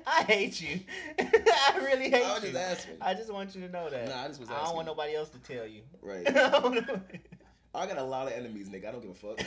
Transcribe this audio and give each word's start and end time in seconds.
I 0.06 0.22
hate 0.24 0.60
you. 0.60 0.80
I 1.18 1.78
really 1.82 2.10
hate 2.10 2.24
I 2.24 2.34
was 2.34 2.44
you. 2.44 2.50
just 2.52 2.62
asking. 2.62 2.94
I 3.00 3.14
just 3.14 3.32
want 3.32 3.54
you 3.54 3.62
to 3.66 3.68
know 3.72 3.88
that. 3.90 4.08
Nah, 4.08 4.22
I 4.24 4.28
just 4.28 4.40
was 4.40 4.48
asking. 4.50 4.62
I 4.62 4.66
don't 4.66 4.74
want 4.76 4.86
nobody 4.86 5.14
else 5.14 5.28
to 5.30 5.38
tell 5.38 5.66
you. 5.66 5.82
Right. 6.00 6.26
I 7.74 7.86
got 7.86 7.98
a 7.98 8.02
lot 8.04 8.26
of 8.26 8.34
enemies, 8.34 8.68
nigga. 8.68 8.88
I 8.88 8.92
don't 8.92 9.00
give 9.00 9.10
a 9.10 9.14
fuck. 9.14 9.40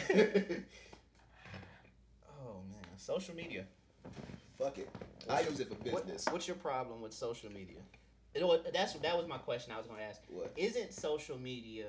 Oh, 2.41 2.61
man, 2.71 2.97
social 2.97 3.35
media. 3.35 3.65
fuck 4.57 4.77
it. 4.77 4.89
I 5.29 5.41
use 5.41 5.59
it 5.59 5.67
for 5.69 5.75
What- 5.91 6.05
business. 6.05 6.25
what's 6.31 6.47
your 6.47 6.57
problem 6.57 7.01
with 7.01 7.13
social 7.13 7.51
media? 7.51 7.77
It 8.33 8.73
that's 8.73 8.93
that 8.95 9.17
was 9.17 9.27
my 9.27 9.37
question. 9.37 9.71
I 9.73 9.77
was 9.77 9.87
going 9.87 9.99
to 9.99 10.05
ask. 10.05 10.21
What? 10.27 10.51
Isn't 10.57 10.93
social 10.93 11.37
media 11.39 11.85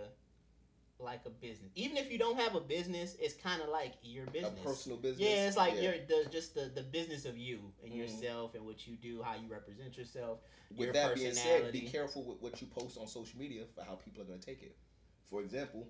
like 0.99 1.21
a 1.27 1.31
business? 1.31 1.71
Even 1.75 1.97
if 1.97 2.11
you 2.11 2.19
don't 2.19 2.39
have 2.39 2.55
a 2.55 2.61
business, 2.61 3.17
it's 3.21 3.35
kind 3.35 3.61
of 3.63 3.69
like 3.69 3.95
your 4.03 4.27
business, 4.27 4.61
A 4.61 4.63
personal 4.63 4.99
business. 4.99 5.29
Yeah, 5.29 5.47
it's 5.49 5.57
like 5.57 5.75
Yeah. 5.75 5.83
your 5.83 5.93
the, 6.07 6.29
just 6.31 6.55
the, 6.55 6.71
the 6.75 6.83
business 6.83 7.27
of 7.27 7.37
you 7.37 7.73
and 7.83 7.93
Mhm. 7.93 7.97
yourself 7.99 8.55
and 8.55 8.65
what 8.65 8.87
you 8.87 8.97
do, 8.97 9.23
how 9.23 9.35
you 9.35 9.49
represent 9.49 9.97
yourself. 9.97 10.41
With 10.71 10.81
your 10.81 10.93
that 10.95 11.15
being 11.15 11.35
said, 11.35 11.73
be 11.73 11.83
careful 11.83 12.25
with 12.25 12.41
what 12.41 12.61
you 12.61 12.67
post 12.69 12.99
on 12.99 13.07
social 13.07 13.39
media 13.39 13.65
for 13.75 13.83
how 13.85 13.97
people 13.97 14.23
are 14.23 14.27
gonna 14.27 14.39
take 14.39 14.63
it. 14.63 14.77
For 15.25 15.41
example, 15.43 15.87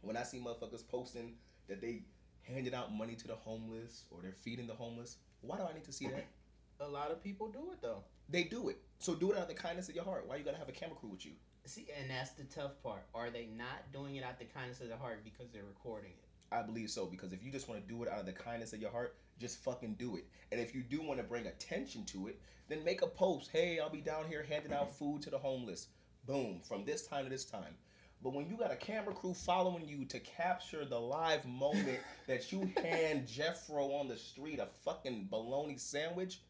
when 0.00 0.16
I 0.16 0.22
see 0.22 0.38
motherfuckers 0.38 0.86
posting 0.86 1.38
that 1.68 1.80
they 1.80 2.02
handed 2.42 2.74
out 2.74 2.92
money 2.92 3.14
to 3.14 3.26
the 3.26 3.36
homeless 3.36 4.04
or 4.10 4.20
they're 4.20 4.32
feeding 4.32 4.66
the 4.66 4.74
homeless, 4.74 5.18
why 5.40 5.56
do 5.56 5.62
I 5.64 5.72
need 5.72 5.84
to 5.84 5.92
see 5.92 6.08
that? 6.08 6.26
A 6.80 6.88
lot 6.88 7.10
of 7.10 7.22
people 7.22 7.48
do 7.48 7.70
it 7.72 7.80
though. 7.80 8.04
They 8.28 8.44
do 8.44 8.68
it. 8.68 8.78
So 8.98 9.14
do 9.14 9.30
it 9.32 9.36
out 9.36 9.42
of 9.42 9.48
the 9.48 9.54
kindness 9.54 9.88
of 9.88 9.94
your 9.94 10.04
heart. 10.04 10.26
Why 10.26 10.36
you 10.36 10.44
gotta 10.44 10.56
have 10.58 10.68
a 10.68 10.72
camera 10.72 10.96
crew 10.96 11.10
with 11.10 11.24
you? 11.24 11.32
See, 11.66 11.86
and 11.98 12.10
that's 12.10 12.32
the 12.32 12.44
tough 12.44 12.82
part. 12.82 13.04
Are 13.14 13.30
they 13.30 13.48
not 13.56 13.90
doing 13.92 14.16
it 14.16 14.24
out 14.24 14.32
of 14.32 14.38
the 14.38 14.44
kindness 14.44 14.80
of 14.80 14.88
their 14.88 14.98
heart 14.98 15.24
because 15.24 15.50
they're 15.50 15.64
recording 15.64 16.10
it? 16.10 16.28
I 16.54 16.62
believe 16.62 16.90
so 16.90 17.06
because 17.06 17.32
if 17.32 17.42
you 17.42 17.50
just 17.50 17.68
want 17.68 17.80
to 17.80 17.92
do 17.92 18.02
it 18.02 18.08
out 18.08 18.20
of 18.20 18.26
the 18.26 18.32
kindness 18.32 18.72
of 18.74 18.80
your 18.80 18.90
heart, 18.90 19.16
just 19.40 19.64
fucking 19.64 19.94
do 19.94 20.16
it. 20.16 20.26
And 20.52 20.60
if 20.60 20.74
you 20.74 20.82
do 20.82 21.00
want 21.00 21.18
to 21.18 21.24
bring 21.24 21.46
attention 21.46 22.04
to 22.06 22.28
it, 22.28 22.38
then 22.68 22.84
make 22.84 23.02
a 23.02 23.06
post. 23.06 23.50
Hey, 23.50 23.80
I'll 23.80 23.90
be 23.90 24.00
down 24.00 24.26
here 24.28 24.44
handing 24.48 24.72
out 24.72 24.94
food 24.98 25.22
to 25.22 25.30
the 25.30 25.38
homeless. 25.38 25.88
Boom, 26.26 26.60
from 26.66 26.84
this 26.84 27.06
time 27.06 27.24
to 27.24 27.30
this 27.30 27.44
time. 27.44 27.74
But 28.22 28.34
when 28.34 28.48
you 28.48 28.56
got 28.56 28.72
a 28.72 28.76
camera 28.76 29.14
crew 29.14 29.34
following 29.34 29.86
you 29.86 30.04
to 30.06 30.20
capture 30.20 30.84
the 30.84 30.98
live 30.98 31.44
moment 31.44 31.98
that 32.26 32.52
you 32.52 32.72
hand 32.82 33.26
Jeffro 33.26 34.00
on 34.00 34.08
the 34.08 34.16
street 34.16 34.58
a 34.58 34.66
fucking 34.84 35.28
bologna 35.30 35.76
sandwich, 35.76 36.40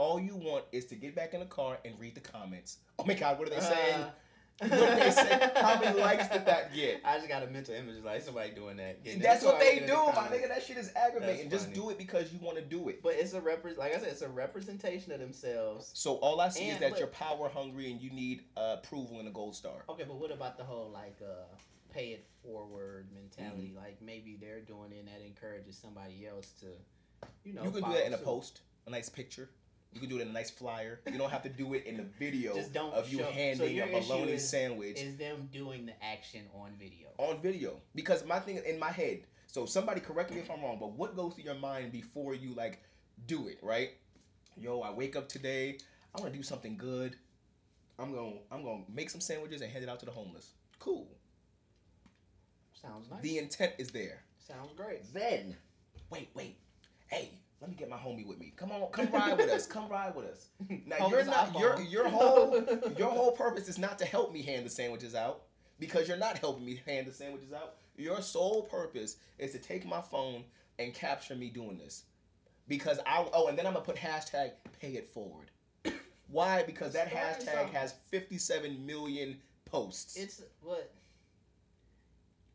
all 0.00 0.18
you 0.18 0.34
want 0.34 0.64
is 0.72 0.86
to 0.86 0.94
get 0.94 1.14
back 1.14 1.34
in 1.34 1.40
the 1.40 1.46
car 1.46 1.78
and 1.84 1.94
read 2.00 2.14
the 2.14 2.20
comments. 2.20 2.78
Oh 2.98 3.04
my 3.04 3.12
god, 3.14 3.38
what 3.38 3.48
are 3.48 3.50
they 3.50 3.60
saying? 3.60 4.04
Uh, 4.62 4.66
What 4.68 4.90
are 4.90 4.94
they 5.00 5.10
saying? 5.10 5.50
How 5.56 5.80
many 5.80 5.98
likes 5.98 6.28
did 6.28 6.44
that 6.44 6.74
get? 6.74 7.00
I 7.02 7.16
just 7.16 7.28
got 7.30 7.42
a 7.42 7.46
mental 7.46 7.74
image 7.74 7.96
of 7.96 8.04
like 8.04 8.20
somebody 8.20 8.50
doing 8.50 8.76
that. 8.76 9.02
getting 9.02 9.20
That's 9.22 9.42
what 9.42 9.58
they 9.58 9.78
do, 9.78 9.86
the 9.86 9.94
my 10.14 10.28
nigga. 10.28 10.48
That 10.48 10.62
shit 10.62 10.76
is 10.76 10.92
aggravating. 10.94 11.48
Just 11.48 11.72
do 11.72 11.88
it 11.88 11.96
because 11.96 12.30
you 12.30 12.38
want 12.40 12.58
to 12.58 12.62
do 12.62 12.90
it. 12.90 13.02
But 13.02 13.14
it's 13.14 13.32
a 13.32 13.40
repre- 13.40 13.78
like 13.78 13.94
I 13.94 13.98
said, 13.98 14.08
it's 14.08 14.20
a 14.20 14.28
representation 14.28 15.12
of 15.12 15.18
themselves. 15.20 15.90
So 15.94 16.16
all 16.16 16.42
I 16.42 16.50
see 16.50 16.68
is 16.68 16.78
that 16.80 16.90
but- 16.90 16.98
you're 16.98 17.08
power 17.08 17.48
hungry 17.48 17.90
and 17.90 18.02
you 18.02 18.10
need 18.10 18.42
uh, 18.54 18.76
approval 18.82 19.18
and 19.18 19.28
a 19.28 19.30
gold 19.30 19.56
star. 19.56 19.84
Okay, 19.88 20.04
but 20.06 20.16
what 20.16 20.30
about 20.30 20.58
the 20.58 20.64
whole 20.64 20.90
like 20.92 21.16
uh 21.22 21.44
pay 21.90 22.08
it 22.08 22.26
forward 22.42 23.06
Mm-hmm. 23.06 23.14
mentality? 23.14 23.72
Like 23.74 23.96
maybe 24.02 24.36
they're 24.38 24.60
doing 24.60 24.92
it 24.92 24.98
and 24.98 25.08
that 25.08 25.24
encourages 25.24 25.78
somebody 25.78 26.26
else 26.26 26.52
to, 26.60 26.66
you 27.44 27.54
know, 27.54 27.62
you 27.64 27.70
can 27.70 27.82
do 27.82 27.92
that 27.94 28.06
in 28.06 28.12
a 28.12 28.18
post, 28.18 28.60
a 28.86 28.90
nice 28.90 29.08
picture. 29.08 29.48
You 29.92 30.00
can 30.00 30.08
do 30.08 30.18
it 30.18 30.22
in 30.22 30.28
a 30.28 30.32
nice 30.32 30.50
flyer. 30.50 31.00
You 31.10 31.18
don't 31.18 31.30
have 31.30 31.42
to 31.42 31.48
do 31.48 31.74
it 31.74 31.84
in 31.84 31.96
the 31.96 32.04
video 32.04 32.54
Just 32.54 32.72
don't 32.72 32.92
of 32.94 33.10
you 33.12 33.18
show- 33.18 33.24
handing 33.24 33.74
your 33.74 33.86
a 33.86 34.00
bologna 34.00 34.32
is- 34.32 34.48
sandwich 34.48 34.98
Is 35.00 35.16
them 35.16 35.48
doing 35.52 35.86
the 35.86 36.04
action 36.04 36.42
on 36.54 36.72
video? 36.78 37.08
on 37.18 37.40
video. 37.42 37.80
Because 37.94 38.24
my 38.24 38.38
thing 38.40 38.60
in 38.64 38.78
my 38.78 38.90
head. 38.90 39.24
So 39.48 39.66
somebody 39.66 40.00
correct 40.00 40.30
me 40.30 40.38
if 40.38 40.48
I'm 40.50 40.62
wrong, 40.62 40.78
but 40.78 40.92
what 40.92 41.16
goes 41.16 41.34
through 41.34 41.44
your 41.44 41.56
mind 41.56 41.90
before 41.90 42.34
you 42.34 42.54
like 42.54 42.78
do 43.26 43.48
it, 43.48 43.58
right? 43.62 43.90
Yo, 44.56 44.80
I 44.80 44.92
wake 44.92 45.16
up 45.16 45.28
today. 45.28 45.78
I 46.14 46.20
want 46.20 46.32
to 46.32 46.38
do 46.38 46.42
something 46.44 46.76
good. 46.76 47.16
I'm 47.98 48.14
gonna 48.14 48.36
I'm 48.52 48.62
gonna 48.62 48.84
make 48.94 49.10
some 49.10 49.20
sandwiches 49.20 49.60
and 49.60 49.70
hand 49.72 49.82
it 49.82 49.88
out 49.90 49.98
to 50.00 50.06
the 50.06 50.12
homeless. 50.12 50.52
Cool. 50.78 51.08
Sounds 52.80 53.10
nice. 53.10 53.22
The 53.22 53.38
intent 53.38 53.74
is 53.78 53.90
there. 53.90 54.22
Sounds 54.38 54.72
great. 54.76 55.12
Then, 55.12 55.56
wait, 56.10 56.30
wait. 56.34 56.56
Hey, 57.08 57.30
let 57.60 57.70
me 57.70 57.76
get 57.76 57.88
my 57.90 57.96
homie 57.96 58.26
with 58.26 58.38
me. 58.38 58.52
Come 58.56 58.72
on, 58.72 58.90
come 58.90 59.08
ride 59.12 59.36
with 59.36 59.50
us. 59.50 59.66
Come 59.66 59.88
ride 59.88 60.14
with 60.14 60.26
us. 60.26 60.48
Now 60.86 60.96
Hold 60.96 61.12
you're 61.12 61.24
not 61.24 61.58
your 61.58 61.72
iPhone. 61.74 61.90
your 61.92 62.08
whole 62.08 62.64
your 62.98 63.10
whole 63.10 63.32
purpose 63.32 63.68
is 63.68 63.78
not 63.78 63.98
to 63.98 64.04
help 64.04 64.32
me 64.32 64.42
hand 64.42 64.64
the 64.64 64.70
sandwiches 64.70 65.14
out 65.14 65.42
because 65.78 66.08
you're 66.08 66.16
not 66.16 66.38
helping 66.38 66.64
me 66.64 66.80
hand 66.86 67.06
the 67.06 67.12
sandwiches 67.12 67.52
out. 67.52 67.74
Your 67.96 68.22
sole 68.22 68.62
purpose 68.62 69.16
is 69.38 69.52
to 69.52 69.58
take 69.58 69.86
my 69.86 70.00
phone 70.00 70.44
and 70.78 70.94
capture 70.94 71.34
me 71.34 71.50
doing 71.50 71.78
this. 71.78 72.04
Because 72.66 72.98
I 73.06 73.26
oh 73.32 73.48
and 73.48 73.58
then 73.58 73.66
I'm 73.66 73.74
gonna 73.74 73.84
put 73.84 73.96
hashtag 73.96 74.52
pay 74.80 74.92
it 74.92 75.10
forward. 75.10 75.50
Why? 76.28 76.62
Because 76.62 76.92
that 76.94 77.10
hashtag 77.12 77.70
has 77.70 77.94
57 78.10 78.86
million 78.86 79.36
posts. 79.66 80.16
It's 80.16 80.42
what 80.62 80.92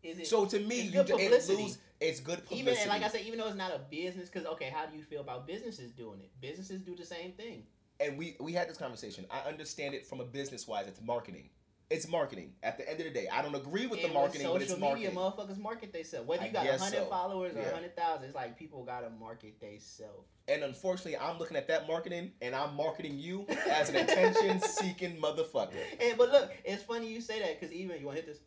is 0.05 0.19
it? 0.19 0.27
so 0.27 0.45
to 0.45 0.59
me, 0.59 0.75
it's 0.77 0.85
you 0.85 0.91
good 0.91 1.07
ju- 1.07 1.13
it 1.17 1.21
publicity. 1.23 1.63
lose, 1.63 1.77
it's 1.99 2.19
good 2.19 2.39
publicity. 2.43 2.59
even 2.61 2.77
and 2.81 2.89
like 2.89 3.03
I 3.03 3.07
said, 3.09 3.21
even 3.25 3.39
though 3.39 3.47
it's 3.47 3.55
not 3.57 3.71
a 3.71 3.79
business, 3.89 4.29
because 4.29 4.45
okay, 4.47 4.71
how 4.73 4.85
do 4.85 4.95
you 4.97 5.03
feel 5.03 5.21
about 5.21 5.47
businesses 5.47 5.91
doing 5.91 6.19
it? 6.21 6.31
Businesses 6.41 6.81
do 6.81 6.95
the 6.95 7.05
same 7.05 7.31
thing. 7.33 7.63
and 7.99 8.17
we 8.17 8.35
we 8.39 8.53
had 8.53 8.69
this 8.69 8.77
conversation. 8.77 9.25
I 9.31 9.47
understand 9.47 9.93
it 9.93 10.05
from 10.05 10.19
a 10.21 10.25
business 10.25 10.67
wise. 10.67 10.87
It's 10.87 11.01
marketing. 11.01 11.49
It's 11.87 12.07
marketing. 12.07 12.53
At 12.63 12.79
the 12.79 12.89
end 12.89 12.99
of 12.99 13.05
the 13.05 13.11
day, 13.13 13.27
I 13.31 13.43
don't 13.43 13.53
agree 13.53 13.85
with 13.85 13.99
and 13.99 14.09
the 14.09 14.13
marketing, 14.13 14.47
but 14.47 14.59
social 14.61 14.73
it's 14.75 14.81
media, 14.81 15.11
marketing. 15.11 15.15
motherfuckers 15.55 15.59
market 15.61 15.93
themselves. 15.93 16.27
Whether 16.27 16.47
you 16.47 16.51
got 16.51 16.65
hundred 16.65 16.97
so. 17.03 17.05
followers 17.05 17.55
or 17.55 17.59
Yeah. 17.59 17.71
hundred 17.73 17.95
thousand, 17.95 18.25
it's 18.25 18.33
like 18.35 18.57
people 18.57 18.83
gotta 18.83 19.11
market 19.11 19.59
themselves. 19.61 20.27
And 20.47 20.63
unfortunately, 20.63 21.17
I'm 21.17 21.37
looking 21.37 21.55
at 21.57 21.67
that 21.67 21.87
marketing, 21.87 22.31
and 22.41 22.55
I'm 22.55 22.75
marketing 22.75 23.19
you 23.19 23.45
as 23.69 23.89
an 23.89 23.97
attention-seeking 23.97 25.17
motherfucker. 25.21 25.73
And 26.01 26.17
but 26.17 26.31
look, 26.31 26.51
it's 26.63 26.83
funny 26.83 27.07
you 27.07 27.21
say 27.21 27.39
that 27.39 27.59
because 27.59 27.73
even 27.73 27.99
you 27.99 28.05
want 28.07 28.17
to 28.17 28.23
hit 28.23 28.31
this. 28.31 28.39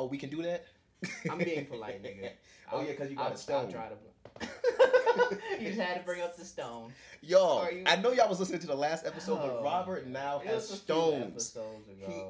Oh, 0.00 0.06
we 0.06 0.16
can 0.16 0.30
do 0.30 0.42
that. 0.42 0.64
I'm 1.30 1.36
being 1.36 1.66
polite, 1.66 2.02
nigga. 2.02 2.30
Oh 2.72 2.82
yeah, 2.82 2.92
because 2.92 3.10
you 3.10 3.16
got 3.16 3.26
I'll, 3.26 3.32
a 3.32 3.36
stone. 3.36 3.64
I'll 3.64 3.72
try 3.72 3.88
to. 3.88 5.36
you 5.60 5.70
just 5.70 5.80
had 5.80 5.98
to 5.98 6.04
bring 6.04 6.22
up 6.22 6.36
the 6.36 6.44
stone. 6.44 6.92
Yo, 7.20 7.66
you- 7.68 7.82
I 7.84 7.96
know 7.96 8.12
y'all 8.12 8.28
was 8.28 8.38
listening 8.38 8.60
to 8.60 8.68
the 8.68 8.76
last 8.76 9.04
episode, 9.04 9.40
Oh. 9.42 9.48
but 9.56 9.64
Robert 9.64 10.06
now 10.06 10.38
has 10.38 10.68
stones. 10.68 11.52
He, 11.98 12.22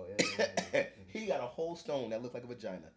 he 1.20 1.26
got 1.26 1.40
a 1.40 1.46
whole 1.46 1.76
stone 1.76 2.08
that 2.08 2.22
looked 2.22 2.32
like 2.32 2.44
a 2.44 2.46
vagina. 2.46 2.88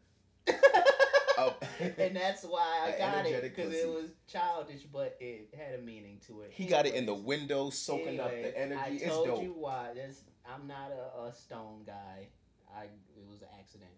Oh. 1.38 1.54
and 1.82 2.16
that's 2.16 2.44
why 2.46 2.94
I 2.96 2.98
got 2.98 3.26
it 3.26 3.42
because 3.42 3.74
it 3.74 3.90
was 3.90 4.12
childish, 4.26 4.84
but 4.84 5.18
it 5.20 5.54
had 5.54 5.78
a 5.78 5.82
meaning 5.84 6.22
to 6.28 6.44
it. 6.44 6.52
He 6.54 6.66
got 6.66 6.86
it 6.86 6.94
in 6.94 7.06
the 7.06 7.14
window, 7.14 7.72
soaking 7.72 8.22
up 8.22 8.32
the 8.32 8.58
energy. 8.58 9.04
I 9.06 9.10
told 9.10 9.44
you 9.44 9.54
why. 9.58 9.90
That's, 9.94 10.22
I'm 10.46 10.66
not 10.66 10.92
a, 10.92 11.24
a 11.24 11.34
stone 11.34 11.82
guy. 11.86 12.30
I 12.74 12.86
it 12.86 13.28
was 13.30 13.42
an 13.42 13.50
accident. 13.60 13.92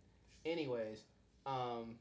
Anyways, 0.46 1.02
um, 1.46 1.96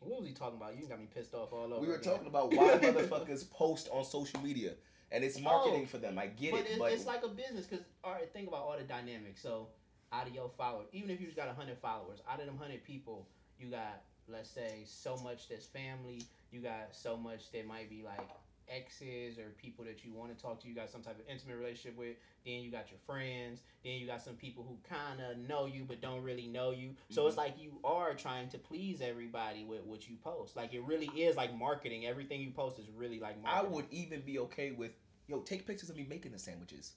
what 0.00 0.20
was 0.20 0.28
he 0.28 0.34
talking 0.34 0.56
about? 0.58 0.76
You 0.76 0.86
got 0.86 0.98
me 1.00 1.06
pissed 1.14 1.34
off 1.34 1.52
all 1.52 1.64
over. 1.72 1.80
We 1.80 1.88
were 1.88 1.94
again. 1.94 2.12
talking 2.12 2.26
about 2.26 2.52
why 2.52 2.78
motherfuckers 2.78 3.48
post 3.52 3.88
on 3.92 4.04
social 4.04 4.40
media, 4.40 4.72
and 5.12 5.24
it's 5.24 5.40
marketing 5.40 5.82
Oh, 5.84 5.86
for 5.86 5.98
them. 5.98 6.18
I 6.18 6.26
get 6.26 6.52
but 6.52 6.60
it, 6.60 6.66
it's, 6.70 6.78
but 6.78 6.92
it's 6.92 7.06
like 7.06 7.24
a 7.24 7.28
business 7.28 7.66
because 7.66 7.84
all 8.04 8.12
right, 8.12 8.30
think 8.32 8.48
about 8.48 8.60
all 8.62 8.76
the 8.76 8.84
dynamics. 8.84 9.40
So 9.40 9.68
out 10.12 10.26
of 10.26 10.34
your 10.34 10.50
followers, 10.56 10.86
even 10.92 11.10
if 11.10 11.20
you 11.20 11.26
just 11.26 11.36
got 11.36 11.48
hundred 11.54 11.78
followers, 11.78 12.20
out 12.30 12.40
of 12.40 12.46
them 12.46 12.56
hundred 12.58 12.84
people, 12.84 13.26
you 13.58 13.68
got 13.68 14.02
let's 14.28 14.50
say 14.50 14.82
so 14.84 15.16
much 15.22 15.48
that's 15.48 15.66
family. 15.66 16.22
You 16.50 16.60
got 16.60 16.88
so 16.92 17.16
much 17.16 17.50
that 17.52 17.66
might 17.66 17.88
be 17.90 18.02
like 18.04 18.20
exes 18.68 19.38
or 19.38 19.50
people 19.60 19.84
that 19.84 20.04
you 20.04 20.12
want 20.12 20.36
to 20.36 20.42
talk 20.42 20.60
to. 20.60 20.68
You 20.68 20.74
got 20.74 20.90
some 20.90 21.02
type 21.02 21.18
of 21.18 21.24
intimate 21.30 21.56
relationship 21.56 21.96
with. 21.98 22.16
Then 22.44 22.60
you 22.60 22.70
got 22.70 22.90
your 22.90 23.00
friends. 23.06 23.62
Then 23.84 23.94
you 23.94 24.06
got 24.06 24.22
some 24.22 24.34
people 24.34 24.64
who 24.68 24.76
kind 24.88 25.20
of 25.20 25.38
know 25.48 25.66
you 25.66 25.84
but 25.84 26.00
don't 26.00 26.22
really 26.22 26.46
know 26.46 26.70
you. 26.70 26.94
So 27.10 27.26
it's 27.26 27.36
mm-hmm. 27.36 27.46
like 27.46 27.54
you 27.62 27.72
are 27.84 28.14
trying 28.14 28.48
to 28.50 28.58
please 28.58 29.00
everybody 29.00 29.64
with 29.64 29.84
what 29.84 30.08
you 30.08 30.16
post. 30.22 30.56
Like 30.56 30.74
it 30.74 30.82
really 30.84 31.10
is 31.16 31.36
like 31.36 31.56
marketing. 31.56 32.06
Everything 32.06 32.40
you 32.40 32.50
post 32.50 32.78
is 32.78 32.86
really 32.96 33.20
like 33.20 33.36
I 33.44 33.62
would 33.62 33.86
even 33.90 34.20
be 34.20 34.38
okay 34.40 34.72
with 34.72 34.92
yo 35.26 35.40
take 35.40 35.66
pictures 35.66 35.90
of 35.90 35.96
me 35.96 36.06
making 36.08 36.32
the 36.32 36.38
sandwiches, 36.38 36.92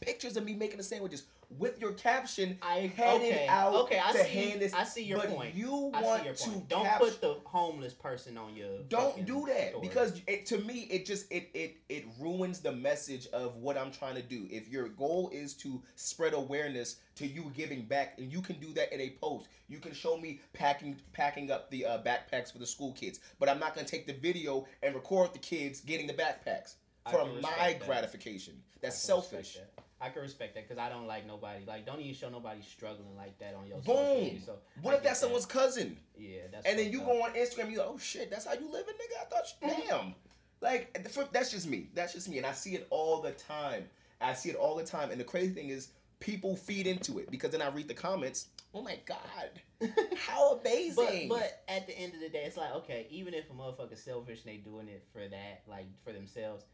pictures 0.00 0.36
of 0.36 0.44
me 0.44 0.54
making 0.54 0.78
the 0.78 0.82
sandwiches 0.82 1.24
with 1.58 1.80
your 1.80 1.92
caption. 1.92 2.56
I 2.62 2.92
headed 2.96 3.32
okay, 3.34 3.46
out 3.48 3.74
okay. 3.74 4.00
I 4.02 4.12
to 4.12 4.18
see. 4.24 4.28
hand 4.30 4.60
this- 4.60 4.72
I 4.72 4.84
see 4.84 5.02
your 5.04 5.18
but 5.18 5.30
point. 5.30 5.54
you 5.54 5.90
I 5.92 6.02
want 6.02 6.36
to. 6.36 6.50
Don't 6.68 6.84
cap- 6.84 7.00
put 7.00 7.20
the 7.20 7.36
homeless 7.44 7.92
person 7.92 8.38
on 8.38 8.56
your. 8.56 8.78
Don't 8.88 9.26
do 9.26 9.44
that 9.46 9.70
story. 9.70 9.86
because 9.88 10.20
it, 10.26 10.46
to 10.46 10.58
me 10.58 10.86
it 10.90 11.04
just 11.06 11.30
it 11.30 11.50
it 11.54 11.76
it 11.88 12.04
ruins 12.18 12.60
the 12.60 12.72
message 12.72 13.26
of 13.28 13.56
what 13.56 13.76
I'm 13.76 13.90
trying 13.90 14.14
to 14.14 14.22
do. 14.22 14.46
If 14.50 14.68
your 14.68 14.88
goal 14.88 15.28
is 15.32 15.54
to 15.54 15.82
spread 15.96 16.34
awareness 16.34 16.96
to 17.16 17.26
you 17.26 17.52
giving 17.54 17.82
back, 17.82 18.14
and 18.18 18.32
you 18.32 18.40
can 18.40 18.58
do 18.60 18.72
that 18.74 18.92
in 18.92 19.00
a 19.00 19.10
post. 19.20 19.48
You 19.68 19.78
can 19.78 19.92
show 19.92 20.16
me 20.16 20.40
packing 20.52 20.96
packing 21.12 21.50
up 21.50 21.70
the 21.70 21.84
uh, 21.84 21.98
backpacks 22.02 22.52
for 22.52 22.58
the 22.58 22.66
school 22.66 22.92
kids, 22.92 23.20
but 23.38 23.48
I'm 23.48 23.58
not 23.58 23.74
gonna 23.74 23.86
take 23.86 24.06
the 24.06 24.12
video 24.14 24.66
and 24.82 24.94
record 24.94 25.32
the 25.32 25.38
kids 25.40 25.80
getting 25.80 26.06
the 26.06 26.14
backpacks 26.14 26.74
for 27.10 27.26
my 27.40 27.50
that. 27.78 27.86
gratification. 27.86 28.54
That's 28.80 29.08
I 29.08 29.12
can 29.12 29.20
respect 29.20 29.46
selfish. 29.46 29.54
that. 29.76 29.84
I 30.00 30.08
can 30.08 30.22
respect 30.22 30.54
that 30.54 30.66
because 30.66 30.78
I 30.80 30.88
don't 30.88 31.06
like 31.06 31.26
nobody. 31.26 31.64
Like, 31.66 31.84
don't 31.84 32.00
even 32.00 32.14
show 32.14 32.30
nobody 32.30 32.62
struggling 32.62 33.16
like 33.16 33.38
that 33.38 33.54
on 33.54 33.66
your 33.66 33.78
Boom. 33.78 33.96
social 33.96 34.20
media. 34.22 34.40
So 34.46 34.54
What 34.80 34.94
I 34.94 34.96
if 34.96 35.02
that's 35.02 35.20
that. 35.20 35.26
someone's 35.26 35.46
cousin? 35.46 35.96
Yeah, 36.16 36.40
that's. 36.50 36.66
And 36.66 36.78
then 36.78 36.90
you 36.90 37.00
up. 37.00 37.06
go 37.06 37.22
on 37.22 37.32
Instagram, 37.34 37.70
you 37.70 37.78
like, 37.78 37.88
oh 37.88 37.98
shit, 37.98 38.30
that's 38.30 38.46
how 38.46 38.54
you 38.54 38.70
living, 38.72 38.94
nigga. 38.94 39.20
I 39.20 39.24
thought, 39.24 39.44
you, 39.60 39.68
mm-hmm. 39.68 39.88
damn, 39.88 40.14
Like 40.62 41.06
that's 41.32 41.50
just 41.50 41.68
me. 41.68 41.88
That's 41.94 42.12
just 42.14 42.28
me, 42.28 42.38
and 42.38 42.46
I 42.46 42.52
see 42.52 42.74
it 42.74 42.86
all 42.90 43.20
the 43.20 43.32
time. 43.32 43.84
I 44.22 44.34
see 44.34 44.50
it 44.50 44.56
all 44.56 44.74
the 44.76 44.84
time, 44.84 45.10
and 45.10 45.20
the 45.20 45.24
crazy 45.24 45.52
thing 45.52 45.68
is, 45.70 45.88
people 46.18 46.54
feed 46.56 46.86
into 46.86 47.18
it 47.18 47.30
because 47.30 47.50
then 47.50 47.62
I 47.62 47.68
read 47.68 47.88
the 47.88 47.94
comments. 47.94 48.48
Oh 48.74 48.82
my 48.82 48.98
god, 49.04 49.50
how 50.16 50.58
amazing! 50.58 51.28
But, 51.28 51.38
but 51.38 51.62
at 51.68 51.86
the 51.86 51.98
end 51.98 52.14
of 52.14 52.20
the 52.20 52.28
day, 52.28 52.44
it's 52.44 52.56
like 52.56 52.72
okay, 52.76 53.06
even 53.10 53.34
if 53.34 53.50
a 53.50 53.52
motherfucker's 53.52 54.02
selfish 54.02 54.44
and 54.44 54.52
they 54.52 54.58
doing 54.58 54.88
it 54.88 55.04
for 55.12 55.26
that, 55.26 55.62
like 55.66 55.86
for 56.04 56.12
themselves, 56.12 56.64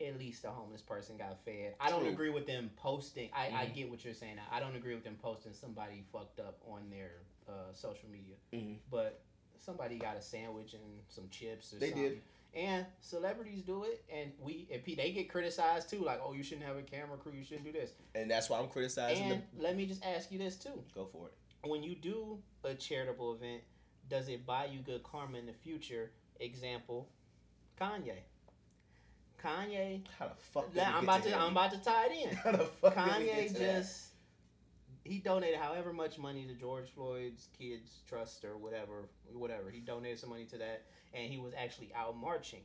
at 0.00 0.18
least 0.18 0.44
a 0.44 0.50
homeless 0.50 0.82
person 0.82 1.16
got 1.16 1.38
fed. 1.44 1.74
I 1.80 1.90
don't 1.90 2.00
True. 2.00 2.10
agree 2.10 2.30
with 2.30 2.46
them 2.46 2.70
posting. 2.76 3.30
I, 3.32 3.46
I 3.46 3.66
Mhm. 3.66 3.74
get 3.74 3.90
what 3.90 4.04
you're 4.04 4.14
saying. 4.14 4.38
I 4.50 4.58
don't 4.60 4.74
agree 4.76 4.94
with 4.94 5.04
them 5.04 5.16
posting 5.20 5.52
somebody 5.52 6.02
fucked 6.12 6.40
up 6.40 6.60
on 6.66 6.90
their 6.90 7.12
uh, 7.48 7.72
social 7.72 8.08
media. 8.08 8.36
Mhm. 8.52 8.78
But 8.90 9.20
somebody 9.58 9.98
got 9.98 10.16
a 10.16 10.22
sandwich 10.22 10.74
and 10.74 10.82
some 11.08 11.28
chips 11.30 11.72
or 11.72 11.76
They 11.78 11.90
something. 11.90 12.10
did. 12.10 12.22
And 12.54 12.86
celebrities 13.00 13.62
do 13.62 13.82
it, 13.84 14.04
and 14.08 14.32
we 14.40 14.68
and 14.72 14.82
pe- 14.84 14.94
they 14.94 15.10
get 15.12 15.28
criticized 15.28 15.90
too. 15.90 15.98
Like, 16.04 16.20
oh, 16.22 16.32
you 16.34 16.42
shouldn't 16.44 16.66
have 16.66 16.76
a 16.76 16.82
camera 16.82 17.16
crew. 17.18 17.32
You 17.32 17.44
shouldn't 17.44 17.64
do 17.64 17.72
this. 17.72 17.92
and 18.14 18.30
that's 18.30 18.48
why 18.48 18.60
I'm 18.60 18.68
criticizing 18.68 19.24
And 19.24 19.32
them. 19.32 19.42
let 19.58 19.76
me 19.76 19.86
just 19.86 20.04
ask 20.04 20.30
you 20.30 20.38
this 20.38 20.56
too: 20.56 20.82
Go 20.94 21.06
for 21.06 21.26
it. 21.28 21.68
when 21.68 21.82
you 21.82 21.94
do 21.96 22.40
a 22.62 22.74
charitable 22.74 23.34
event, 23.34 23.62
does 24.08 24.28
it 24.28 24.46
buy 24.46 24.66
you 24.66 24.80
good 24.80 25.02
karma 25.02 25.38
in 25.38 25.46
the 25.46 25.52
future? 25.52 26.12
Example, 26.40 27.08
Kanye. 27.78 28.18
Kanye. 29.44 30.00
How 30.18 30.28
the 30.28 30.34
fuck? 30.36 30.74
Now, 30.74 30.94
I'm 30.96 31.04
about 31.04 31.22
to. 31.24 31.28
him? 31.28 31.38
I'm 31.40 31.52
about 31.52 31.72
to 31.72 31.78
tie 31.82 32.06
it 32.10 32.30
in. 32.30 32.36
How 32.44 32.52
the 32.52 32.64
fuck 32.64 32.94
Kanye 32.94 33.56
just 33.56 34.08
he 35.04 35.18
donated 35.18 35.58
however 35.58 35.92
much 35.92 36.18
money 36.18 36.46
to 36.46 36.54
George 36.54 36.86
Floyd's 36.94 37.48
kids 37.58 37.98
trust 38.08 38.42
or 38.44 38.56
whatever, 38.56 39.04
whatever. 39.34 39.70
He 39.70 39.80
donated 39.80 40.18
some 40.18 40.30
money 40.30 40.46
to 40.46 40.56
that, 40.58 40.82
and 41.12 41.30
he 41.30 41.38
was 41.38 41.52
actually 41.54 41.90
out 41.94 42.16
marching. 42.16 42.62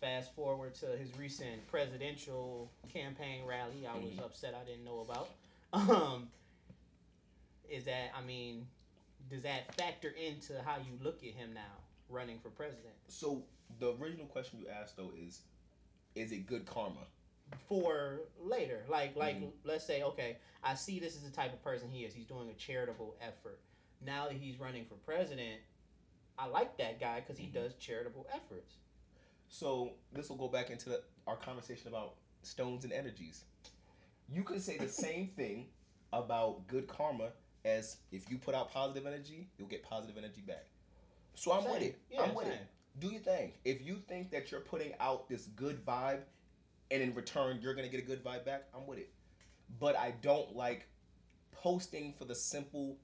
Fast 0.00 0.34
forward 0.34 0.74
to 0.76 0.86
his 0.86 1.16
recent 1.16 1.66
presidential 1.68 2.70
campaign 2.92 3.46
rally, 3.46 3.86
I 3.86 3.96
was 3.96 4.10
Mhm. 4.14 4.24
upset 4.24 4.52
I 4.54 4.64
didn't 4.64 4.84
know 4.84 5.00
about. 5.00 5.28
Um, 5.72 6.28
is 7.70 7.84
that 7.86 8.10
I 8.14 8.20
mean, 8.20 8.66
does 9.30 9.42
that 9.44 9.74
factor 9.76 10.10
into 10.10 10.60
how 10.62 10.76
you 10.76 10.98
look 11.02 11.24
at 11.24 11.30
him 11.30 11.54
now 11.54 11.78
running 12.10 12.38
for 12.40 12.50
president? 12.50 12.92
So 13.08 13.42
the 13.78 13.94
original 13.94 14.26
question 14.26 14.58
you 14.58 14.68
asked 14.68 14.98
though 14.98 15.12
is, 15.16 15.40
is 16.14 16.32
it 16.32 16.46
good 16.46 16.66
karma? 16.66 17.06
for 17.68 18.20
later. 18.40 18.82
Like 18.88 19.14
like 19.14 19.36
Mhm. 19.36 19.52
let's 19.64 19.84
say, 19.84 20.02
okay, 20.02 20.38
I 20.62 20.74
see 20.74 20.98
this 20.98 21.16
is 21.16 21.22
the 21.22 21.30
type 21.30 21.52
of 21.52 21.62
person 21.62 21.90
he 21.90 22.04
is. 22.04 22.14
He's 22.14 22.26
doing 22.26 22.48
a 22.48 22.54
charitable 22.54 23.14
effort. 23.20 23.60
Now 24.00 24.26
that 24.28 24.36
he's 24.36 24.58
running 24.58 24.86
for 24.86 24.94
president, 24.96 25.60
I 26.38 26.46
like 26.46 26.78
that 26.78 26.98
guy 26.98 27.20
because 27.20 27.36
he 27.38 27.46
Mhm. 27.46 27.52
does 27.52 27.74
charitable 27.74 28.26
efforts. 28.32 28.76
So 29.48 29.92
this 30.12 30.30
will 30.30 30.36
go 30.38 30.48
back 30.48 30.70
into 30.70 30.88
the, 30.88 31.04
our 31.26 31.36
conversation 31.36 31.88
about 31.88 32.16
stones 32.42 32.84
and 32.84 32.92
energies. 32.92 33.44
You 34.28 34.44
can 34.44 34.58
say 34.60 34.78
the 34.78 34.88
same 34.88 35.28
thing 35.28 35.70
about 36.12 36.66
good 36.68 36.88
karma 36.88 37.32
as 37.64 37.98
if 38.10 38.30
you 38.30 38.38
put 38.38 38.54
out 38.54 38.70
positive 38.70 39.06
energy, 39.06 39.50
you'll 39.58 39.68
get 39.68 39.82
positive 39.82 40.16
energy 40.16 40.40
back. 40.40 40.66
So 41.34 41.52
I'm 41.52 41.64
with 41.70 41.82
it. 41.82 42.00
Yeah, 42.10 42.22
I'm 42.22 42.34
with 42.34 42.48
it. 42.48 42.66
Do 42.98 43.08
your 43.08 43.20
thing. 43.20 43.52
If 43.64 43.84
you 43.84 43.96
think 44.08 44.30
that 44.30 44.50
you're 44.50 44.60
putting 44.60 44.92
out 45.00 45.28
this 45.28 45.46
good 45.46 45.84
vibe 45.84 46.20
and 46.90 47.02
in 47.02 47.14
return 47.14 47.58
you're 47.62 47.74
gonna 47.74 47.88
get 47.88 48.00
a 48.00 48.06
good 48.06 48.22
vibe 48.22 48.44
back, 48.44 48.64
I'm 48.74 48.86
with 48.86 48.98
it. 48.98 49.10
But 49.80 49.96
I 49.96 50.14
don't 50.22 50.54
like 50.54 50.86
posting 51.52 52.12
for 52.18 52.24
the 52.24 52.34
simple 52.34 52.96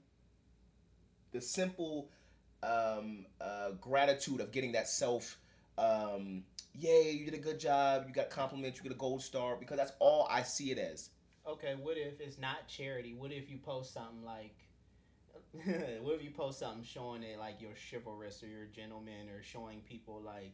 the 1.31 1.41
simple 1.41 2.09
um, 2.63 3.25
uh, 3.39 3.71
gratitude 3.79 4.41
of 4.41 4.51
getting 4.51 4.71
that 4.73 4.87
self 4.87 5.37
um, 5.79 6.43
yay, 6.73 7.11
you 7.11 7.25
did 7.25 7.33
a 7.33 7.41
good 7.41 7.59
job, 7.59 8.05
you 8.07 8.13
got 8.13 8.29
compliments, 8.29 8.77
you 8.77 8.83
get 8.83 8.91
a 8.91 8.99
gold 8.99 9.21
star, 9.21 9.55
because 9.55 9.77
that's 9.77 9.93
all 9.99 10.27
I 10.29 10.43
see 10.43 10.71
it 10.71 10.77
as. 10.77 11.09
Okay, 11.47 11.75
what 11.81 11.97
if 11.97 12.19
it's 12.19 12.37
not 12.37 12.67
charity? 12.67 13.13
What 13.13 13.31
if 13.31 13.49
you 13.49 13.57
post 13.57 13.93
something 13.93 14.23
like 14.23 14.55
what 16.01 16.15
if 16.15 16.23
you 16.23 16.29
post 16.31 16.59
something 16.59 16.83
showing 16.83 17.23
it 17.23 17.39
like 17.39 17.55
you're 17.59 17.71
chivalrous 17.91 18.43
or 18.43 18.47
you're 18.47 18.63
a 18.63 18.67
gentleman 18.67 19.29
or 19.29 19.41
showing 19.43 19.81
people 19.81 20.21
like 20.23 20.53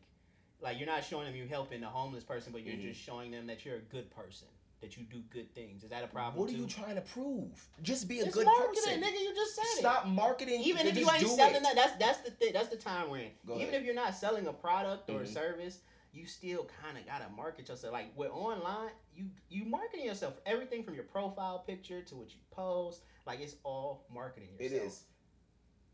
like 0.61 0.77
you're 0.79 0.87
not 0.87 1.03
showing 1.03 1.25
them 1.25 1.35
you 1.35 1.45
helping 1.47 1.81
the 1.81 1.87
homeless 1.87 2.23
person, 2.23 2.53
but 2.53 2.61
you're 2.63 2.75
Mhm. 2.75 2.81
just 2.89 2.99
showing 3.01 3.29
them 3.29 3.45
that 3.47 3.65
you're 3.65 3.75
a 3.75 3.81
good 3.81 4.09
person, 4.09 4.47
that 4.79 4.95
you 4.95 5.03
do 5.03 5.19
good 5.29 5.53
things. 5.53 5.83
Is 5.83 5.89
that 5.89 6.03
a 6.03 6.07
problem 6.07 6.39
What 6.41 6.49
are 6.49 6.53
too? 6.53 6.59
you 6.59 6.65
trying 6.67 6.95
to 6.95 7.01
prove? 7.01 7.67
Just 7.81 8.07
be 8.07 8.21
a 8.21 8.25
It's 8.25 8.33
good 8.33 8.45
marketing, 8.45 8.83
person. 8.83 9.01
nigga. 9.03 9.19
You 9.21 9.35
just 9.35 9.53
said 9.53 9.63
it. 9.63 9.79
Stop 9.79 10.07
marketing. 10.07 10.61
Even 10.61 10.87
if 10.87 10.97
you 10.97 11.09
ain't 11.11 11.27
selling 11.27 11.55
it. 11.55 11.63
that, 11.63 11.75
that's 11.75 11.97
that's 11.97 12.19
the 12.19 12.31
thing. 12.31 12.53
That's 12.53 12.69
the 12.69 12.77
time 12.77 13.09
we're 13.09 13.17
in. 13.17 13.31
Go 13.45 13.55
Even 13.55 13.67
ahead. 13.67 13.81
if 13.81 13.85
you're 13.85 13.95
not 13.95 14.15
selling 14.15 14.47
a 14.47 14.53
product 14.53 15.09
or 15.09 15.21
a 15.21 15.25
Mhm. 15.25 15.33
service, 15.33 15.79
you 16.13 16.25
still 16.25 16.63
kind 16.81 16.97
of 16.97 17.05
gotta 17.05 17.27
market 17.35 17.67
yourself. 17.67 17.91
Like 17.91 18.17
with 18.17 18.31
online, 18.31 18.91
you 19.13 19.29
you 19.49 19.65
marketing 19.65 20.05
yourself. 20.05 20.39
Everything 20.45 20.83
from 20.83 20.93
your 20.95 21.03
profile 21.03 21.59
picture 21.59 22.01
to 22.01 22.15
what 22.15 22.33
you 22.33 22.39
post, 22.51 23.03
like 23.25 23.39
it's 23.41 23.55
all 23.63 24.05
marketing 24.13 24.49
It 24.59 24.71
yourself. 24.71 24.87
is 24.87 25.03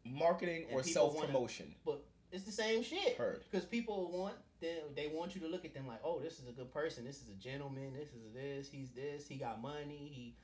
marketing 0.05 0.65
And 0.69 0.79
or 0.79 0.83
self 0.83 1.19
promotion. 1.19 1.73
But 1.85 2.03
it's 2.31 2.43
the 2.43 2.51
same 2.51 2.83
shit. 2.83 3.15
Heard. 3.17 3.43
Because 3.49 3.65
people 3.65 4.11
want 4.11 4.35
them, 4.61 4.77
they 4.95 5.07
want 5.07 5.35
you 5.35 5.41
to 5.41 5.47
look 5.47 5.65
at 5.65 5.73
them 5.73 5.87
like, 5.87 5.99
oh, 6.03 6.19
this 6.19 6.39
is 6.39 6.47
a 6.47 6.51
good 6.51 6.71
person. 6.73 7.03
This 7.05 7.17
is 7.21 7.29
a 7.29 7.33
gentleman. 7.35 7.93
This 7.97 8.09
is 8.09 8.33
this. 8.33 8.69
He's 8.71 8.89
this. 8.91 9.27
He 9.27 9.35
got 9.35 9.61
money. 9.61 10.09
He, 10.13 10.35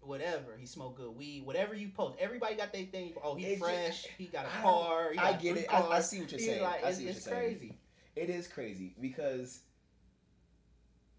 whatever. 0.00 0.56
He 0.58 0.66
smoke 0.66 0.96
good 0.96 1.16
weed. 1.16 1.44
Whatever 1.44 1.74
you 1.74 1.88
post, 1.88 2.16
everybody 2.20 2.56
got 2.56 2.72
their 2.72 2.84
thing. 2.84 3.14
Oh, 3.22 3.34
he 3.36 3.44
It 3.46 3.54
ju- 3.58 3.64
fresh. 3.64 4.06
he 4.18 4.26
got 4.26 4.46
a 4.46 4.62
car. 4.62 5.12
He 5.12 5.18
I 5.18 5.32
get 5.34 5.56
it. 5.56 5.66
I, 5.72 5.82
I 5.82 6.00
see 6.00 6.20
what 6.20 6.30
you're 6.30 6.40
saying. 6.40 6.62
like, 6.62 6.84
I 6.84 6.88
it's, 6.88 6.98
see 6.98 7.04
what 7.06 7.12
you're 7.14 7.20
saying. 7.22 7.56
crazy. 7.58 7.74
It 8.16 8.28
is 8.30 8.48
crazy 8.48 8.94
because 9.00 9.60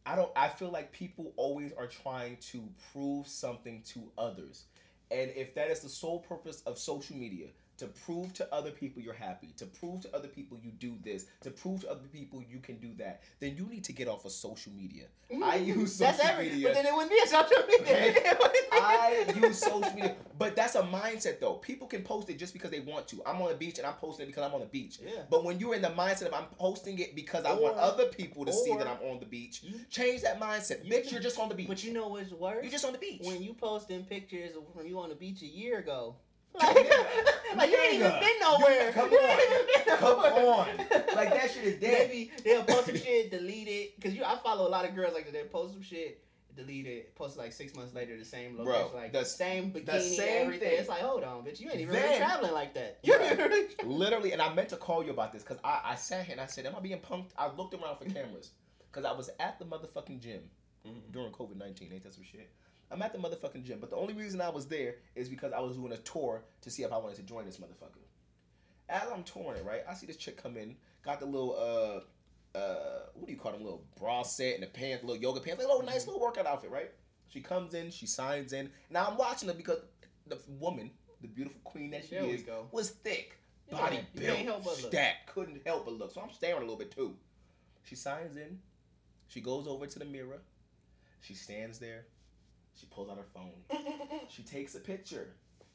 I 0.06 0.16
don't. 0.16 0.32
I 0.36 0.50
feel 0.50 0.72
like 0.72 0.92
people 0.92 1.32
always 1.38 1.72
are 1.74 1.88
trying 1.88 2.38
to 2.52 2.64
prove 2.92 3.28
something 3.28 3.84
to 3.94 4.12
others, 4.18 4.66
and 5.12 5.32
if 5.36 5.54
that 5.56 5.70
is 5.70 5.82
the 5.82 5.90
sole 5.90 6.20
purpose 6.20 6.62
of 6.66 6.78
social 6.78 7.16
media. 7.16 7.48
To 7.82 7.88
prove 7.88 8.32
to 8.34 8.54
other 8.54 8.70
people 8.70 9.02
you're 9.02 9.16
happy, 9.16 9.56
to 9.58 9.66
prove 9.66 10.02
to 10.02 10.16
other 10.16 10.28
people 10.28 10.56
you 10.62 10.70
do 10.70 10.94
this, 11.04 11.26
to 11.42 11.50
prove 11.50 11.82
to 11.82 11.90
other 11.90 12.08
people 12.14 12.44
you 12.48 12.60
can 12.60 12.78
do 12.78 12.94
that, 13.00 13.24
then 13.40 13.56
you 13.58 13.66
need 13.66 13.84
to 13.86 13.92
get 13.92 14.08
off 14.08 14.24
of 14.24 14.32
social 14.32 14.72
media. 14.72 15.06
Mm-hmm. 15.32 15.44
I 15.44 15.56
use 15.56 15.98
That's 15.98 16.18
social 16.20 16.32
every, 16.32 16.50
media. 16.50 16.68
But 16.68 16.74
then 16.76 16.86
it 16.86 16.94
wouldn't 16.94 17.10
be 17.10 17.18
a 17.24 17.28
social 17.28 17.64
media. 17.68 18.38
I 18.72 19.26
use 19.36 19.58
social 19.58 19.82
media, 19.96 20.16
but 20.38 20.56
that's 20.56 20.76
a 20.76 20.84
mindset 20.84 21.40
though. 21.40 21.54
People 21.54 21.88
can 21.88 22.04
post 22.04 22.30
it 22.30 22.38
just 22.38 22.54
because 22.54 22.70
they 22.70 22.82
want 22.82 23.08
to. 23.08 23.24
I'm 23.26 23.42
on 23.42 23.50
the 23.50 23.56
beach 23.56 23.80
and 23.80 23.88
I'm 23.88 23.96
posting 23.96 24.26
it 24.26 24.28
because 24.28 24.44
I'm 24.44 24.54
on 24.54 24.60
the 24.60 24.68
beach. 24.68 25.00
Yeah. 25.04 25.24
But 25.28 25.44
when 25.44 25.60
you're 25.60 25.74
in 25.74 25.82
the 25.82 25.90
mindset 25.90 26.28
of 26.28 26.36
I'm 26.36 26.46
posting 26.60 27.00
it 27.00 27.16
because 27.16 27.46
I 27.46 27.54
want 27.54 27.78
other 27.78 28.06
people 28.06 28.46
to 28.46 28.54
see 28.54 28.78
that 28.78 28.86
I'm 28.86 29.02
on 29.10 29.20
the 29.20 29.26
beach, 29.26 29.64
You- 29.64 29.80
change 29.90 30.22
that 30.22 30.40
mindset. 30.40 30.86
You 30.86 30.94
Bitch, 30.94 31.12
you're 31.12 31.20
just 31.20 31.40
on 31.40 31.50
the 31.50 31.56
beach. 31.56 31.68
But 31.68 31.84
you 31.84 31.94
know 31.94 32.10
what's 32.10 32.32
worse? 32.32 32.60
You're 32.62 32.72
just 32.72 32.86
on 32.86 32.94
the 32.94 33.00
beach. 33.00 33.22
when 33.24 33.42
you 33.42 33.56
posting 33.56 34.06
pictures 34.06 34.56
of 34.56 34.64
when 34.74 34.86
you 34.86 35.00
on 35.00 35.10
the 35.10 35.16
beach 35.16 35.42
a 35.42 35.48
year 35.48 35.80
ago. 35.80 36.16
Like, 36.54 36.76
like 37.56 37.70
you 37.72 37.78
ain't 37.78 37.94
even 37.96 38.12
been 38.12 38.40
nowhere. 38.42 38.92
come 38.92 39.10
on. 39.14 39.30
ain't 39.30 39.52
even 39.52 39.66
been 39.86 39.98
Come 39.98 40.20
on. 40.20 40.68
Like, 41.16 41.30
that 41.30 41.52
shit 41.52 41.64
is 41.64 41.76
dead. 41.82 42.10
Maybe 42.10 42.32
they'll 42.44 42.64
post 42.64 42.88
some 42.88 42.98
shit, 42.98 43.32
delete 43.32 43.68
it. 43.68 44.02
Cause 44.02 44.14
you, 44.14 44.24
I 44.24 44.36
follow 44.38 44.68
a 44.68 44.70
lot 44.70 44.88
of 44.88 44.96
girls 44.96 45.14
like 45.14 45.26
that. 45.26 45.34
They 45.34 45.44
post 45.44 45.74
some 45.74 45.82
shit, 45.82 46.24
delete 46.56 46.88
it, 46.88 47.16
post 47.16 47.38
like 47.38 47.54
six 47.54 47.76
months 47.76 47.94
later, 47.94 48.18
the 48.18 48.26
same 48.26 48.56
Bro, 48.58 48.66
location, 48.66 48.96
like 48.96 49.14
the- 49.14 49.20
the 49.20 49.26
same 49.26 49.72
the 49.72 49.80
bikini, 49.82 50.02
same 50.02 50.42
everything. 50.44 50.70
thing. 50.70 50.80
It's 50.80 50.90
like, 50.90 51.02
hold 51.02 51.24
on, 51.24 51.44
bitch, 51.44 51.60
you 51.60 51.70
ain't 51.70 51.80
even 51.80 51.94
Then- 51.94 52.04
really 52.04 52.18
traveling 52.18 52.54
like 52.54 52.74
that. 52.74 53.00
You 53.04 53.18
really 53.18 53.68
Literally, 53.84 54.34
and 54.34 54.42
I 54.42 54.54
meant 54.54 54.70
to 54.70 54.78
call 54.78 55.04
you 55.04 55.12
about 55.12 55.32
this 55.32 55.44
because 55.44 55.60
I, 55.64 55.82
I 55.86 55.96
sat 55.96 56.26
here 56.26 56.34
and 56.34 56.42
I 56.42 56.48
said, 56.48 56.66
Am 56.66 56.76
I 56.76 56.80
being 56.80 57.00
punked? 57.00 57.32
I 57.38 57.50
looked 57.56 57.74
around 57.74 57.98
for 57.98 58.06
cameras 58.06 58.52
because 58.92 59.06
I 59.06 59.14
was 59.14 59.30
at 59.40 59.58
the 59.60 59.66
motherfucking 59.66 60.20
gym 60.20 60.42
mm-hmm. 60.86 61.12
during 61.12 61.32
COVID 61.32 61.58
19. 61.58 61.92
Ain't 61.94 62.04
that 62.04 62.14
some 62.14 62.24
shit? 62.24 62.50
I'm 62.92 63.02
at 63.02 63.14
the 63.14 63.20
motherfucking 63.20 63.64
gym, 63.64 63.80
but 63.80 63.90
the 63.90 63.96
only 63.96 64.14
reason 64.14 64.42
I 64.42 64.50
was 64.50 64.68
there 64.68 64.96
is 65.16 65.30
because 65.30 65.54
I 65.54 65.60
was 65.60 65.78
doing 65.78 65.94
a 65.94 65.98
tour 65.98 66.44
to 66.62 66.70
see 66.70 66.84
if 66.84 66.92
I 66.92 66.98
wanted 66.98 67.16
to 67.18 67.24
join 67.24 67.46
this 67.46 67.58
motherfucker. 67.58 68.04
As 68.90 69.04
I'm 69.14 69.24
touring 69.24 69.60
it, 69.60 69.66
right, 69.66 69.82
I 69.90 69.94
see 69.94 70.06
this 70.06 70.18
chick 70.18 70.42
come 70.42 70.58
in, 70.58 70.76
got 71.04 71.20
the 71.22 71.26
little, 71.26 71.56
uh, 71.58 72.58
uh, 72.58 73.06
what 73.14 73.28
do 73.28 73.32
you 73.34 73.40
call 73.40 73.54
them, 73.54 73.64
little 73.64 73.86
bra 73.98 74.24
set 74.24 74.56
and 74.56 74.64
the 74.64 74.68
pants, 74.68 75.04
little 75.06 75.22
yoga 75.22 75.40
pants, 75.40 75.60
like 75.64 75.70
a 75.70 75.72
little 75.72 75.86
nice 75.86 76.06
little 76.06 76.20
workout 76.22 76.46
outfit, 76.46 76.70
right? 76.72 76.92
She 77.30 77.40
comes 77.40 77.74
in, 77.74 77.90
she 77.92 78.06
signs 78.06 78.52
in. 78.52 78.70
Now 78.90 79.08
I'm 79.10 79.16
watching 79.18 79.48
her 79.48 79.56
because 79.56 79.80
the 80.28 80.38
woman, 80.60 80.92
the 81.22 81.30
beautiful 81.30 81.62
queen 81.64 81.92
that 81.92 82.04
she 82.04 82.16
There 82.16 82.26
is, 82.26 82.44
go. 82.44 82.68
was 82.74 82.90
thick, 82.90 83.38
Yeah, 83.70 83.78
body 83.78 84.00
built, 84.14 84.38
help 84.40 84.64
but 84.66 84.82
look. 84.82 84.92
stacked, 84.92 85.28
couldn't 85.34 85.62
help 85.66 85.86
but 85.86 85.94
look. 85.94 86.12
So 86.14 86.20
I'm 86.20 86.32
staring 86.34 86.58
a 86.58 86.62
little 86.62 86.76
bit 86.78 86.92
too. 86.92 87.16
She 87.84 87.96
signs 87.96 88.36
in. 88.36 88.60
She 89.30 89.40
goes 89.40 89.66
over 89.66 89.88
to 89.88 90.00
the 90.00 90.04
mirror. 90.06 90.42
She 91.22 91.34
stands 91.36 91.80
there. 91.80 92.06
She 92.80 92.86
pulls 92.88 93.10
out 93.10 93.18
her 93.18 93.26
phone. 93.34 93.52
She 94.30 94.44
takes 94.44 94.76
a 94.76 94.80
picture, 94.80 95.30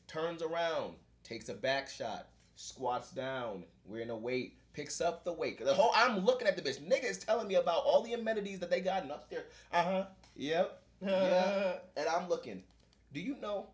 turns 0.08 0.42
around, 0.42 0.94
takes 1.22 1.48
a 1.48 1.54
back 1.54 1.88
shot, 1.88 2.28
squats 2.56 3.10
down, 3.10 3.64
wearing 3.84 4.10
a 4.10 4.16
weight, 4.16 4.58
picks 4.72 5.00
up 5.00 5.24
the 5.24 5.32
weight. 5.32 5.62
The 5.64 5.72
whole 5.74 5.92
I'm 5.94 6.24
looking 6.24 6.48
at 6.48 6.56
the 6.56 6.62
bitch. 6.62 6.80
Nigga 6.80 7.04
is 7.10 7.18
telling 7.18 7.46
me 7.48 7.54
about 7.56 7.82
all 7.84 8.02
the 8.02 8.14
amenities 8.14 8.58
that 8.60 8.70
they 8.70 8.80
got 8.80 9.04
in 9.04 9.10
upstairs. 9.10 9.44
Uh 9.72 9.82
huh. 9.82 10.04
Yep. 10.36 10.82
Yeah. 11.02 11.72
And 11.96 12.08
I'm 12.08 12.28
looking. 12.28 12.62
Do 13.12 13.20
you 13.20 13.36
know 13.40 13.66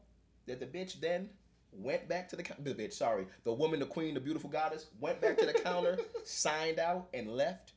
that 0.47 0.61
the 0.61 0.67
bitch 0.67 1.01
then 1.01 1.31
went 1.73 2.09
back 2.09 2.29
to 2.31 2.37
the 2.37 2.43
counter? 2.43 2.63
The 2.63 2.75
bitch, 2.75 2.93
sorry, 2.93 3.27
the 3.45 3.53
woman, 3.53 3.81
the 3.81 3.87
queen, 3.87 4.15
the 4.15 4.21
beautiful 4.21 4.51
goddess, 4.51 4.87
went 5.01 5.21
back 5.21 5.39
to 5.39 5.47
the 5.47 5.53
counter, 5.65 5.99
signed 6.25 6.79
out, 6.79 7.09
and 7.15 7.29
left. 7.31 7.73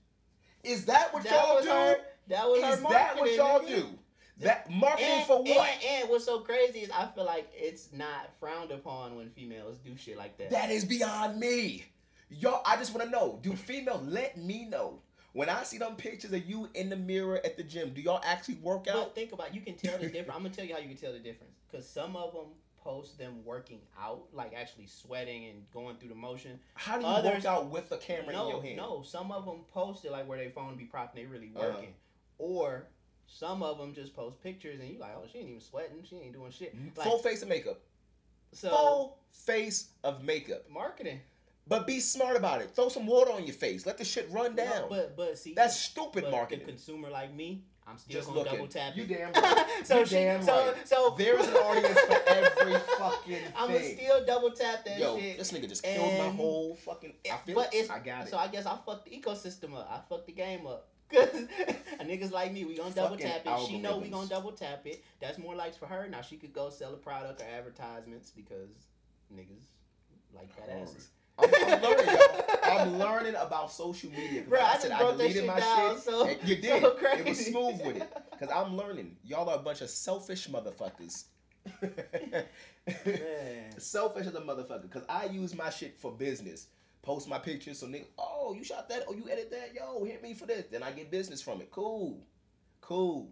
Is 0.63 0.85
that 0.85 1.13
what 1.13 1.23
That 1.23 1.31
y'all 1.31 1.55
was 1.55 1.65
do? 1.65 1.71
her. 1.71 1.97
That 2.27 2.47
was 2.49 2.61
her 2.63 2.69
Is 2.73 2.81
that 2.81 3.15
what 3.15 3.29
marketing, 3.29 3.35
y'all 3.37 3.59
nigga. 3.61 3.67
do? 3.67 3.99
That 4.39 4.69
marketing 4.69 5.11
And, 5.11 5.25
for 5.25 5.41
what? 5.43 5.69
And, 5.69 6.01
and 6.01 6.09
what's 6.09 6.25
so 6.25 6.39
crazy 6.39 6.79
is 6.79 6.91
I 6.91 7.07
feel 7.15 7.25
like 7.25 7.49
it's 7.53 7.93
not 7.93 8.31
frowned 8.39 8.71
upon 8.71 9.15
when 9.15 9.29
females 9.29 9.77
do 9.77 9.95
shit 9.95 10.17
like 10.17 10.37
that. 10.37 10.49
That 10.51 10.69
is 10.71 10.83
beyond 10.83 11.39
me. 11.39 11.85
Y'all, 12.29 12.61
I 12.65 12.75
just 12.75 12.93
want 12.93 13.05
to 13.05 13.09
know. 13.11 13.39
Do 13.41 13.53
females 13.55 14.05
let 14.05 14.37
me 14.37 14.65
know 14.65 14.99
when 15.33 15.47
I 15.47 15.63
see 15.63 15.77
them 15.77 15.95
pictures 15.95 16.33
of 16.33 16.45
you 16.49 16.67
in 16.73 16.89
the 16.89 16.95
mirror 16.97 17.39
at 17.45 17.55
the 17.55 17.63
gym? 17.63 17.91
Do 17.93 18.01
y'all 18.01 18.21
actually 18.25 18.55
work 18.55 18.87
out? 18.87 18.95
But 18.95 19.15
think 19.15 19.31
about 19.31 19.47
it, 19.49 19.53
you 19.53 19.61
can 19.61 19.75
tell 19.75 19.97
the 19.97 20.07
difference. 20.09 20.31
I'm 20.35 20.43
gonna 20.43 20.49
tell 20.53 20.65
you 20.65 20.73
how 20.73 20.79
you 20.81 20.89
can 20.89 20.97
tell 20.97 21.13
the 21.13 21.19
difference. 21.19 21.53
Cause 21.71 21.87
some 21.87 22.15
of 22.17 22.33
them 22.33 22.47
post 22.83 23.17
them 23.17 23.43
working 23.45 23.79
out, 23.99 24.23
like 24.33 24.53
actually 24.53 24.87
sweating 24.87 25.45
and 25.45 25.63
going 25.73 25.95
through 25.97 26.09
the 26.09 26.15
motion. 26.15 26.59
How 26.73 26.97
do 26.97 27.01
you 27.03 27.07
others- 27.07 27.43
work 27.43 27.45
out 27.45 27.67
with 27.67 27.89
the 27.89 27.97
camera 27.97 28.29
in 28.29 28.33
no, 28.33 28.49
your 28.49 28.61
hand? 28.61 28.77
no. 28.77 29.01
Some 29.03 29.31
of 29.31 29.45
them 29.45 29.61
post 29.73 30.03
it 30.03 30.11
like 30.11 30.27
where 30.27 30.37
they 30.37 30.49
phone 30.49 30.75
be 30.75 30.85
propped, 30.85 31.15
and 31.15 31.23
they 31.25 31.31
really 31.31 31.51
Uh-huh. 31.55 31.69
working. 31.69 31.93
Or 32.37 32.87
some 33.27 33.63
of 33.63 33.77
them 33.77 33.93
just 33.93 34.15
post 34.15 34.41
pictures 34.41 34.79
and 34.79 34.89
you 34.89 34.99
like, 34.99 35.11
oh, 35.17 35.25
she 35.31 35.39
ain't 35.39 35.49
even 35.49 35.61
sweating. 35.61 35.97
She 36.07 36.17
ain't 36.17 36.33
doing 36.33 36.51
shit. 36.51 36.75
Mm, 36.75 36.97
like, 36.97 37.07
Full 37.07 37.17
face 37.19 37.41
of 37.41 37.49
makeup. 37.49 37.79
so 38.53 38.69
Full 38.69 39.17
face 39.31 39.89
of 40.03 40.23
makeup. 40.23 40.63
marketing. 40.69 41.19
But 41.67 41.87
be 41.87 41.99
smart 41.99 42.35
about 42.37 42.61
it. 42.61 42.69
Throw 42.75 42.89
some 42.89 43.07
water 43.07 43.31
on 43.31 43.43
your 43.45 43.55
face. 43.55 43.85
Let 43.87 43.97
the 43.97 44.05
shit 44.05 44.29
run 44.31 44.55
No, 44.55 44.63
down. 44.63 44.89
but 44.89 45.17
but 45.17 45.37
see, 45.37 45.53
That's 45.55 45.75
stupid 45.79 46.23
but 46.25 46.31
marketing. 46.31 46.65
The 46.67 46.71
consumer 46.73 47.09
like 47.09 47.33
me, 47.33 47.63
I'm 47.87 47.97
still 47.97 48.13
Just 48.17 48.27
gonna 48.27 48.39
looking. 48.41 48.53
double 48.53 48.67
tap 48.67 48.95
You 48.95 49.05
damn 49.05 49.33
right. 49.43 49.65
so 49.83 49.99
You 49.99 50.05
she, 50.05 50.15
damn 50.15 50.43
so 50.43 50.53
right. 50.71 50.87
so 50.87 51.15
There 51.17 51.39
is 51.39 51.47
an 51.47 51.55
audience 51.55 51.99
for 52.01 52.21
every 52.27 52.73
fucking 52.99 53.37
I'm 53.57 53.67
gonna 53.69 53.79
thing. 53.79 53.97
still 53.97 54.25
double 54.27 54.51
tap 54.51 54.85
that 54.85 54.99
Yo, 54.99 55.19
shit. 55.19 55.39
this 55.39 55.51
nigga 55.51 55.67
just 55.67 55.81
killed 55.83 56.19
my 56.19 56.29
whole 56.29 56.75
fucking. 56.75 57.13
I 57.31 57.37
feel 57.37 57.55
but 57.55 57.73
it. 57.73 57.77
it's 57.77 57.89
I 57.89 57.97
got 57.99 58.27
it. 58.27 58.29
so 58.29 58.37
I 58.37 58.47
guess 58.47 58.67
I 58.67 58.77
fucked 58.85 59.09
the 59.09 59.19
ecosystem 59.19 59.73
up. 59.75 59.89
I 59.91 60.07
fucked 60.07 60.27
the 60.27 60.33
game 60.33 60.67
up. 60.67 60.87
Cause 61.15 61.27
niggas 62.07 62.31
like 62.31 62.53
me, 62.53 62.65
we 62.65 62.75
gonna 62.77 62.91
double 62.93 63.17
Fucking 63.17 63.27
tap 63.27 63.41
it. 63.45 63.67
She 63.67 63.77
know 63.79 63.97
we 63.97 64.07
algorithms. 64.07 64.11
gonna 64.11 64.27
double 64.29 64.51
tap 64.51 64.85
it. 64.85 65.03
That's 65.19 65.37
more 65.37 65.55
likes 65.55 65.77
for 65.77 65.85
her. 65.87 66.07
Now 66.09 66.21
she 66.21 66.37
could 66.37 66.53
go 66.53 66.69
sell 66.69 66.93
a 66.93 66.97
product 66.97 67.41
or 67.41 67.45
advertisements 67.45 68.31
because 68.35 68.69
niggas 69.33 69.65
like 70.33 70.51
fat 70.53 70.69
Alright. 70.69 70.83
asses. 70.83 71.09
I'm, 71.37 71.49
I'm 71.53 71.81
learning, 71.81 72.05
y'all. 72.15 72.45
I'm 72.79 72.99
learning 72.99 73.35
about 73.35 73.71
social 73.71 74.09
media. 74.11 74.43
Bro, 74.47 74.59
like 74.59 74.67
I 74.67 74.69
I 74.69 74.73
just 74.73 74.81
said, 74.83 74.91
I 74.91 74.97
broke 74.99 75.11
that 75.11 75.17
deleted 75.17 75.35
shit 75.43 75.47
my 75.47 75.59
down 75.59 75.93
shit. 75.95 76.03
so- 76.03 76.25
and 76.27 76.49
you 76.49 76.55
so 76.61 76.97
did. 76.97 77.19
it 77.19 77.25
was 77.27 77.45
smooth 77.45 77.81
with 77.85 77.97
it. 77.97 78.13
Cause 78.39 78.49
I'm 78.53 78.75
learning. 78.77 79.15
Y'all 79.23 79.49
are 79.49 79.55
a 79.55 79.59
bunch 79.61 79.81
of 79.81 79.89
selfish 79.89 80.47
motherfuckers. 80.49 81.25
Selfish 83.77 84.27
as 84.27 84.35
a 84.35 84.41
motherfucker. 84.41 84.89
Cause 84.89 85.03
I 85.09 85.25
use 85.25 85.55
my 85.55 85.69
shit 85.69 85.97
for 85.99 86.11
business. 86.11 86.67
Post 87.05 87.29
my 87.29 87.37
pictures 87.37 87.77
so 87.77 87.85
nigga, 87.85 88.07
oh, 88.17 88.55
you 88.57 88.63
shot 88.63 88.89
that, 88.89 89.03
oh, 89.07 89.13
you 89.13 89.29
edit 89.29 89.51
that, 89.51 89.75
yo, 89.75 90.03
hit 90.03 90.23
me 90.23 90.33
for 90.33 90.47
this. 90.47 90.65
Then 90.71 90.81
I 90.81 90.91
get 90.91 91.11
business 91.11 91.39
from 91.39 91.61
it. 91.61 91.69
Cool. 91.69 92.19
Cool. 92.81 93.29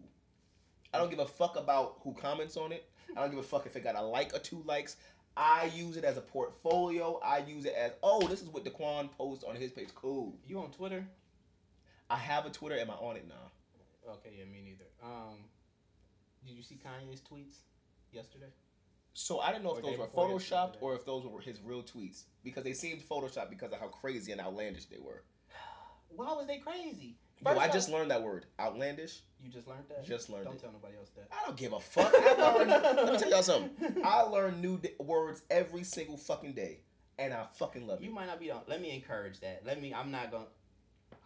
I 0.94 1.00
don't 1.00 1.10
give 1.10 1.18
a 1.18 1.26
fuck 1.26 1.58
about 1.58 1.96
who 2.04 2.14
comments 2.14 2.56
on 2.56 2.72
it. 2.72 2.88
I 3.18 3.22
don't 3.22 3.32
give 3.32 3.40
a 3.40 3.44
fuck 3.44 3.66
if 3.66 3.76
it 3.76 3.84
got 3.84 3.96
a 3.96 4.02
like 4.02 4.36
or 4.36 4.40
two 4.40 4.62
likes. 4.66 4.98
I 5.36 5.72
use 5.76 5.98
it 5.98 6.04
as 6.04 6.18
a 6.18 6.22
portfolio. 6.22 7.20
I 7.26 7.40
use 7.40 7.66
it 7.66 7.74
as, 7.74 7.94
oh, 8.04 8.28
this 8.28 8.44
is 8.44 8.50
what 8.50 8.64
Daquan 8.64 9.12
posts 9.12 9.44
on 9.44 9.56
his 9.56 9.72
page. 9.72 9.90
Cool. 9.96 10.36
You 10.48 10.60
on 10.60 10.70
Twitter? 10.70 11.08
I 12.12 12.18
have 12.18 12.46
a 12.46 12.52
Twitter. 12.52 12.78
Am 12.78 12.92
I 12.92 12.94
on 12.94 13.16
it 13.16 13.28
now? 13.28 13.52
Okay, 14.08 14.36
yeah, 14.38 14.46
me 14.46 14.62
neither. 14.64 14.86
Um, 15.04 15.38
did 16.46 16.56
you 16.56 16.62
see 16.62 16.76
Kanye's 16.76 17.22
tweets 17.22 17.56
yesterday? 18.12 18.52
So 19.14 19.40
I 19.40 19.52
didn't 19.52 19.64
know 19.64 19.76
if 19.76 19.84
those 19.84 19.98
were 19.98 20.08
photoshopped 20.08 20.76
or 20.82 20.96
if 20.96 21.06
those 21.06 21.26
were 21.26 21.40
his 21.40 21.62
real 21.62 21.84
tweets 21.84 22.24
because 22.44 22.64
they 22.64 22.74
seemed 22.74 23.02
photoshopped 23.08 23.50
because 23.50 23.72
of 23.72 23.80
how 23.80 23.88
crazy 23.88 24.32
and 24.32 24.42
outlandish 24.42 24.86
they 24.86 24.98
were. 25.00 25.24
Why 26.10 26.34
was 26.34 26.48
they 26.48 26.58
crazy? 26.58 27.16
Yo, 27.46 27.58
I 27.58 27.68
just 27.68 27.90
learned 27.90 28.12
that 28.12 28.24
word. 28.24 28.46
Outlandish. 28.60 29.22
You 29.44 29.52
just 29.52 29.68
learned 29.68 29.84
that. 29.90 30.06
Just 30.06 30.30
learned 30.30 30.46
Don't 30.46 30.56
it. 30.56 30.62
tell 30.62 30.72
nobody 30.72 30.96
else 30.98 31.10
that. 31.18 31.28
I 31.32 31.46
don't 31.46 31.58
give 31.58 31.74
a 31.74 31.80
fuck. 31.80 32.14
I 32.16 32.54
learn, 32.54 32.68
let 32.70 33.12
me 33.12 33.18
tell 33.18 33.30
y'all 33.30 33.44
something. 33.44 34.02
I 34.04 34.24
learn 34.30 34.62
new 34.62 34.78
di- 34.78 34.96
words 35.00 35.42
every 35.52 35.84
single 35.84 36.18
fucking 36.18 36.54
day, 36.54 36.80
and 37.20 37.34
I 37.34 37.46
fucking 37.56 37.86
love 37.86 38.00
it. 38.00 38.06
You 38.06 38.12
might 38.12 38.28
not 38.28 38.40
be 38.40 38.52
on. 38.52 38.62
Let 38.68 38.82
me 38.82 38.96
encourage 38.96 39.42
that. 39.42 39.64
Let 39.66 39.82
me. 39.82 39.94
I'm 39.94 40.12
not 40.12 40.32
gonna. 40.32 40.46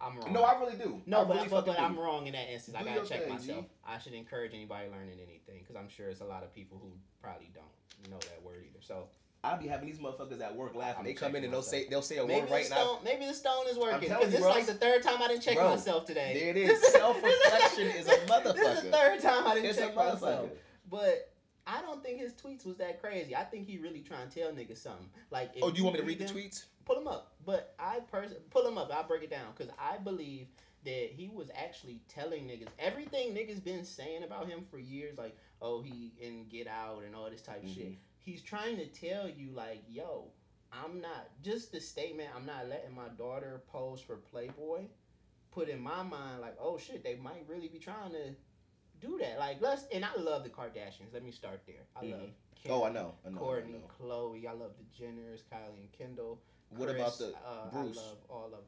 I'm 0.00 0.18
wrong. 0.18 0.32
no, 0.32 0.42
I 0.42 0.58
really 0.58 0.76
do. 0.76 1.00
No, 1.06 1.20
I 1.20 1.24
but, 1.24 1.36
really 1.36 1.48
but, 1.48 1.66
but 1.66 1.80
I'm 1.80 1.98
wrong 1.98 2.26
in 2.26 2.32
that 2.32 2.52
instance. 2.52 2.76
I 2.78 2.82
gotta 2.82 3.06
check 3.06 3.22
thing, 3.22 3.30
myself. 3.30 3.64
G. 3.64 3.70
I 3.86 3.98
should 3.98 4.14
encourage 4.14 4.54
anybody 4.54 4.88
learning 4.88 5.18
anything 5.20 5.60
because 5.60 5.76
I'm 5.76 5.88
sure 5.88 6.08
it's 6.08 6.20
a 6.20 6.24
lot 6.24 6.42
of 6.42 6.54
people 6.54 6.78
who 6.82 6.92
probably 7.22 7.50
don't 7.54 7.64
know 8.10 8.18
that 8.18 8.42
word 8.42 8.62
either. 8.64 8.80
So 8.80 9.08
I'll 9.44 9.58
be 9.58 9.66
having 9.68 9.86
these 9.86 9.98
motherfuckers 9.98 10.40
at 10.40 10.54
work 10.54 10.74
laughing. 10.74 10.96
I'm 11.00 11.04
they 11.04 11.14
come 11.14 11.36
in 11.36 11.44
and 11.44 11.52
they'll 11.52 11.60
myself. 11.60 11.82
say 11.82 11.86
they'll 11.88 12.02
say 12.02 12.16
a 12.18 12.26
maybe 12.26 12.40
word 12.40 12.48
the 12.48 12.52
right 12.54 12.64
stone, 12.66 12.98
maybe 13.04 13.26
the 13.26 13.34
stone 13.34 13.66
is 13.70 13.76
working 13.78 14.00
because 14.00 14.22
you, 14.24 14.28
it's 14.30 14.38
bro. 14.40 14.50
like 14.50 14.66
the 14.66 14.74
third 14.74 15.02
time 15.02 15.22
I 15.22 15.28
didn't 15.28 15.42
check 15.42 15.56
Bro, 15.56 15.70
myself 15.70 16.04
today. 16.06 16.38
There 16.40 16.50
it 16.50 16.56
is. 16.70 16.92
Self-reflection 16.92 17.86
is 17.88 18.08
a 18.08 18.16
motherfucker. 18.26 18.54
This 18.56 18.78
is 18.78 18.84
the 18.84 18.90
third 18.90 19.20
time 19.20 19.46
I 19.46 19.54
didn't 19.54 19.70
It's 19.70 19.78
a 19.78 19.82
check 19.82 19.94
myself. 19.96 20.50
But 20.90 21.32
I 21.66 21.82
don't 21.82 22.02
think 22.02 22.18
his 22.18 22.32
tweets 22.32 22.64
was 22.64 22.76
that 22.78 23.00
crazy. 23.00 23.36
I 23.36 23.44
think 23.44 23.66
he 23.66 23.76
really 23.78 24.00
trying 24.00 24.28
to 24.28 24.40
tell 24.40 24.50
niggas 24.52 24.78
something. 24.78 25.08
Like, 25.30 25.50
if 25.54 25.62
Oh, 25.62 25.70
do 25.70 25.76
you 25.76 25.84
want 25.84 25.94
me 25.96 26.00
to 26.00 26.06
read 26.06 26.18
the 26.18 26.24
them- 26.24 26.34
tweets? 26.36 26.64
Pull 26.86 26.96
them 26.96 27.06
up. 27.06 27.34
But 27.44 27.74
I 27.78 28.00
person 28.00 28.38
pull 28.50 28.64
them 28.64 28.78
up. 28.78 28.90
I'll 28.92 29.06
break 29.06 29.22
it 29.22 29.30
down 29.30 29.52
because 29.54 29.70
I 29.78 29.98
believe 29.98 30.46
that 30.86 31.10
he 31.12 31.28
was 31.28 31.50
actually 31.54 32.00
telling 32.08 32.44
niggas 32.44 32.68
everything 32.78 33.34
niggas 33.34 33.62
been 33.62 33.84
saying 33.84 34.22
about 34.22 34.48
him 34.48 34.62
for 34.70 34.78
years. 34.78 35.18
Like, 35.18 35.36
oh, 35.60 35.82
he 35.82 36.12
in 36.20 36.46
Get 36.48 36.66
Out 36.66 37.02
and 37.04 37.14
all 37.14 37.30
this 37.30 37.42
type 37.42 37.62
of 37.62 37.70
shit. 37.70 37.92
He's 38.18 38.42
trying 38.42 38.76
to 38.76 38.86
tell 38.86 39.28
you 39.28 39.50
like, 39.52 39.82
yo, 39.88 40.24
I'm 40.72 41.00
not 41.00 41.28
just 41.42 41.72
the 41.72 41.80
statement. 41.80 42.28
I'm 42.36 42.44
not 42.46 42.68
letting 42.68 42.94
my 42.94 43.08
daughter 43.16 43.62
pose 43.72 44.00
for 44.00 44.16
Playboy. 44.16 44.82
Put 45.50 45.68
in 45.68 45.80
my 45.80 46.02
mind 46.02 46.40
like, 46.40 46.56
oh 46.60 46.78
shit, 46.78 47.02
they 47.02 47.16
might 47.16 47.44
really 47.48 47.68
be 47.68 47.78
trying 47.78 48.12
to 48.12 48.34
do 49.00 49.18
that. 49.20 49.38
Like, 49.38 49.60
let's. 49.60 49.86
And 49.92 50.04
I 50.04 50.14
love 50.20 50.44
the 50.44 50.50
Kardashians. 50.50 51.12
Let 51.12 51.24
me 51.24 51.30
start 51.30 51.62
there. 51.66 51.86
I 51.96 52.04
Mhm. 52.04 52.10
love. 52.12 52.30
Oh, 52.68 52.84
I 52.84 52.90
know. 52.90 53.14
I 53.24 53.30
know. 53.30 53.38
I 53.38 53.40
Kourtney, 53.40 53.80
know. 53.80 53.88
Khloé. 54.00 54.46
I 54.46 54.52
love 54.52 54.72
the 54.76 54.84
Jenners, 55.04 55.42
Kylie 55.50 55.80
and 55.80 55.92
Kendall. 55.92 56.40
What 56.70 56.88
Kris, 56.88 57.00
about 57.00 57.18
the 57.18 57.34
uh, 57.48 57.70
Bruce? 57.70 57.98
I 57.98 58.00
love 58.00 58.16
all 58.28 58.44
of 58.46 58.50
them. 58.50 58.60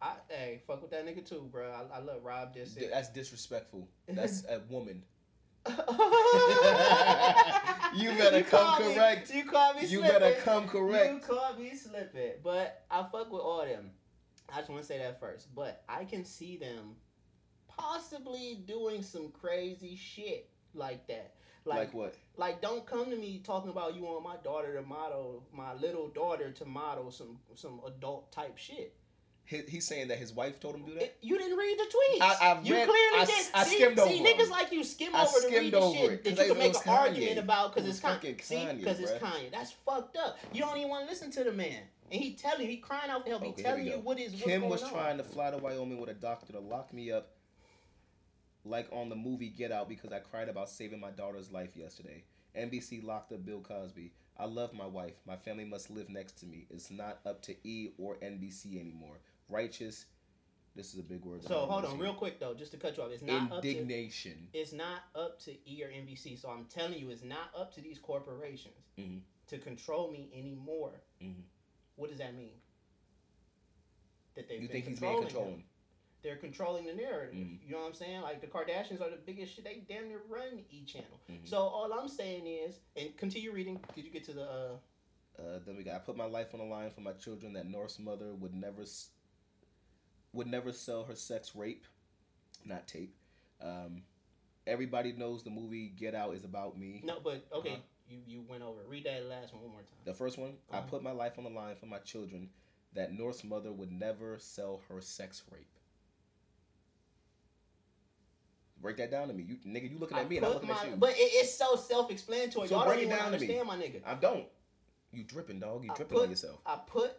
I 0.00 0.14
hey, 0.28 0.62
fuck 0.66 0.82
with 0.82 0.90
that 0.92 1.06
nigga 1.06 1.26
too, 1.28 1.48
bro. 1.50 1.70
I, 1.70 1.96
I 1.96 2.00
love 2.00 2.24
Rob 2.24 2.54
D- 2.54 2.60
Disick. 2.60 2.90
That's 2.90 3.08
disrespectful. 3.10 3.88
That's 4.08 4.44
a 4.48 4.60
woman. 4.68 5.02
you 7.94 8.10
better 8.18 8.42
come 8.42 8.60
caught 8.60 8.80
me- 8.86 8.94
correct. 8.94 9.34
you 9.34 9.44
caught 9.44 9.76
me 9.76 9.82
You 9.82 9.98
slipping. 10.00 10.08
better 10.20 10.34
come 10.42 10.68
correct. 10.68 11.04
You 11.12 11.18
correct. 11.20 11.28
caught 11.28 11.60
me 11.60 11.74
slipping. 11.74 12.32
But 12.42 12.84
I 12.90 13.02
fuck 13.10 13.32
with 13.32 13.42
all 13.42 13.64
them. 13.64 13.90
I 14.52 14.58
just 14.58 14.70
want 14.70 14.82
to 14.82 14.86
say 14.86 14.98
that 14.98 15.20
first. 15.20 15.54
But 15.54 15.82
I 15.88 16.04
can 16.04 16.24
see 16.24 16.56
them 16.56 16.96
possibly 17.68 18.62
doing 18.66 19.02
some 19.02 19.30
crazy 19.30 19.96
shit 19.96 20.48
like 20.74 21.06
that. 21.08 21.34
Like, 21.66 21.78
Like, 21.78 21.94
what? 21.94 22.14
like, 22.36 22.60
don't 22.60 22.84
come 22.84 23.08
to 23.10 23.16
me 23.16 23.40
talking 23.42 23.70
about 23.70 23.96
you 23.96 24.02
want 24.02 24.22
my 24.22 24.36
daughter 24.44 24.74
to 24.74 24.82
model, 24.82 25.46
my 25.50 25.72
little 25.74 26.08
daughter 26.08 26.50
to 26.52 26.64
model 26.66 27.10
some 27.10 27.38
some 27.54 27.80
adult 27.86 28.30
type 28.32 28.58
shit. 28.58 28.94
He, 29.46 29.60
he's 29.68 29.86
saying 29.86 30.08
that 30.08 30.18
his 30.18 30.32
wife 30.32 30.58
told 30.58 30.76
him 30.76 30.84
to 30.84 30.92
do 30.92 30.98
that. 30.98 31.16
You 31.20 31.36
didn't 31.36 31.58
read 31.58 31.78
the 31.78 31.82
tweets. 31.84 32.22
I- 32.22 32.36
I 32.52 32.60
you 32.62 32.74
read- 32.74 32.88
clearly 32.88 33.18
I- 33.20 33.24
did. 33.26 33.46
I 33.52 33.64
see, 33.64 33.74
skimmed 33.76 33.98
see, 33.98 34.02
over 34.02 34.12
'em. 34.12 34.24
niggas 34.38 34.50
like 34.50 34.72
you 34.72 34.82
skim 34.84 35.14
over 35.14 35.40
to 35.40 35.48
read 35.48 35.72
the 35.72 35.92
shit 35.92 36.10
it, 36.12 36.24
that 36.36 36.46
you 36.46 36.52
can 36.54 36.58
make 36.58 36.74
an 36.74 36.88
argument 36.90 37.38
about 37.38 37.74
because 37.74 37.86
It 37.86 37.90
it's 37.90 38.00
Kanye. 38.00 38.42
See, 38.42 38.66
because 38.78 39.00
it's. 39.00 39.12
Kanye. 39.12 39.50
That's 39.52 39.72
fucked 39.72 40.16
up. 40.16 40.38
You 40.52 40.62
don't 40.62 40.76
even 40.78 40.88
want 40.88 41.04
to 41.04 41.10
listen 41.10 41.30
to 41.32 41.44
the 41.44 41.52
man, 41.52 41.82
and 42.10 42.20
he 42.22 42.32
telling 42.32 42.62
you, 42.62 42.68
he 42.68 42.78
crying 42.78 43.10
out 43.10 43.24
for 43.24 43.28
help. 43.28 43.42
Okay, 43.42 43.52
he 43.56 43.62
telling 43.62 43.86
you 43.86 43.98
what 43.98 44.18
is 44.18 44.32
what's 44.32 44.44
Kim 44.44 44.62
was 44.68 44.82
on. 44.82 44.90
trying 44.90 45.18
to 45.18 45.24
fly 45.24 45.50
to 45.50 45.58
Wyoming 45.58 46.00
with 46.00 46.08
a 46.08 46.14
doctor 46.14 46.52
to 46.54 46.60
lock 46.60 46.94
me 46.94 47.12
up, 47.12 47.32
like 48.64 48.88
on 48.92 49.10
the 49.10 49.16
movie 49.16 49.50
Get 49.50 49.70
Out, 49.72 49.90
because 49.90 50.10
I 50.10 50.20
cried 50.20 50.48
about 50.48 50.70
saving 50.70 51.00
my 51.00 51.10
daughter's 51.10 51.52
life 51.52 51.76
yesterday. 51.76 52.24
NBC 52.56 53.02
locked 53.04 53.32
up 53.32 53.44
Bill 53.44 53.60
Cosby. 53.60 54.12
I 54.38 54.46
love 54.46 54.72
my 54.72 54.86
wife. 54.86 55.14
My 55.26 55.36
family 55.36 55.64
must 55.64 55.90
live 55.90 56.08
next 56.08 56.38
to 56.40 56.46
me. 56.46 56.66
It's 56.70 56.90
not 56.90 57.20
up 57.26 57.42
to 57.42 57.54
E 57.62 57.90
or 57.98 58.16
NBC 58.16 58.80
anymore. 58.80 59.18
Righteous. 59.48 60.06
This 60.76 60.92
is 60.92 60.98
a 60.98 61.02
big 61.04 61.24
word. 61.24 61.44
So 61.44 61.66
hold 61.66 61.84
on, 61.84 61.98
real 61.98 62.14
quick 62.14 62.40
though, 62.40 62.52
just 62.54 62.72
to 62.72 62.78
cut 62.78 62.96
you 62.96 63.04
off. 63.04 63.10
It's 63.12 63.22
not 63.22 63.52
up 63.52 63.62
to 63.62 63.68
Indignation. 63.70 64.48
it's 64.52 64.72
not 64.72 65.02
up 65.14 65.38
to 65.44 65.52
E 65.70 65.84
or 65.84 65.88
NBC. 65.88 66.36
So 66.40 66.50
I'm 66.50 66.64
telling 66.64 66.98
you, 66.98 67.10
it's 67.10 67.22
not 67.22 67.50
up 67.56 67.72
to 67.74 67.80
these 67.80 67.98
corporations 68.00 68.74
Mhm. 68.98 69.20
to 69.48 69.58
control 69.58 70.10
me 70.10 70.30
anymore. 70.34 71.00
Mhm. 71.22 71.44
What 71.94 72.10
does 72.10 72.18
that 72.18 72.34
mean? 72.34 72.60
That 74.34 74.48
they 74.48 74.58
You 74.58 74.66
think 74.66 74.86
he's 74.86 74.98
being 74.98 75.20
controlling? 75.20 75.64
They're 76.22 76.36
controlling 76.38 76.86
the 76.86 76.94
narrative. 76.94 77.34
Mhm. 77.36 77.62
You 77.64 77.72
know 77.72 77.80
what 77.80 77.86
I'm 77.88 77.94
saying? 77.94 78.22
Like 78.22 78.40
the 78.40 78.46
Kardashians 78.48 79.00
are 79.00 79.10
the 79.10 79.16
biggest 79.24 79.54
shit. 79.54 79.62
They 79.64 79.84
damn 79.86 80.08
near 80.08 80.22
run 80.28 80.64
E 80.70 80.84
channel. 80.86 81.20
Mhm. 81.28 81.46
So 81.46 81.58
all 81.58 81.92
I'm 81.92 82.08
saying 82.08 82.46
is, 82.48 82.80
and 82.96 83.16
continue 83.16 83.52
reading. 83.52 83.78
Did 83.94 84.04
you 84.06 84.10
get 84.10 84.24
to 84.24 84.32
the? 84.32 84.50
uh 84.50 84.78
Uh, 85.36 85.58
then 85.66 85.76
we 85.76 85.82
got. 85.84 85.96
I 85.96 85.98
put 85.98 86.16
my 86.16 86.24
life 86.26 86.54
on 86.54 86.60
the 86.60 86.66
line 86.66 86.90
for 86.90 87.00
my 87.00 87.12
children. 87.12 87.52
That 87.54 87.66
North's 87.66 87.98
mother 87.98 88.34
would 88.36 88.54
never, 88.54 88.82
s- 88.82 89.10
would 90.34 90.46
never 90.46 90.72
sell 90.72 91.04
her 91.04 91.14
sex 91.14 91.54
rape, 91.54 91.86
not 92.64 92.86
tape. 92.86 93.14
Um, 93.60 94.02
everybody 94.66 95.12
knows 95.12 95.42
the 95.44 95.50
movie 95.50 95.88
Get 95.88 96.14
Out 96.14 96.34
is 96.34 96.44
about 96.44 96.78
me. 96.78 97.00
No, 97.04 97.20
but 97.22 97.46
okay, 97.52 97.70
Uh-huh. 97.70 97.80
you 98.08 98.18
you 98.26 98.42
went 98.42 98.62
over. 98.62 98.80
Read 98.86 99.04
that 99.04 99.24
last 99.26 99.52
one 99.54 99.62
one 99.62 99.72
more 99.72 99.80
time. 99.80 99.98
The 100.04 100.14
first 100.14 100.36
one, 100.38 100.58
I 100.70 100.78
Uh-huh. 100.78 100.86
put 100.88 101.02
my 101.02 101.12
life 101.12 101.38
on 101.38 101.44
the 101.44 101.50
line 101.50 101.76
for 101.76 101.86
my 101.86 101.98
children. 101.98 102.50
That 102.94 103.12
North's 103.12 103.42
mother 103.42 103.72
would 103.72 103.90
never 103.90 104.38
sell 104.38 104.80
her 104.88 105.00
sex 105.00 105.42
rape. 105.50 105.66
Break 108.80 108.98
that 108.98 109.10
down 109.10 109.28
to 109.28 109.34
me. 109.34 109.42
You 109.44 109.56
nigga, 109.66 109.90
you 109.90 109.98
looking 109.98 110.16
I 110.16 110.20
at 110.20 110.28
me 110.28 110.36
and 110.36 110.46
I'm 110.46 110.52
looking 110.52 110.68
my, 110.68 110.74
at 110.76 110.86
you. 110.90 110.96
But 110.96 111.10
it, 111.10 111.22
it's 111.22 111.54
so 111.54 111.74
self-explanatory. 111.74 112.68
So 112.68 112.76
Y'all 112.76 112.84
break 112.84 113.00
don't 113.02 113.12
it 113.12 113.16
down 113.16 113.32
to 113.32 113.38
me. 113.38 113.56
understand, 113.56 113.66
my 113.66 113.76
nigga. 113.76 114.00
I 114.04 114.14
don't. 114.14 114.44
You 115.12 115.24
dripping, 115.24 115.58
dog. 115.60 115.84
You 115.84 115.90
I 115.92 115.94
dripping 115.94 116.18
on 116.18 116.28
yourself. 116.30 116.60
I 116.66 116.76
put 116.86 117.12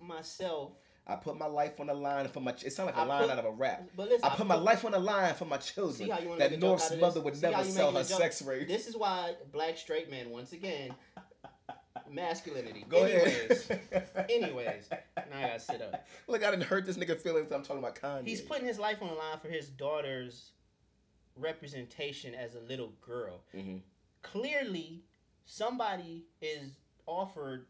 myself. 0.00 0.72
I 1.08 1.14
put 1.16 1.38
my 1.38 1.46
life 1.46 1.78
on 1.78 1.86
the 1.86 1.94
line 1.94 2.26
for 2.28 2.40
my. 2.40 2.50
It 2.50 2.72
sounds 2.72 2.86
like 2.88 2.96
a 2.96 3.00
I 3.00 3.04
line 3.04 3.22
put- 3.22 3.30
out 3.30 3.38
of 3.38 3.44
a 3.44 3.50
rap. 3.52 3.88
But 3.96 4.08
listen, 4.08 4.24
I 4.24 4.34
put 4.34 4.46
my 4.46 4.56
life 4.56 4.84
on 4.84 4.90
the 4.92 4.98
line 4.98 5.34
for 5.34 5.44
my 5.44 5.56
children. 5.58 5.94
See 5.96 6.08
how 6.08 6.18
you 6.18 6.28
wanna 6.30 6.38
that 6.40 6.50
make 6.50 6.58
a 6.58 6.60
joke 6.60 6.68
North's 6.68 6.96
mother 6.96 7.20
would 7.20 7.36
See 7.36 7.42
never 7.48 7.62
sell 7.64 7.92
her 7.92 8.02
sex 8.04 8.42
ray. 8.42 8.64
This 8.64 8.88
is 8.88 8.96
why 8.96 9.34
black 9.52 9.78
straight 9.78 10.10
men, 10.10 10.30
once 10.30 10.52
again, 10.52 10.94
masculinity. 12.10 12.84
Go 12.88 13.04
anyways, 13.04 13.70
ahead. 13.70 14.26
anyways, 14.30 14.88
now 14.90 15.38
I 15.38 15.42
gotta 15.48 15.60
sit 15.60 15.82
up. 15.82 16.06
Look, 16.26 16.44
I 16.44 16.50
didn't 16.50 16.64
hurt 16.64 16.86
this 16.86 16.96
nigga 16.96 17.16
feelings. 17.18 17.52
I'm 17.52 17.62
talking 17.62 17.78
about 17.82 17.94
Kanye. 17.96 18.26
He's 18.26 18.40
putting 18.40 18.66
his 18.66 18.78
life 18.78 19.00
on 19.00 19.08
the 19.08 19.14
line 19.14 19.38
for 19.40 19.48
his 19.48 19.68
daughter's 19.68 20.50
representation 21.36 22.34
as 22.34 22.54
a 22.54 22.60
little 22.60 22.92
girl. 23.00 23.42
Mhm. 23.54 23.80
Clearly, 24.22 25.04
somebody 25.44 26.24
is 26.40 26.72
offered 27.06 27.66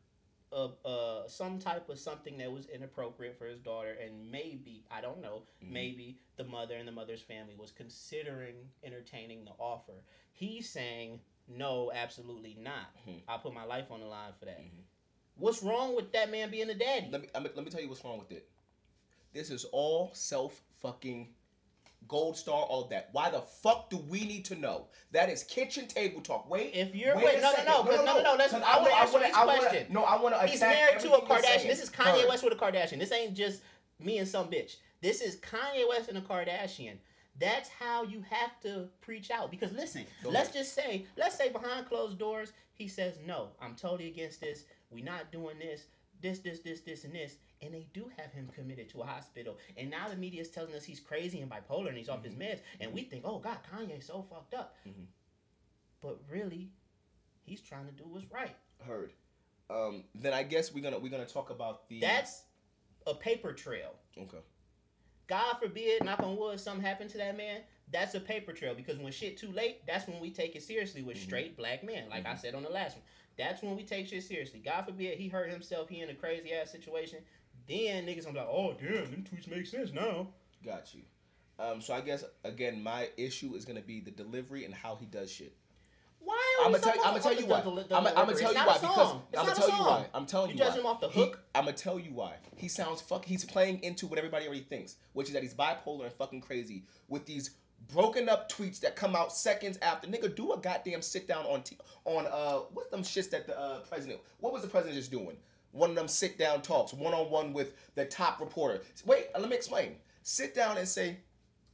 a, 0.53 0.69
uh, 0.85 1.29
some 1.29 1.59
type 1.59 1.89
of 1.89 1.99
something 1.99 2.39
that 2.39 2.51
was 2.53 2.67
inappropriate 2.67 3.37
for 3.37 3.47
his 3.47 3.59
daughter, 3.61 3.93
and 3.93 4.31
maybe 4.31 4.85
I 4.91 5.01
don't 5.01 5.21
know. 5.21 5.43
Mhm. 5.63 5.71
Maybe 5.71 6.19
the 6.37 6.45
mother 6.45 6.77
and 6.77 6.87
the 6.87 6.93
mother's 6.93 7.23
family 7.23 7.55
was 7.55 7.73
considering 7.73 8.71
entertaining 8.83 9.45
the 9.45 9.53
offer. 9.59 10.05
He's 10.33 10.69
saying 10.71 11.21
no, 11.49 11.93
absolutely 11.93 12.55
not. 12.55 12.95
Mhm. 13.07 13.23
I'll 13.29 13.39
put 13.39 13.55
my 13.55 13.65
life 13.65 13.91
on 13.91 14.01
the 14.01 14.07
line 14.07 14.33
for 14.35 14.47
that. 14.47 14.61
Mhm. 14.61 14.85
What's 15.37 15.63
wrong 15.63 15.95
with 15.95 16.13
that 16.13 16.31
man 16.31 16.51
being 16.51 16.71
a 16.71 16.75
daddy? 16.75 17.09
Let 17.11 17.23
me 17.23 17.29
let 17.35 17.57
me 17.57 17.71
tell 17.71 17.81
you 17.81 17.89
what's 17.89 18.05
wrong 18.05 18.19
with 18.19 18.33
it. 18.33 18.49
This 19.33 19.51
is 19.51 19.65
all 19.67 20.13
self 20.15 20.63
fucking 20.77 21.35
gold 22.09 22.37
star. 22.37 22.63
All 22.65 22.85
that. 22.89 23.09
Why 23.13 23.31
the 23.31 23.41
fuck 23.41 23.91
do 23.91 23.97
we 23.97 24.21
need 24.25 24.45
to 24.47 24.55
know? 24.55 24.87
That 25.13 25.29
is 25.29 25.43
kitchen 25.45 25.87
table 25.89 26.21
talk. 26.21 26.49
Wait. 26.51 26.73
If 26.75 26.95
you're 26.95 27.17
wait 27.17 27.25
wait, 27.25 27.41
no, 27.43 27.53
no, 27.53 27.65
no, 27.65 27.83
'cause- 27.85 28.05
no, 28.05 28.05
no, 28.17 28.23
no, 28.23 28.35
let's- 28.37 28.53
'cause 28.53 28.63
I 28.65 28.79
wanna 28.79 28.91
wanna- 28.91 29.03
answer 29.03 29.19
this 29.19 29.33
wanna- 29.37 29.59
question. 29.59 29.87
No, 29.93 30.03
I 30.05 30.21
want 30.21 30.35
to. 30.41 30.47
He's 30.47 30.61
married 30.61 31.01
to 31.01 31.13
a 31.15 31.27
Kardashian. 31.27 31.67
This 31.67 31.83
is 31.83 31.91
Kanye. 31.91 32.29
West 32.29 32.45
with 32.45 32.53
a 32.53 32.57
Kardashian. 32.57 32.99
This 32.99 33.13
ain't 33.13 33.35
just 33.35 33.63
me 33.99 34.19
and 34.19 34.29
some 34.29 34.51
bitch. 34.51 34.77
This 35.01 35.21
is 35.21 35.37
Kanye 35.37 35.89
West 35.89 36.09
and 36.09 36.19
a 36.19 36.21
Kardashian. 36.23 36.99
That's 37.39 37.69
how 37.69 38.03
you 38.05 38.23
have 38.23 38.59
to 38.63 38.89
preach 39.03 39.31
out. 39.31 39.51
Because 39.51 39.71
listen, 39.73 40.07
Go 40.23 40.31
let's 40.31 40.49
ahead. 40.51 40.63
just 40.63 40.75
say, 40.75 41.07
let's 41.17 41.37
say 41.37 41.51
behind 41.51 41.87
closed 41.87 42.19
doors, 42.19 42.53
he 42.75 42.89
says, 42.89 43.19
No, 43.27 43.51
I'm 43.61 43.75
totally 43.77 44.09
against 44.09 44.41
this. 44.41 44.65
we 44.91 45.03
not 45.03 45.31
doing 45.33 45.59
this, 45.59 45.83
this, 46.21 46.39
this, 46.41 46.61
this, 46.61 46.81
this, 46.81 47.05
and 47.05 47.15
this. 47.15 47.37
And 47.63 47.73
they 47.73 47.87
do 47.95 48.11
have 48.19 48.33
him 48.33 48.49
committed 48.55 48.89
to 48.91 49.01
a 49.03 49.07
hospital. 49.07 49.57
And 49.77 49.91
now 49.91 50.09
the 50.09 50.17
media 50.17 50.43
is 50.43 50.51
telling 50.51 50.75
us 50.75 50.85
he's 50.85 51.01
crazy 51.01 51.41
and 51.41 51.51
bipolar 51.51 51.89
and 51.89 51.97
he's 51.97 52.09
off 52.09 52.23
his 52.25 52.35
meds. 52.35 52.61
And 52.81 52.93
we 52.93 53.03
think, 53.03 53.23
oh 53.25 53.39
God, 53.39 53.59
Kanye's 53.73 54.07
so 54.07 54.23
fucked 54.29 54.55
up. 54.55 54.77
Mhm. 54.87 55.07
But 56.01 56.19
really, 56.31 56.71
he's 57.45 57.61
trying 57.63 57.87
to 57.87 57.93
do 57.93 58.05
what's 58.07 58.31
right. 58.31 58.55
Heard. 58.87 59.13
Um, 59.71 60.05
then 60.15 60.33
I 60.33 60.43
guess 60.43 60.73
we're 60.73 60.83
gonna 60.83 60.99
we're 60.99 61.11
gonna 61.11 61.27
talk 61.27 61.51
about 61.51 61.89
the. 61.89 61.99
That's 62.01 62.43
a 63.07 63.15
paper 63.15 63.53
trail. 63.53 63.95
okay. 64.19 64.39
God 65.29 65.57
forbid, 65.61 66.05
knock 66.05 66.21
on 66.21 66.37
wood, 66.37 66.61
something 66.61 66.85
happened 66.85 67.11
to 67.11 67.19
that 67.19 67.37
man. 67.37 67.63
That's 67.91 68.15
a 68.15 68.21
paper 68.21 68.53
trail 68.53 68.75
because 68.77 68.99
when 68.99 69.11
shit 69.13 69.37
too 69.37 69.51
late, 69.51 69.85
that's 69.85 70.07
when 70.07 70.21
we 70.21 70.31
take 70.31 70.55
it 70.55 70.63
seriously 70.63 71.03
with 71.03 71.17
Mhm. 71.17 71.23
straight 71.25 71.57
black 71.57 71.83
men. 71.83 72.09
Like 72.09 72.27
I 72.27 72.35
Mhm. 72.35 72.39
said 72.41 72.55
on 72.55 72.63
the 72.63 72.69
last 72.71 72.97
one, 72.97 73.05
that's 73.39 73.63
when 73.63 73.77
we 73.77 73.83
take 73.83 74.09
shit 74.09 74.23
seriously. 74.23 74.61
God 74.65 74.85
forbid 74.87 75.19
he 75.19 75.29
hurt 75.29 75.51
himself, 75.51 75.89
he 75.89 76.01
in 76.01 76.11
a 76.11 76.15
crazy 76.15 76.53
ass 76.53 76.71
situation. 76.71 77.19
Then 77.69 78.07
niggas 78.07 78.25
gonna 78.25 78.35
be 78.35 78.39
like, 78.41 78.49
oh 78.49 78.75
damn, 78.81 79.11
them 79.11 79.25
tweets 79.31 79.51
make 79.51 79.67
sense 79.67 79.93
now. 79.93 80.29
Got 80.65 80.95
you. 80.95 81.03
Um, 81.59 81.81
so 81.81 81.95
I 81.95 82.01
guess 82.01 82.25
again, 82.45 82.83
my 82.83 83.09
issue 83.17 83.55
is 83.55 83.65
gonna 83.65 83.81
be 83.81 84.01
the 84.01 84.11
delivery 84.11 84.65
and 84.65 84.75
how 84.75 84.97
he 84.97 85.07
does 85.07 85.31
shit. 85.31 85.55
Why 86.21 86.57
I'm 86.65 86.73
gonna 86.73 86.83
tell 86.83 86.95
you. 86.97 87.03
I'm 87.05 87.11
gonna 87.11 87.23
tell 87.23 87.35
you 87.35 87.47
why. 87.47 87.59
I'm 87.61 87.65
gonna 87.65 88.35
tell 88.35 88.53
you 88.53 88.59
why 88.59 88.79
because 88.81 89.13
I'm 89.39 89.47
gonna 89.47 89.55
tell 89.55 89.69
you 89.69 89.75
why. 89.75 90.07
I'm 90.13 90.27
telling 90.27 90.51
You 90.51 90.55
you 90.55 90.59
judge 90.59 90.75
him 90.77 90.87
off 90.87 91.01
the 91.01 91.09
hook? 91.09 91.41
I'm 91.55 91.65
gonna 91.65 91.77
tell 91.77 92.01
you 92.01 92.11
why. 92.13 92.35
He 92.57 92.69
sounds 92.69 93.01
fuck. 93.01 93.25
He's 93.25 93.45
playing 93.45 93.83
into 93.83 94.07
what 94.07 94.19
everybody 94.19 94.47
already 94.47 94.63
thinks, 94.63 94.97
which 95.13 95.29
is 95.29 95.35
that 95.35 95.43
he's 95.43 95.55
bipolar 95.55 96.05
and 96.05 96.13
fucking 96.13 96.41
crazy 96.41 96.85
with 97.09 97.27
these 97.27 97.51
broken 97.93 98.29
up 98.29 98.51
tweets 98.51 98.81
that 98.81 98.97
come 98.97 99.17
out 99.17 99.33
seconds 99.33 99.79
after. 99.83 100.09
Nigga, 100.09 100.35
do 100.35 100.53
a 100.53 100.59
goddamn 100.59 101.03
sit 101.03 101.27
down 101.29 101.45
on 101.47 101.63
t- 101.63 101.79
on 102.05 102.27
uh 102.27 102.61
what's 102.73 102.91
them 102.91 103.03
shits 103.03 103.31
that 103.31 103.47
the 103.47 103.59
uh, 103.59 103.81
president? 103.81 104.21
What 104.41 104.53
was 104.53 104.63
the 104.63 104.69
president 104.69 104.97
just 104.97 105.11
doing? 105.11 105.37
One 105.73 105.91
of 105.91 105.97
them 105.97 106.09
sit 106.09 106.39
down 106.39 106.63
talks, 106.63 106.95
one 106.95 107.13
on 107.13 107.31
one 107.31 107.53
with 107.53 107.75
the 107.95 108.05
top 108.07 108.41
reporter. 108.41 108.81
Wait, 109.05 109.27
let 109.39 109.49
me 109.49 109.57
explain. 109.57 109.97
Sit 110.23 110.55
down 110.55 110.79
and 110.79 110.89
say, 110.89 111.19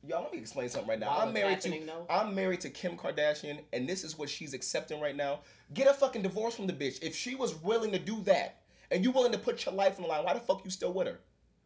y'all. 0.06 0.22
Let 0.24 0.32
me 0.32 0.38
explain 0.38 0.68
something 0.68 0.88
right 0.88 0.98
now. 0.98 1.08
While 1.08 1.28
I'm 1.28 1.32
married 1.32 1.60
to 1.62 1.70
though? 1.70 2.06
I'm 2.10 2.34
married 2.34 2.60
to 2.62 2.70
Kim 2.70 2.96
Kardashian, 2.96 3.60
and 3.72 3.88
this 3.88 4.02
is 4.04 4.18
what 4.18 4.28
she's 4.28 4.54
accepting 4.54 5.00
right 5.00 5.16
now. 5.16 5.40
Get 5.72 5.86
a 5.86 5.94
fucking 5.94 6.22
divorce 6.22 6.56
from 6.56 6.66
the 6.66 6.72
bitch. 6.72 7.02
If 7.02 7.14
she 7.14 7.34
was 7.34 7.54
willing 7.62 7.92
to 7.92 7.98
do 7.98 8.20
that, 8.22 8.62
and 8.90 9.04
you 9.04 9.10
willing 9.10 9.32
to 9.32 9.38
put 9.38 9.64
your 9.64 9.74
life 9.74 9.96
on 9.96 10.02
the 10.02 10.08
line, 10.08 10.24
why 10.24 10.34
the 10.34 10.40
fuck 10.40 10.64
you 10.64 10.70
still 10.70 10.92
with 10.92 11.06
her? 11.06 11.20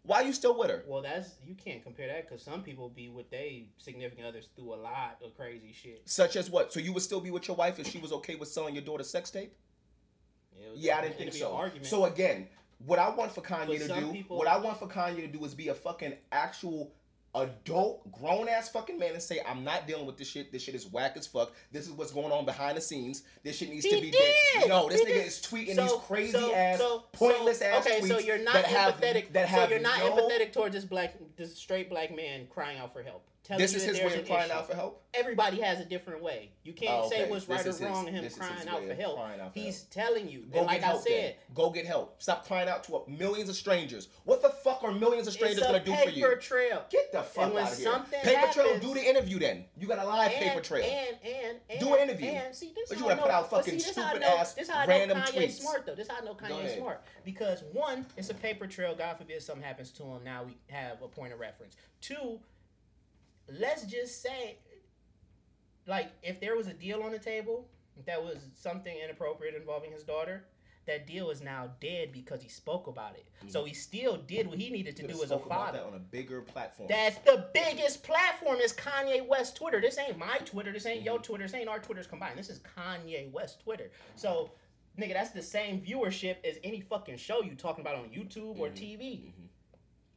Why 0.06 0.20
you 0.22 0.32
still 0.32 0.56
with 0.58 0.70
her? 0.70 0.84
Well, 0.86 1.02
that's 1.02 1.30
you 1.46 1.54
can't 1.54 1.82
compare 1.82 2.06
that 2.08 2.28
because 2.28 2.42
some 2.42 2.62
people 2.62 2.88
be 2.88 3.08
with 3.08 3.28
they 3.30 3.66
significant 3.78 4.26
others 4.26 4.48
through 4.54 4.74
a 4.74 4.76
lot 4.76 5.18
of 5.24 5.36
crazy 5.36 5.72
shit. 5.72 6.02
Such 6.04 6.36
as 6.36 6.48
what? 6.50 6.72
So 6.72 6.80
you 6.80 6.92
would 6.92 7.02
still 7.02 7.20
be 7.20 7.30
with 7.30 7.48
your 7.48 7.56
wife 7.56 7.78
if 7.80 7.86
she 7.88 7.98
was 7.98 8.12
okay 8.12 8.36
with 8.36 8.48
selling 8.48 8.74
your 8.74 8.84
daughter 8.84 9.04
sex 9.04 9.30
tape? 9.30 9.54
Was- 10.58 10.78
Yeah, 10.78 10.98
I 10.98 11.02
didn't 11.02 11.16
think 11.18 11.32
so. 11.40 11.50
So 11.86 12.04
again, 12.04 12.48
what 12.78 12.98
I 12.98 13.08
want 13.10 13.32
for 13.32 13.40
Kanye 13.42 13.78
to 13.78 13.88
do, 14.00 14.12
people- 14.12 14.36
what 14.38 14.46
I 14.48 14.58
want 14.58 14.78
for 14.78 14.86
Kanye 14.88 15.16
to 15.16 15.26
do 15.26 15.44
is 15.44 15.54
be 15.54 15.68
a 15.68 15.74
fucking 15.74 16.14
actual 16.30 16.92
adult, 17.36 18.10
grown 18.12 18.48
ass 18.48 18.68
fucking 18.70 18.98
man 18.98 19.12
and 19.12 19.22
say, 19.22 19.40
I'm 19.46 19.62
not 19.64 19.86
dealing 19.86 20.06
with 20.06 20.16
this 20.16 20.28
shit. 20.28 20.50
This 20.52 20.62
shit 20.62 20.74
is 20.74 20.86
whack 20.90 21.16
as 21.16 21.26
fuck. 21.26 21.52
This 21.72 21.86
is 21.86 21.92
what's 21.92 22.10
going 22.12 22.32
on 22.32 22.44
behind 22.44 22.76
the 22.76 22.80
scenes. 22.80 23.22
This 23.44 23.56
shit 23.56 23.68
needs 23.68 23.84
He 23.84 23.90
to 23.94 24.00
be 24.00 24.10
did! 24.10 24.68
No, 24.68 24.88
this 24.88 25.00
He 25.00 25.06
nigga 25.06 25.14
did. 25.14 25.26
is 25.26 25.40
tweeting 25.40 25.74
So- 25.74 25.82
these 25.82 25.92
crazy 26.06 26.32
so- 26.32 26.54
ass, 26.54 26.78
so- 26.78 27.04
pointless 27.12 27.60
ass 27.62 27.86
okay, 27.86 28.00
tweets. 28.00 28.08
so 28.08 28.18
you're 28.18 28.38
not 28.38 28.54
that 28.54 28.64
have, 28.66 28.94
empathetic. 29.00 29.32
That 29.32 29.50
so 29.50 29.68
you're 29.68 29.80
not 29.80 29.98
no, 29.98 30.16
empathetic 30.16 30.52
towards 30.52 30.74
this 30.74 30.84
black, 30.84 31.14
this 31.36 31.56
straight 31.56 31.88
black 31.90 32.14
man 32.14 32.46
crying 32.50 32.78
out 32.78 32.92
for 32.92 33.02
help. 33.02 33.24
Telling 33.44 33.62
This 33.62 33.74
is 33.74 33.84
his 33.84 34.00
way 34.00 34.06
of 34.18 34.26
crying 34.26 34.46
issue. 34.50 34.52
out 34.58 34.66
for 34.68 34.74
help. 34.74 35.04
Everybody 35.14 35.60
has 35.60 35.78
a 35.78 35.84
different 35.84 36.20
way. 36.20 36.50
You 36.64 36.72
can't 36.72 37.04
Oh, 37.04 37.08
say 37.08 37.22
okay. 37.22 37.30
what's 37.30 37.44
This 37.44 37.56
right 37.56 37.60
or 37.64 37.68
his- 37.70 37.80
wrong 37.80 38.08
in 38.08 38.14
him 38.14 38.28
crying 38.30 38.68
out 38.68 38.82
for 38.84 38.94
help. 38.94 39.14
crying 39.16 39.40
out 39.40 39.52
for 39.54 39.58
He's 39.60 39.82
help. 39.82 39.90
telling 39.92 40.28
you. 40.28 40.40
Go 40.52 40.62
like 40.62 40.80
help. 40.82 41.00
I 41.00 41.04
said, 41.04 41.12
then. 41.12 41.34
Go 41.54 41.70
get 41.70 41.86
help. 41.86 42.20
Stop 42.20 42.44
crying 42.44 42.68
out 42.68 42.82
to 42.84 43.04
millions 43.06 43.48
of 43.48 43.54
strangers. 43.54 44.08
What 44.24 44.42
the 44.42 44.48
fuck 44.48 44.82
are 44.82 44.90
millions 44.90 45.28
of 45.28 45.32
strangers 45.34 45.62
gonna 45.62 45.78
do 45.78 45.94
for 45.94 46.08
you? 46.10 46.24
paper 46.26 46.36
trail. 46.40 46.86
Get 46.90 47.12
the 47.12 47.22
fuck 47.22 47.54
out 47.54 47.56
of 47.56 47.78
here. 47.78 47.86
something 47.92 48.20
Paper 48.20 48.52
trail, 48.52 48.80
do 48.80 48.94
the 48.94 49.08
interview 49.08 49.38
then. 49.38 49.64
You 49.78 49.86
got 49.86 50.00
a 50.00 50.04
live 50.08 50.32
and, 50.32 50.44
paper 50.44 50.60
trail. 50.60 50.82
And 50.84 51.16
and 51.24 51.60
and 51.70 51.78
Do 51.78 51.94
an 51.94 52.00
interview. 52.00 52.30
And 52.30 52.52
see, 52.52 52.72
this 52.74 52.88
But 52.88 52.98
you 52.98 53.04
wanna 53.04 53.22
put 53.22 53.30
out 53.30 53.48
fucking 53.48 53.78
see, 53.78 53.86
this 53.92 53.96
how 53.96 54.06
I 54.06 54.44
stupid 54.44 54.68
ass 54.70 54.88
random 54.88 55.18
tweets. 55.18 55.52
smart 55.60 55.86
though. 55.86 55.94
This 55.94 56.08
how 56.08 56.16
I 56.20 56.24
know 56.24 56.36
ahead. 56.40 56.78
smart 56.78 57.04
because 57.24 57.62
one, 57.72 58.06
it's 58.16 58.30
a 58.30 58.34
paper 58.34 58.66
trail. 58.66 58.96
God 58.96 59.18
forbid 59.18 59.40
something 59.40 59.62
happens 59.62 59.92
to 59.92 60.02
him. 60.02 60.24
Now 60.24 60.42
we 60.42 60.56
have 60.68 61.00
a 61.00 61.06
point 61.06 61.25
of 61.32 61.40
reference. 61.40 61.76
Two, 62.00 62.40
let's 63.60 63.84
just 63.84 64.22
say, 64.22 64.58
like, 65.86 66.10
if 66.22 66.40
there 66.40 66.56
was 66.56 66.66
a 66.66 66.74
deal 66.74 67.02
on 67.02 67.12
the 67.12 67.18
table 67.18 67.66
that 68.04 68.22
was 68.22 68.36
something 68.54 68.96
inappropriate 69.02 69.54
involving 69.54 69.92
his 69.92 70.02
daughter. 70.02 70.44
That 70.86 71.04
deal 71.04 71.30
is 71.30 71.42
now 71.42 71.70
dead 71.80 72.12
because 72.12 72.40
he 72.40 72.48
spoke 72.48 72.86
about 72.86 73.16
it. 73.16 73.26
Mm-hmm. 73.40 73.48
So 73.48 73.64
he 73.64 73.74
still 73.74 74.18
did 74.18 74.46
what 74.46 74.56
he 74.56 74.70
needed 74.70 74.94
to 74.98 75.06
do 75.08 75.20
as 75.20 75.32
a 75.32 75.38
father. 75.38 75.78
that 75.78 75.84
on 75.86 75.94
a 75.94 75.98
bigger 75.98 76.42
platform. 76.42 76.88
That's 76.88 77.18
the 77.18 77.48
biggest 77.52 78.04
platform 78.04 78.58
is 78.58 78.72
Kanye 78.72 79.26
West 79.26 79.56
Twitter. 79.56 79.80
This 79.80 79.98
ain't 79.98 80.16
my 80.16 80.38
Twitter. 80.44 80.72
This 80.72 80.86
ain't 80.86 80.98
Mm-hmm. 80.98 81.06
your 81.06 81.18
Twitter. 81.18 81.42
This 81.42 81.54
ain't 81.54 81.68
our 81.68 81.80
Twitters 81.80 82.06
combined. 82.06 82.38
This 82.38 82.50
is 82.50 82.60
Kanye 82.78 83.32
West 83.32 83.60
Twitter. 83.64 83.90
So, 84.14 84.52
nigga, 84.96 85.14
that's 85.14 85.30
the 85.30 85.42
same 85.42 85.80
viewership 85.80 86.36
as 86.44 86.58
any 86.62 86.80
fucking 86.80 87.16
show 87.16 87.42
you 87.42 87.56
talking 87.56 87.82
about 87.84 87.96
on 87.96 88.04
YouTube 88.10 88.56
or 88.60 88.68
mm-hmm. 88.68 88.76
TV. 88.76 89.00
Mm-hmm. 89.00 89.45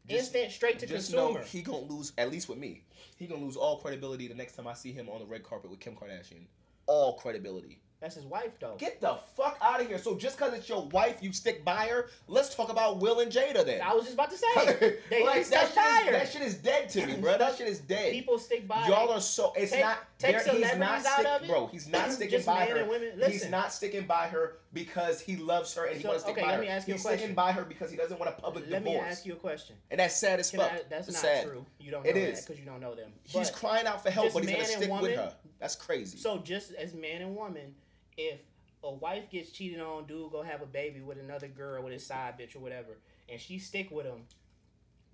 Just- 0.09 0.33
Instant, 0.35 0.51
straight 0.51 0.79
to 0.79 0.87
Just 0.87 1.11
consumer. 1.11 1.39
know 1.39 1.45
he 1.45 1.61
gonna 1.61 1.79
lose 1.79 2.13
at 2.17 2.31
least 2.31 2.49
with 2.49 2.57
me. 2.57 2.83
He 3.17 3.27
gonna 3.27 3.43
lose 3.43 3.55
all 3.55 3.77
credibility 3.77 4.27
the 4.27 4.35
next 4.35 4.55
time 4.55 4.67
I 4.67 4.73
see 4.73 4.91
him 4.91 5.09
on 5.09 5.19
the 5.19 5.25
red 5.25 5.43
carpet 5.43 5.69
with 5.69 5.79
Kim 5.79 5.95
Kardashian. 5.95 6.45
All 6.87 7.13
credibility. 7.17 7.79
that's 8.01 8.15
his 8.15 8.25
wife, 8.25 8.51
though. 8.61 8.75
Get 8.77 9.01
the 9.01 9.17
fuck 9.35 9.57
out 9.61 9.81
of 9.81 9.87
here. 9.87 9.97
So 9.97 10.15
just 10.15 10.37
cause 10.37 10.53
it's 10.53 10.69
your 10.69 10.85
wife, 10.87 11.17
you 11.21 11.33
stick 11.33 11.65
by 11.65 11.87
her. 11.87 12.07
Let's 12.27 12.55
talk 12.55 12.69
about 12.69 12.99
Will 12.99 13.19
and 13.19 13.29
Jada 13.31 13.65
then. 13.65 13.81
I 13.81 13.93
was 13.93 14.03
just 14.05 14.13
about 14.15 14.31
to 14.31 14.37
say. 14.37 14.97
They, 15.09 15.25
like, 15.25 15.45
that, 15.49 15.67
shit 15.67 15.77
is, 16.07 16.11
that 16.11 16.29
shit 16.31 16.41
is 16.41 16.53
dead 16.55 16.89
to 16.91 17.05
me, 17.05 17.17
bro. 17.17 17.37
That 17.37 17.57
shit 17.57 17.67
is 17.67 17.79
dead. 17.79 18.13
People 18.13 18.39
stick 18.39 18.67
by 18.67 18.87
Y'all 18.87 19.09
are 19.09 19.19
so. 19.21 19.51
It's 19.57 19.71
Take- 19.73 19.81
not. 19.81 19.97
Take 20.19 20.43
there- 20.43 20.53
he's 20.53 20.75
not 20.77 21.01
celebrities 21.01 21.05
out 21.07 21.25
of 21.25 21.43
it. 21.43 21.47
bro. 21.49 21.67
He's 21.67 21.87
not 21.87 22.11
sticking 22.11 22.43
by 22.43 22.65
her. 22.65 23.27
He's 23.27 23.49
not 23.49 23.73
sticking 23.73 24.05
by 24.05 24.27
her 24.27 24.57
because 24.73 25.19
he 25.21 25.37
loves 25.37 25.73
her 25.75 25.85
and 25.85 25.99
he 25.99 26.05
wants 26.05 26.23
to 26.23 26.29
stick 26.29 26.37
okay, 26.37 26.45
by 26.45 26.51
let 26.51 26.55
her. 26.57 26.61
me 26.61 26.67
ask 26.69 26.87
you 26.87 26.93
a 26.93 26.97
He's 26.97 27.05
sticking 27.05 27.33
by 27.33 27.51
her 27.53 27.63
because 27.63 27.89
he 27.89 27.97
doesn't 27.97 28.19
want 28.19 28.29
a 28.29 28.39
public 28.39 28.65
Let 28.69 28.83
me 28.83 28.95
ask 28.97 29.25
you 29.25 29.33
a 29.33 29.37
question. 29.37 29.75
and 29.89 29.99
that's 29.99 30.15
sad 30.15 30.39
as 30.39 30.51
Can 30.51 30.59
fuck. 30.59 30.71
I, 30.71 30.81
that's 30.89 31.07
It's 31.07 31.17
not 31.17 31.21
sad. 31.31 31.45
true. 31.47 31.65
You 31.79 31.91
don't 31.91 32.03
know 32.03 32.09
It 32.09 32.13
that 32.13 32.19
is. 32.33 32.41
because 32.45 32.59
you 32.59 32.65
don't 32.65 32.81
know 32.81 32.93
them. 32.95 33.11
He's 33.23 33.49
crying 33.49 33.87
out 33.87 34.03
for 34.03 34.11
help, 34.11 34.33
but 34.33 34.43
he's 34.43 34.51
gonna 34.51 34.65
stick 34.65 34.91
with 35.01 35.15
her. 35.15 35.33
That's 35.59 35.75
crazy. 35.75 36.17
So 36.17 36.37
just 36.37 36.73
as 36.73 36.93
man 36.93 37.21
and 37.21 37.35
woman, 37.35 37.73
if 38.17 38.39
a 38.83 38.91
wife 38.91 39.29
gets 39.29 39.51
cheated 39.51 39.79
on, 39.81 40.05
dude 40.05 40.31
go 40.31 40.41
have 40.41 40.61
a 40.61 40.65
baby 40.65 41.01
with 41.01 41.17
another 41.17 41.47
girl 41.47 41.83
with 41.83 41.93
his 41.93 42.05
side 42.05 42.37
bitch 42.39 42.55
or 42.55 42.59
whatever, 42.59 42.97
and 43.27 43.39
she 43.39 43.59
stick 43.59 43.89
with 43.91 44.05
him, 44.05 44.23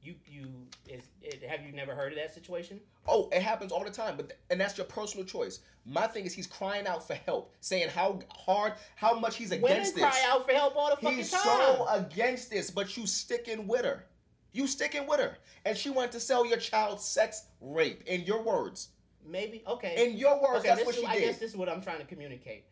You 0.05 0.13
you 0.27 0.47
is 0.87 1.03
it, 1.23 1.41
have 1.43 1.65
you 1.65 1.71
never 1.73 1.95
heard 1.95 2.11
of 2.11 2.19
that 2.19 2.31
situation? 2.31 2.79
Oh, 3.07 3.27
it 3.31 3.41
happens 3.41 3.71
all 3.71 3.83
the 3.83 3.89
time, 3.89 4.15
but 4.17 4.29
th- 4.29 4.39
and 4.51 4.61
that's 4.61 4.77
your 4.77 4.85
personal 4.85 5.25
choice. 5.25 5.61
My 5.83 6.05
thing 6.05 6.25
is 6.25 6.33
he's 6.33 6.45
crying 6.45 6.85
out 6.85 7.05
for 7.07 7.15
help, 7.15 7.51
saying 7.59 7.89
how 7.89 8.19
hard, 8.29 8.73
how 8.95 9.17
much 9.19 9.35
he's 9.37 9.51
against 9.51 9.95
this. 9.95 9.95
Women 9.95 10.09
against 10.11 10.21
cry 10.21 10.31
out 10.31 10.45
for 10.47 10.53
help 10.53 10.75
all 10.75 10.89
the 10.91 10.95
fucking 10.97 11.17
He's 11.17 11.31
time. 11.31 11.41
so 11.43 11.87
against 11.89 12.51
this, 12.51 12.69
but 12.69 12.95
you 12.95 13.07
sticking 13.07 13.67
with 13.67 13.83
her. 13.83 14.05
You 14.53 14.67
sticking 14.67 15.07
with 15.07 15.19
her, 15.19 15.37
and 15.65 15.75
she 15.75 15.89
wanted 15.89 16.11
to 16.13 16.19
sell 16.19 16.45
your 16.45 16.57
child 16.59 17.01
sex 17.01 17.47
rape. 17.59 18.03
In 18.05 18.21
your 18.25 18.43
words, 18.43 18.89
Maybe 19.27 19.63
okay. 19.67 20.05
in 20.07 20.17
your 20.19 20.39
words, 20.39 20.59
okay, 20.59 20.67
that's 20.69 20.79
this 20.81 20.85
what 20.85 20.95
is, 20.95 21.01
she 21.01 21.07
I 21.07 21.15
did. 21.15 21.25
guess 21.25 21.39
this 21.39 21.49
is 21.51 21.57
what 21.57 21.67
I'm 21.67 21.81
trying 21.81 21.97
to 21.99 22.05
communicate. 22.05 22.65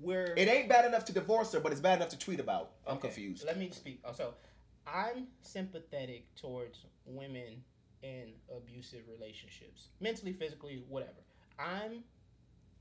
We're 0.00 0.34
It 0.36 0.46
ain't 0.48 0.68
bad 0.68 0.84
enough 0.84 1.04
to 1.06 1.12
divorce 1.12 1.52
her, 1.52 1.58
but 1.60 1.72
it's 1.72 1.80
bad 1.80 1.96
enough 1.96 2.10
to 2.10 2.18
tweet 2.18 2.38
about. 2.38 2.70
I'm 2.86 2.94
Okay, 2.98 3.08
confused. 3.08 3.44
Let 3.44 3.58
me 3.58 3.70
speak. 3.72 4.00
Oh, 4.04 4.12
so 4.12 4.34
I'm 4.86 5.26
sympathetic 5.40 6.34
towards 6.36 6.84
women 7.04 7.62
in 8.02 8.32
abusive 8.54 9.02
relationships, 9.08 9.88
mentally, 10.00 10.32
physically, 10.32 10.84
whatever. 10.88 11.24
I'm 11.58 12.04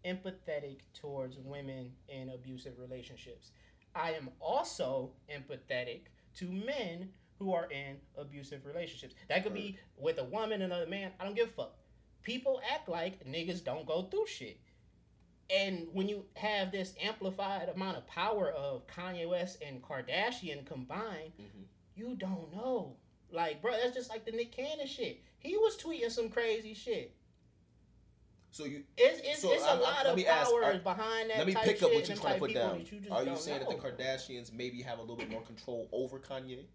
empathetic 0.06 0.80
towards 0.94 1.38
women 1.40 1.92
in 2.10 2.30
abusive 2.30 2.74
relationships. 2.80 3.52
I 3.96 4.12
am 4.12 4.30
also 4.40 5.12
empathetic 5.34 6.02
to 6.36 6.52
men 6.52 7.10
who 7.40 7.54
are 7.54 7.70
in 7.72 7.98
abusive 8.18 8.66
relationships. 8.66 9.16
That 9.30 9.44
could 9.44 9.54
be 9.54 9.78
with 9.98 10.20
a 10.20 10.24
woman 10.26 10.62
and 10.62 10.64
another 10.72 10.88
man. 10.88 11.12
I 11.20 11.24
don't 11.26 11.36
give 11.36 11.50
a 11.50 11.52
fuck. 11.52 11.76
People 12.22 12.62
act 12.72 12.88
like 12.88 13.26
niggas 13.26 13.64
don't 13.64 13.86
go 13.86 14.04
through 14.04 14.28
shit. 14.28 14.60
And 15.50 15.88
when 15.94 16.08
you 16.08 16.26
have 16.36 16.72
this 16.72 16.94
amplified 17.02 17.70
amount 17.70 17.98
of 17.98 18.08
power 18.08 18.52
of 18.52 18.88
Kanye 18.88 19.30
West 19.30 19.62
and 19.66 19.82
Kardashian 19.82 20.66
combined, 20.66 21.34
Mhm. 21.40 21.66
You 21.96 22.16
don't 22.16 22.54
know. 22.54 22.96
Like, 23.32 23.62
bro, 23.62 23.72
that's 23.72 23.96
just 23.96 24.10
like 24.10 24.26
the 24.26 24.32
Nick 24.32 24.52
Cannon 24.52 24.88
shit. 24.88 25.22
He 25.40 25.58
was 25.58 25.78
tweeting 25.78 26.12
some 26.12 26.30
crazy 26.30 26.74
shit. 26.74 27.14
So 28.52 28.64
you 28.64 28.84
It's, 28.98 29.20
it's, 29.24 29.42
So, 29.42 29.52
it's 29.52 29.64
a 29.64 29.68
I'm- 29.68 29.74
I'm- 29.76 29.82
lot 29.84 29.98
let 29.98 30.06
of 30.08 30.16
me 30.16 30.26
ask, 30.28 30.50
power 30.50 30.64
are- 30.64 30.78
behind 30.78 31.30
that 31.30 31.40
let 31.40 31.48
me 31.48 31.56
pick 31.56 31.84
up 31.84 31.92
what 31.94 32.08
you're 32.08 32.16
trying 32.18 32.36
to 32.36 32.40
put 32.40 32.54
down. 32.54 32.80
you 32.90 33.12
Are 33.12 33.24
you 33.24 33.36
saying 33.36 33.62
know. 33.64 33.70
that 33.70 33.82
the 33.82 34.04
Kardashians 34.04 34.54
maybe 34.54 34.82
have 34.82 35.00
a 35.00 35.02
little 35.02 35.18
bit 35.18 35.30
more 35.30 35.42
control 35.42 35.90
over 35.92 36.20
Kanye, 36.20 36.66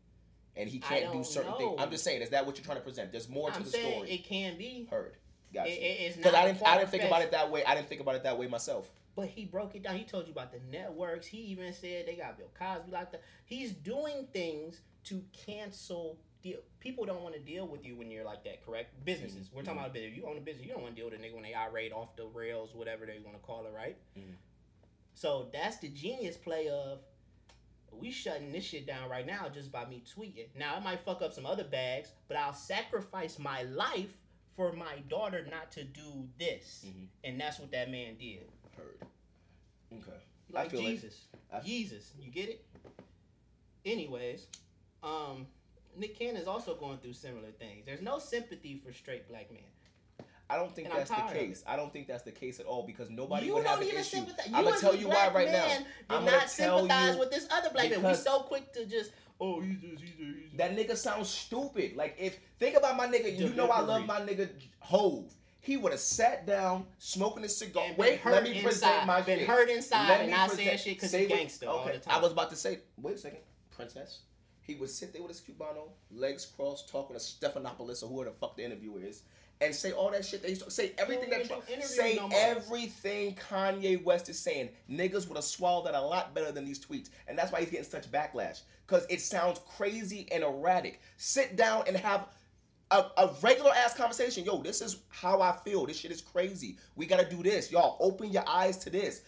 and 0.56 0.68
he 0.68 0.78
can't 0.78 1.10
do 1.12 1.24
certain 1.24 1.52
know. 1.52 1.56
things? 1.58 1.76
I'm 1.78 1.90
just 1.90 2.04
saying, 2.04 2.20
is 2.20 2.30
that 2.30 2.44
what 2.44 2.58
you're 2.58 2.64
trying 2.66 2.76
to 2.78 2.82
present? 2.84 3.12
There's 3.12 3.30
more 3.30 3.50
to 3.50 3.56
I'm 3.56 3.62
the 3.64 3.70
story. 3.70 4.10
it 4.10 4.24
can 4.24 4.58
be. 4.58 4.86
Heard. 4.90 5.16
Gotcha. 5.54 5.70
It, 5.72 6.16
Because 6.16 6.34
I 6.34 6.46
didn't, 6.46 6.66
I 6.66 6.78
didn't 6.78 6.90
think 6.90 7.04
about 7.04 7.22
it 7.22 7.30
that 7.32 7.50
way. 7.50 7.64
I 7.64 7.74
didn't 7.74 7.88
think 7.88 8.00
about 8.02 8.14
it 8.14 8.22
that 8.24 8.38
way 8.38 8.46
myself. 8.46 8.90
But 9.16 9.28
he 9.28 9.46
broke 9.46 9.74
it 9.74 9.82
down. 9.82 9.96
He 9.96 10.04
told 10.04 10.26
you 10.26 10.32
about 10.32 10.52
the 10.52 10.60
networks. 10.70 11.26
He 11.26 11.38
even 11.38 11.72
said 11.72 12.06
they 12.06 12.14
got 12.14 12.36
Bill 12.38 12.50
Cosby 12.56 12.92
like 12.92 13.10
that. 13.12 13.22
He's 13.46 13.72
doing 13.72 14.28
things 14.32 14.82
to 15.04 15.22
cancel 15.46 16.18
deal. 16.42 16.58
People 16.80 17.04
don't 17.04 17.22
want 17.22 17.34
to 17.34 17.40
deal 17.40 17.66
with 17.66 17.84
you 17.84 17.96
when 17.96 18.10
you're 18.10 18.24
like 18.24 18.44
that, 18.44 18.64
correct? 18.64 19.04
Businesses. 19.04 19.46
Mm-hmm. 19.48 19.56
We're 19.56 19.62
talking 19.62 19.78
about 19.80 19.90
a 19.90 19.92
business. 19.94 20.16
You 20.16 20.26
own 20.26 20.36
a 20.38 20.40
business. 20.40 20.66
You 20.66 20.72
don't 20.72 20.82
want 20.82 20.94
to 20.96 21.00
deal 21.02 21.10
with 21.10 21.18
a 21.20 21.22
nigga 21.22 21.34
when 21.34 21.42
they 21.42 21.54
irate 21.54 21.92
off 21.92 22.16
the 22.16 22.26
rails, 22.26 22.70
whatever 22.74 23.06
they 23.06 23.18
want 23.24 23.36
to 23.36 23.42
call 23.46 23.66
it, 23.66 23.72
right? 23.74 23.96
Mhm. 24.16 24.34
So 25.14 25.48
that's 25.52 25.78
the 25.78 25.88
genius 25.88 26.36
play 26.36 26.68
of 26.68 27.00
we 27.92 28.10
shutting 28.10 28.52
this 28.52 28.64
shit 28.64 28.86
down 28.86 29.10
right 29.10 29.26
now 29.26 29.48
just 29.48 29.70
by 29.72 29.84
me 29.84 30.02
tweeting. 30.16 30.46
Now 30.54 30.76
I 30.76 30.80
might 30.80 31.00
fuck 31.00 31.20
up 31.22 31.32
some 31.32 31.44
other 31.44 31.64
bags, 31.64 32.12
but 32.28 32.36
I'll 32.36 32.54
sacrifice 32.54 33.38
my 33.38 33.64
life 33.64 34.16
for 34.56 34.72
my 34.72 35.00
daughter 35.08 35.44
not 35.50 35.72
to 35.72 35.84
do 35.84 36.28
this. 36.38 36.84
Mhm. 36.86 37.08
And 37.24 37.40
that's 37.40 37.58
what 37.58 37.70
that 37.72 37.90
man 37.90 38.16
did. 38.16 38.48
Heard. 38.76 39.00
Okay. 39.92 40.20
Like. 40.50 40.70
Jesus. 40.70 41.26
I- 41.52 41.60
Jesus. 41.60 42.12
You 42.18 42.30
get 42.30 42.48
it? 42.48 42.64
Anyways, 43.84 44.46
um, 45.02 45.46
Nick 45.96 46.20
is 46.20 46.46
also 46.46 46.74
going 46.74 46.98
through 46.98 47.12
similar 47.12 47.50
things. 47.58 47.84
There's 47.86 48.02
no 48.02 48.18
sympathy 48.18 48.80
for 48.84 48.92
straight 48.92 49.28
black 49.28 49.50
men. 49.50 49.62
I 50.48 50.56
don't 50.56 50.74
think 50.74 50.88
And 50.88 50.98
that's 50.98 51.10
the 51.10 51.32
case. 51.32 51.62
I 51.66 51.76
don't 51.76 51.92
think 51.92 52.08
that's 52.08 52.24
the 52.24 52.32
case 52.32 52.58
at 52.58 52.66
all 52.66 52.84
because 52.84 53.08
nobody 53.08 53.46
you 53.46 53.54
would 53.54 53.66
have 53.66 53.80
an 53.80 53.86
even 53.86 54.00
issue. 54.00 54.24
I'm 54.52 54.64
gonna 54.64 54.78
tell 54.78 54.96
you 54.96 55.08
why 55.08 55.30
right 55.32 55.50
now. 55.50 55.64
I'm 56.08 56.24
gonna 56.24 56.38
not 56.38 56.48
tell 56.48 56.78
sympathize 56.80 57.14
you 57.14 57.20
with 57.20 57.30
this 57.30 57.46
other 57.52 57.70
black 57.70 57.90
man. 57.90 58.02
We 58.02 58.14
so 58.14 58.40
quick 58.40 58.72
to 58.72 58.84
just, 58.84 59.12
oh, 59.40 59.60
he's 59.60 59.80
this, 59.80 59.90
he's 59.90 60.00
this, 60.00 60.10
he's 60.18 60.34
this. 60.34 60.56
That 60.56 60.76
nigga 60.76 60.96
sounds 60.96 61.28
stupid. 61.28 61.94
Like 61.94 62.16
if 62.18 62.38
think 62.58 62.76
about 62.76 62.96
my 62.96 63.06
nigga, 63.06 63.38
you 63.38 63.50
know 63.50 63.68
I 63.68 63.80
love 63.80 64.06
my 64.06 64.20
nigga 64.20 64.48
Hove. 64.80 65.32
He 65.62 65.76
would 65.76 65.92
have 65.92 66.00
sat 66.00 66.46
down, 66.46 66.86
smoking 66.98 67.44
a 67.44 67.48
cigar. 67.48 67.84
And 67.86 67.96
Wait, 67.98 68.18
hurt 68.18 68.32
let 68.32 68.42
me 68.42 68.50
inside, 68.50 68.64
present 68.64 69.06
my 69.06 69.20
been 69.20 69.40
shit. 69.40 69.48
hurt 69.48 69.68
inside 69.68 70.08
Let 70.08 70.20
and 70.22 70.30
not 70.30 70.50
saying 70.50 70.78
shit 70.78 70.96
because 70.96 71.12
he's 71.12 71.28
gangster 71.28 71.68
all 71.68 71.84
the 71.84 71.98
time. 71.98 72.14
I 72.14 72.18
was 72.18 72.32
about 72.32 72.50
to 72.50 72.56
say, 72.56 72.80
wait 72.96 73.16
a 73.16 73.18
second, 73.18 73.40
princess. 73.70 74.20
He 74.62 74.74
would 74.74 74.90
sit 74.90 75.12
there 75.12 75.22
with 75.22 75.30
his 75.30 75.40
cubano, 75.40 75.88
legs 76.10 76.46
crossed, 76.46 76.88
talking 76.88 77.16
to 77.16 77.22
Stephanopoulos 77.22 78.02
or 78.02 78.06
whoever 78.06 78.30
the 78.30 78.36
fuck 78.36 78.56
the 78.56 78.64
interviewer 78.64 79.00
is, 79.02 79.22
and 79.60 79.74
say 79.74 79.92
all 79.92 80.10
that 80.10 80.24
shit. 80.24 80.44
He's 80.44 80.62
say 80.72 80.92
everything 80.98 81.30
that 81.30 81.46
Trump, 81.46 81.64
say 81.80 82.16
no 82.16 82.28
everything 82.32 83.34
Kanye 83.34 84.02
West 84.02 84.28
is 84.28 84.38
saying. 84.38 84.70
Niggas 84.90 85.28
would 85.28 85.36
have 85.36 85.44
swallowed 85.44 85.86
that 85.86 85.94
a 85.94 86.00
lot 86.00 86.34
better 86.34 86.52
than 86.52 86.64
these 86.64 86.84
tweets, 86.84 87.10
and 87.26 87.36
that's 87.36 87.52
why 87.52 87.60
he's 87.60 87.70
getting 87.70 87.84
such 87.84 88.10
backlash 88.10 88.60
because 88.86 89.06
it 89.08 89.20
sounds 89.20 89.60
crazy 89.76 90.28
and 90.32 90.42
erratic. 90.44 91.00
Sit 91.16 91.56
down 91.56 91.84
and 91.86 91.96
have. 91.96 92.28
A, 92.92 93.06
a 93.18 93.30
regular 93.40 93.70
ass 93.70 93.94
conversation. 93.94 94.44
Yo, 94.44 94.60
this 94.60 94.80
is 94.80 95.04
how 95.10 95.40
I 95.40 95.52
feel. 95.64 95.86
This 95.86 95.96
shit 95.96 96.10
is 96.10 96.20
crazy. 96.20 96.76
We 96.96 97.06
gotta 97.06 97.24
do 97.24 97.40
this. 97.40 97.70
Y'all, 97.70 97.96
open 98.00 98.32
your 98.32 98.42
eyes 98.48 98.78
to 98.78 98.90
this. 98.90 99.22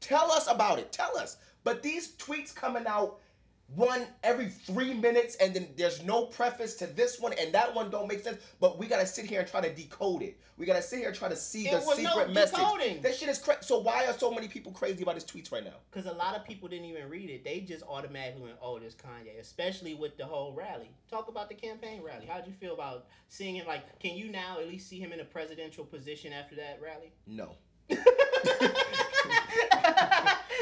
Tell 0.00 0.30
us 0.30 0.46
about 0.48 0.78
it. 0.78 0.92
Tell 0.92 1.16
us. 1.16 1.38
But 1.62 1.82
these 1.82 2.12
tweets 2.16 2.54
coming 2.54 2.86
out 2.86 3.20
one 3.74 4.06
every 4.22 4.48
three 4.48 4.94
minutes, 4.94 5.36
and 5.36 5.54
then 5.54 5.68
there's 5.76 6.02
no 6.04 6.26
preface 6.26 6.74
to 6.76 6.86
this 6.86 7.18
one, 7.18 7.32
and 7.34 7.52
that 7.54 7.74
one 7.74 7.90
don't 7.90 8.06
make 8.06 8.22
sense. 8.22 8.38
But 8.60 8.78
we 8.78 8.86
gotta 8.86 9.06
sit 9.06 9.24
here 9.24 9.40
and 9.40 9.48
try 9.48 9.60
to 9.60 9.74
decode 9.74 10.22
it. 10.22 10.38
We 10.56 10.66
gotta 10.66 10.82
sit 10.82 11.00
here 11.00 11.08
and 11.08 11.16
try 11.16 11.28
to 11.28 11.36
see 11.36 11.66
It 11.66 11.72
the 11.80 11.86
was 11.86 11.98
no 11.98 12.10
secret 12.10 12.32
message. 12.32 12.54
decoding. 12.56 13.02
That 13.02 13.14
shit 13.16 13.28
is 13.28 13.38
crazy. 13.38 13.60
So 13.62 13.80
why 13.80 14.04
are 14.06 14.12
so 14.12 14.30
many 14.30 14.46
people 14.48 14.70
crazy 14.70 15.02
about 15.02 15.16
his 15.16 15.24
tweets 15.24 15.50
right 15.50 15.64
now? 15.64 15.74
Because 15.90 16.06
a 16.06 16.14
lot 16.14 16.36
of 16.36 16.44
people 16.44 16.68
didn't 16.68 16.84
even 16.86 17.08
read 17.08 17.30
it. 17.30 17.42
They 17.42 17.60
just 17.60 17.82
automatically 17.84 18.42
went, 18.42 18.56
oh, 18.62 18.78
this 18.78 18.94
Kanye, 18.94 19.40
especially 19.40 19.94
with 19.94 20.16
the 20.16 20.26
whole 20.26 20.52
rally. 20.52 20.90
Talk 21.10 21.28
about 21.28 21.48
the 21.48 21.54
campaign 21.56 22.02
rally. 22.02 22.26
How'd 22.26 22.46
you 22.46 22.52
feel 22.52 22.74
about 22.74 23.06
seeing 23.28 23.56
him? 23.56 23.66
Like, 23.66 23.98
can 23.98 24.14
you 24.16 24.30
now 24.30 24.60
at 24.60 24.68
least 24.68 24.88
see 24.88 25.00
him 25.00 25.12
in 25.12 25.20
a 25.20 25.24
presidential 25.24 25.84
position 25.84 26.32
after 26.32 26.54
that 26.56 26.78
rally? 26.82 27.12
No. 27.26 27.56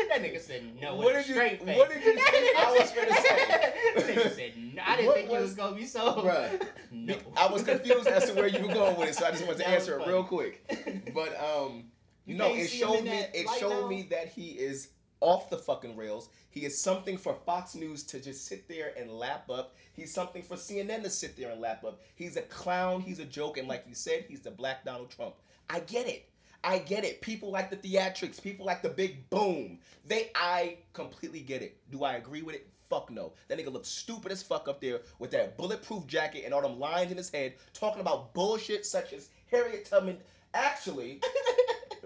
that 0.09 0.21
nigga 0.21 0.41
said 0.41 0.63
no 0.81 0.97
What 0.97 1.15
did 1.15 1.27
you- 1.29 1.35
straight 1.35 1.63
face. 1.65 1.77
what 1.79 1.89
did 1.91 2.05
you 2.05 2.15
think 2.15 2.59
I 2.59 2.73
was 2.79 2.91
gonna 2.91 3.15
say? 3.15 3.47
That 3.49 4.07
nigga 4.07 4.31
said 4.35 4.53
no. 4.75 4.83
I 4.85 4.97
didn't 4.97 5.07
What 5.07 5.17
think 5.17 5.29
he 5.29 5.35
was 5.35 5.43
was- 5.45 5.55
gonna 5.55 5.77
be 5.77 5.87
so. 5.87 6.15
Bruh. 6.15 6.67
No. 6.95 7.17
I 7.37 7.47
was 7.51 7.63
confused 7.63 8.07
as 8.07 8.27
to 8.27 8.35
where 8.35 8.47
you 8.47 8.61
were 8.67 8.73
going 8.73 8.97
with 8.99 9.09
it, 9.09 9.15
so 9.17 9.25
I 9.27 9.31
just 9.31 9.43
wanted 9.45 9.59
to 9.61 9.65
That 9.65 9.71
answer 9.81 9.99
it 9.99 10.07
real 10.07 10.23
quick. 10.25 10.63
But 11.15 11.35
um, 11.41 11.85
You 12.27 12.37
no, 12.37 12.55
it 12.55 12.69
showed 12.69 13.03
me. 13.05 13.25
It 13.33 13.49
showed 13.59 13.83
now? 13.83 13.89
me 13.89 14.07
that 14.11 14.29
he 14.29 14.51
is 14.51 14.91
off 15.21 15.49
the 15.51 15.57
fucking 15.57 15.97
rails. 15.97 16.29
He 16.51 16.65
is 16.67 16.79
something 16.79 17.17
for 17.17 17.35
Fox 17.47 17.75
News 17.75 18.03
to 18.05 18.21
just 18.21 18.47
sit 18.47 18.69
there 18.69 18.93
and 18.99 19.11
lap 19.11 19.49
up. 19.51 19.75
He's 19.95 20.13
something 20.13 20.43
for 20.43 20.57
CNN 20.57 21.03
to 21.03 21.11
sit 21.11 21.35
there 21.37 21.51
and 21.51 21.61
lap 21.63 21.83
up. 21.85 22.03
He's 22.15 22.37
a 22.37 22.43
clown. 22.43 23.01
He's 23.01 23.19
a 23.21 23.25
joke, 23.25 23.57
and 23.57 23.67
like 23.69 23.85
you 23.89 23.95
said, 23.95 24.27
he's 24.29 24.41
the 24.43 24.51
Black 24.51 24.85
Donald 24.85 25.11
Trump. 25.11 25.35
I 25.71 25.81
get 25.81 26.07
it. 26.07 26.29
I 26.65 26.79
get 26.79 27.05
it. 27.05 27.21
People 27.21 27.51
like 27.51 27.71
the 27.71 27.77
theatrics. 27.77 28.41
People 28.43 28.67
like 28.67 28.83
the 28.83 28.89
big 28.89 29.29
boom. 29.31 29.79
They, 30.07 30.31
I 30.35 30.79
completely 30.93 31.41
get 31.41 31.63
it. 31.63 31.77
Do 31.91 32.05
I 32.05 32.15
agree 32.15 32.43
with 32.43 32.55
it? 32.55 32.69
Fuck 32.89 33.11
no. 33.11 33.33
That 33.49 33.59
nigga 33.59 33.73
looks 33.73 33.89
stupid 33.89 34.31
as 34.33 34.43
fuck 34.43 34.69
up 34.69 34.81
there 34.81 35.01
with 35.19 35.31
that 35.33 35.57
bulletproof 35.57 36.07
jacket 36.07 36.43
and 36.45 36.53
all 36.53 36.61
them 36.61 36.79
lines 36.79 37.11
in 37.11 37.17
his 37.17 37.31
head, 37.31 37.55
talking 37.73 38.01
about 38.01 38.35
bullshit 38.35 38.85
such 38.85 39.13
as 39.13 39.31
Harriet 39.51 39.87
Tubman. 39.87 40.19
Actually, 40.55 41.21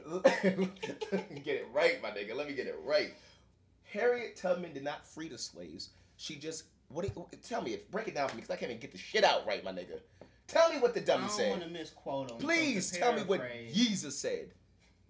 get 0.43 1.57
it 1.57 1.67
right, 1.73 2.01
my 2.01 2.11
nigga. 2.11 2.37
Let 2.37 2.47
me 2.47 2.55
get 2.55 2.69
it 2.69 2.79
right. 2.85 3.13
Harriet 3.83 4.37
Tubman 4.37 4.73
did 4.73 4.85
not 4.85 5.05
free 5.05 5.29
the 5.29 5.39
slaves. 5.39 5.91
She 6.17 6.37
just 6.37 6.65
what? 6.89 7.05
It, 7.05 7.13
tell 7.43 7.63
me, 7.63 7.77
break 7.91 8.07
it 8.09 8.15
down 8.15 8.29
for 8.29 8.37
me, 8.37 8.43
because 8.43 8.55
I 8.55 8.57
can't 8.57 8.71
even 8.71 8.81
get 8.81 8.93
the 8.93 8.99
shit 8.99 9.25
out 9.25 9.47
right, 9.47 9.65
my 9.65 9.73
nigga. 9.73 9.99
Tell 10.49 10.73
me 10.73 10.79
what 10.79 10.95
the 10.95 11.01
I 11.01 11.05
dummy 11.05 11.27
don't 11.27 11.37
said. 11.37 11.51
want 11.51 11.63
to 11.63 11.69
misquote 11.69 12.31
him. 12.31 12.39
Please 12.39 12.91
to 12.93 12.99
tell 12.99 13.13
me 13.13 13.23
what 13.23 13.43
Jesus 13.73 14.19
said. 14.19 14.51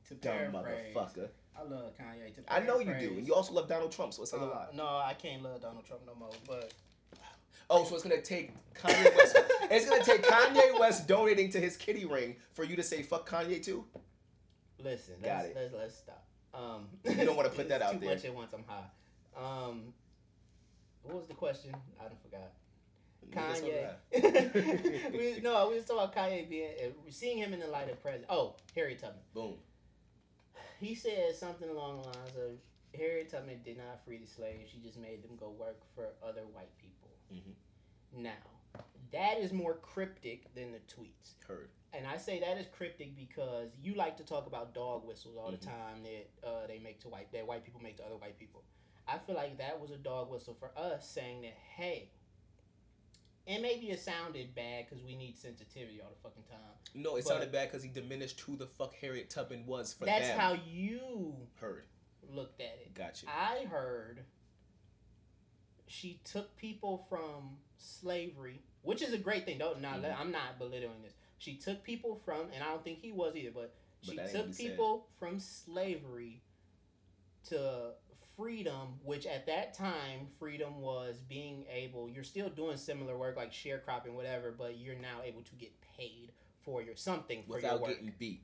To 0.09 0.15
Dumb 0.15 0.53
motherfucker. 0.53 1.29
I 1.59 1.63
love 1.63 1.93
Kanye. 1.99 2.35
To 2.35 2.53
I 2.53 2.61
know 2.61 2.79
you 2.79 2.95
do, 3.01 3.15
and 3.19 3.27
you 3.27 3.35
also 3.35 3.53
love 3.55 3.69
Donald 3.69 3.91
Trump, 3.93 4.13
so 4.15 4.23
it's 4.23 4.33
like 4.33 4.43
a 4.43 4.45
uh, 4.45 4.49
lot. 4.49 4.75
No, 4.75 4.85
I 4.87 5.15
can't 5.15 5.43
love 5.43 5.61
Donald 5.63 5.85
Trump 5.85 6.03
no 6.07 6.15
more. 6.15 6.31
But 6.47 6.73
Oh, 7.69 7.85
so 7.85 7.95
it's 7.97 8.05
gonna 8.05 8.23
take 8.23 8.53
Kanye 8.75 9.17
West. 9.17 9.37
it's 9.71 9.89
gonna 9.91 10.05
take 10.05 10.23
Kanye 10.23 10.79
West 10.79 11.09
donating 11.09 11.51
to 11.51 11.61
his 11.61 11.77
kitty 11.77 12.05
ring 12.05 12.37
for 12.53 12.63
you 12.65 12.77
to 12.77 12.83
say 12.83 13.03
fuck 13.03 13.29
Kanye 13.29 13.63
too. 13.63 13.85
listen, 14.83 15.15
Got 15.23 15.39
let's, 15.45 15.49
it. 15.49 15.57
let's 15.57 15.75
let's 15.75 15.95
stop. 15.97 16.25
Um, 16.55 16.87
You 17.05 17.25
don't 17.25 17.37
wanna 17.37 17.49
put 17.49 17.69
that 17.71 17.83
out 17.83 17.95
too 17.95 17.99
there. 17.99 18.11
much 18.15 18.25
at 18.25 18.35
once. 18.35 18.53
I'm 18.53 18.65
high. 18.67 18.85
Um, 19.37 19.93
what 21.03 21.17
was 21.17 21.27
the 21.27 21.35
question? 21.35 21.75
I 22.01 22.05
don't 22.05 22.23
forgot. 22.23 22.53
Kanye. 23.33 25.13
we, 25.13 25.41
no, 25.43 25.69
we 25.69 25.77
was 25.77 25.85
talking 25.85 26.03
about 26.03 26.15
Kanye 26.15 26.49
being 26.49 26.71
uh, 26.85 26.89
seeing 27.11 27.39
him 27.39 27.53
in 27.53 27.61
the 27.61 27.67
light 27.67 27.91
of 27.91 28.01
present. 28.03 28.25
Oh, 28.29 28.55
Harry 28.75 28.95
Tubman. 28.95 29.21
Boom. 29.35 29.55
He 30.81 30.95
said 30.95 31.35
something 31.35 31.69
along 31.69 32.03
the 32.03 32.09
lines 32.09 32.37
of 32.37 32.99
Harriet 32.99 33.31
Tubman 33.31 33.61
did 33.65 33.79
not 33.79 34.05
free 34.05 34.19
the 34.19 34.27
slaves. 34.27 34.71
She 34.71 34.79
just 34.79 34.99
made 34.99 35.23
them 35.23 35.37
go 35.39 35.51
work 35.51 35.81
for 35.95 36.09
other 36.23 36.43
white 36.53 36.77
people. 36.79 37.09
Mhm. 37.33 38.23
Now, 38.23 38.33
That 39.13 39.39
is 39.39 39.53
more 39.53 39.75
cryptic 39.75 40.53
than 40.55 40.73
the 40.73 40.81
tweets. 40.81 41.35
Heard. 41.47 41.71
And 41.93 42.07
I 42.07 42.17
say 42.19 42.41
that 42.41 42.59
is 42.59 42.67
cryptic 42.77 43.17
because 43.17 43.71
you 43.81 43.95
like 43.95 44.17
to 44.19 44.25
talk 44.25 44.47
about 44.47 44.75
dog 44.75 45.07
whistles 45.07 45.37
all 45.37 45.51
Mhm. 45.51 45.61
the 45.61 45.67
time 45.67 46.03
that 46.03 46.47
uh, 46.47 46.67
they 46.67 46.79
make 46.81 47.01
to 47.01 47.09
white 47.09 47.31
that 47.33 47.47
white 47.47 47.65
people 47.65 47.81
make 47.81 47.97
to 47.99 48.05
other 48.05 48.17
white 48.17 48.37
people. 48.39 48.65
I 49.09 49.19
feel 49.19 49.37
like 49.37 49.57
that 49.59 49.81
was 49.81 49.93
a 49.93 49.97
dog 49.97 50.29
whistle 50.31 50.55
for 50.55 50.77
us 50.77 51.09
saying 51.09 51.43
that 51.43 51.53
hey, 51.77 52.11
and 53.47 53.63
maybe 53.63 53.91
it 53.91 54.01
sounded 54.01 54.55
bad 54.55 54.87
because 54.89 55.05
we 55.05 55.15
need 55.17 55.37
sensitivity 55.37 56.01
all 56.03 56.11
the 56.11 56.29
fucking 56.29 56.43
time. 56.45 56.59
No, 56.95 57.17
it 57.17 57.25
But- 57.25 57.29
sounded 57.29 57.53
bad 57.53 57.69
because 57.69 57.83
he 57.83 57.89
diminished 57.89 58.41
who 58.41 58.57
the 58.57 58.67
fuck 58.67 58.95
Harriet 58.97 59.31
Tubman 59.31 59.67
was 59.67 59.93
for 59.95 60.05
That's 60.05 60.27
them. 60.29 60.39
how 60.39 60.53
you 60.55 61.49
Heard. 61.61 61.85
looked 62.29 62.61
at 62.61 62.79
it. 62.81 62.95
Gotcha. 62.95 63.27
I 63.29 63.65
heard 63.67 64.25
she 65.87 66.21
took 66.25 66.57
people 66.57 67.07
from 67.09 67.59
slavery, 67.79 68.63
which 68.83 69.03
is 69.03 69.13
a 69.13 69.19
great 69.19 69.45
thing. 69.45 69.59
Don't 69.59 69.81
not 69.81 70.01
Mhm. 70.03 70.19
I'm 70.19 70.33
not 70.33 70.59
belittling 70.59 71.03
this. 71.03 71.15
She 71.39 71.57
took 71.57 71.83
people 71.85 72.17
from, 72.25 72.51
and 72.53 72.65
I 72.65 72.69
don't 72.69 72.83
think 72.83 72.99
he 73.01 73.13
was 73.13 73.37
either, 73.37 73.51
but 73.53 73.75
she 74.01 74.17
took 74.17 74.27
he 74.27 74.33
said. 74.33 74.57
people 74.57 75.09
from 75.19 75.39
slavery 75.39 76.43
to 77.45 77.95
freedom, 78.37 78.99
which 79.05 79.27
at 79.27 79.47
that 79.47 79.75
time 79.75 80.29
freedom 80.39 80.81
was 80.81 81.17
being 81.29 81.65
able. 81.73 82.09
You're 82.09 82.25
still 82.25 82.49
doing 82.49 82.77
similar 82.77 83.17
work 83.17 83.37
like 83.37 83.53
sharecropping, 83.53 84.13
whatever, 84.15 84.55
but 84.57 84.79
you're 84.79 84.97
now 84.97 85.21
able 85.25 85.43
to 85.43 85.55
get 85.57 85.73
paid 85.97 86.33
for 86.63 86.83
your 86.83 86.97
something 86.97 87.43
for 87.47 87.57
Without 87.57 87.73
your 87.73 87.81
work. 87.81 87.91
getting 87.91 88.13
beat. 88.19 88.43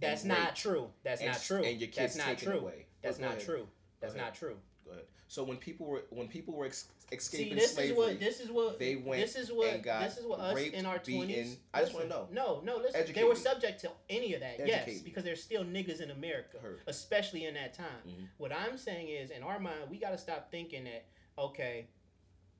That's 0.00 0.24
not 0.24 0.38
raped. 0.38 0.56
true. 0.56 0.88
That's 1.04 1.20
and, 1.20 1.30
not 1.30 1.42
true. 1.42 1.62
And 1.62 1.80
your 1.80 1.88
kids 1.88 2.14
That's 2.14 2.16
not 2.16 2.26
taken 2.38 2.52
true. 2.52 2.60
away. 2.60 2.86
That's 3.02 3.18
not 3.18 3.40
true. 3.40 3.66
That's 4.00 4.14
not 4.14 4.34
true. 4.34 4.56
Go 4.84 4.92
ahead. 4.92 5.04
So 5.28 5.42
when 5.42 5.56
people 5.56 5.86
were 5.86 6.04
when 6.10 6.28
people 6.28 6.54
were 6.54 6.66
ex- 6.66 6.88
See, 7.10 7.16
escaping 7.16 7.56
this 7.56 7.74
slavery, 7.74 7.90
is 7.92 7.96
what 7.98 8.20
this 8.20 8.40
is 8.40 8.50
what 8.50 8.78
they 8.78 8.96
went 8.96 9.20
this 9.20 9.36
is 9.36 9.52
what 9.52 9.74
and 9.74 9.82
got 9.82 10.02
this 10.02 10.16
is 10.16 10.26
what 10.26 10.40
us 10.40 10.54
raped, 10.54 10.74
in 10.74 10.86
our 10.86 10.98
twenties. 10.98 11.56
I 11.72 11.80
just 11.80 11.94
wanna 11.94 12.08
know. 12.08 12.28
No, 12.32 12.60
no, 12.64 12.76
listen. 12.76 13.00
Educate 13.00 13.20
they 13.20 13.26
were 13.26 13.34
subject 13.34 13.80
to 13.82 13.90
any 14.08 14.34
of 14.34 14.40
that. 14.40 14.60
Educate 14.60 14.68
yes, 14.68 14.86
me. 14.86 15.00
because 15.04 15.24
there's 15.24 15.42
still 15.42 15.64
niggas 15.64 16.00
in 16.00 16.10
America, 16.10 16.58
Heard. 16.62 16.80
especially 16.86 17.46
in 17.46 17.54
that 17.54 17.74
time. 17.74 17.86
Mhm. 18.06 18.28
What 18.38 18.52
I'm 18.52 18.78
saying 18.78 19.08
is, 19.08 19.30
in 19.30 19.42
our 19.42 19.58
mind, 19.58 19.90
we 19.90 19.98
got 19.98 20.10
to 20.10 20.18
stop 20.18 20.50
thinking 20.50 20.84
that 20.84 21.06
okay, 21.38 21.88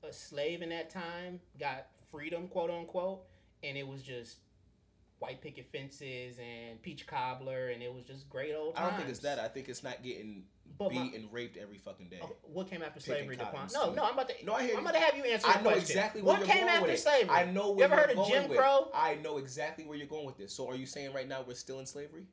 a 0.03 0.11
slave 0.11 0.61
in 0.61 0.69
that 0.69 0.89
time 0.89 1.39
got 1.59 1.87
freedom, 2.11 2.47
quote 2.47 2.69
unquote, 2.69 3.23
and 3.63 3.77
it 3.77 3.87
was 3.87 4.03
just 4.03 4.37
white 5.19 5.41
picket 5.41 5.71
fences 5.71 6.37
and 6.39 6.81
peach 6.81 7.07
cobbler, 7.07 7.69
and 7.69 7.81
it 7.81 7.93
was 7.93 8.03
just 8.03 8.29
great 8.29 8.53
old 8.53 8.75
Times. 8.75 8.85
I 8.85 8.89
don't 8.89 8.97
think 8.99 9.09
it's 9.09 9.19
that. 9.19 9.39
I 9.39 9.47
think 9.47 9.69
it's 9.69 9.83
not 9.83 10.03
getting 10.03 10.43
But 10.77 10.89
beat 10.89 10.99
my- 10.99 11.11
and 11.17 11.31
raped 11.31 11.55
every 11.57 11.77
fucking 11.77 12.09
day. 12.09 12.19
Oh, 12.21 12.35
what 12.43 12.69
came 12.69 12.81
after 12.81 12.99
Picking 12.99 13.13
slavery? 13.15 13.37
Daquan? 13.37 13.71
No, 13.73 13.93
no, 13.93 14.03
I'm 14.03 14.13
about 14.13 14.27
to. 14.29 14.45
No, 14.45 14.53
I 14.53 14.63
hear 14.63 14.71
I'm 14.71 14.83
you. 14.83 14.89
about 14.89 14.93
to 14.93 14.99
have 14.99 15.15
you 15.17 15.23
answer. 15.23 15.47
I 15.47 15.55
know 15.57 15.61
question. 15.63 15.81
exactly 15.81 16.21
where 16.21 16.33
what 16.37 16.39
you're 16.39 16.47
came 16.53 16.65
going 16.65 16.75
after 16.75 16.91
it. 16.91 16.99
slavery. 16.99 17.29
I 17.29 17.45
know 17.45 17.71
where 17.71 17.77
You 17.77 17.83
ever 17.85 17.95
you're 17.95 18.07
heard 18.07 18.17
of 18.17 18.27
Jim. 18.27 18.49
Crow? 18.57 18.91
I 18.93 19.15
know 19.15 19.37
exactly 19.37 19.85
where 19.85 19.97
you're 19.97 20.07
going 20.07 20.25
with 20.25 20.37
this. 20.37 20.53
So 20.53 20.67
are 20.69 20.75
you 20.75 20.85
saying 20.85 21.13
right 21.13 21.27
now 21.27 21.43
we're 21.47 21.53
still 21.53 21.79
in 21.79 21.85
slavery? 21.85 22.25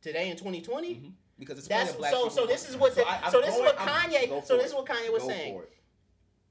Today 0.00 0.30
in 0.30 0.36
2020. 0.36 0.94
Mhm. 0.94 1.12
Because 1.38 1.58
it's 1.58 1.68
That's 1.68 1.92
black 1.94 2.12
so. 2.12 2.28
So 2.28 2.46
this 2.46 2.68
is 2.68 2.76
what. 2.76 2.94
The, 2.94 3.04
I- 3.08 3.30
so 3.30 3.40
this 3.40 3.54
is 3.54 3.60
what 3.60 3.76
Kanye. 3.76 4.44
So 4.46 4.56
this 4.56 4.66
is 4.68 4.74
what 4.74 4.86
Kanye 4.86 5.12
was 5.12 5.24
saying. 5.24 5.60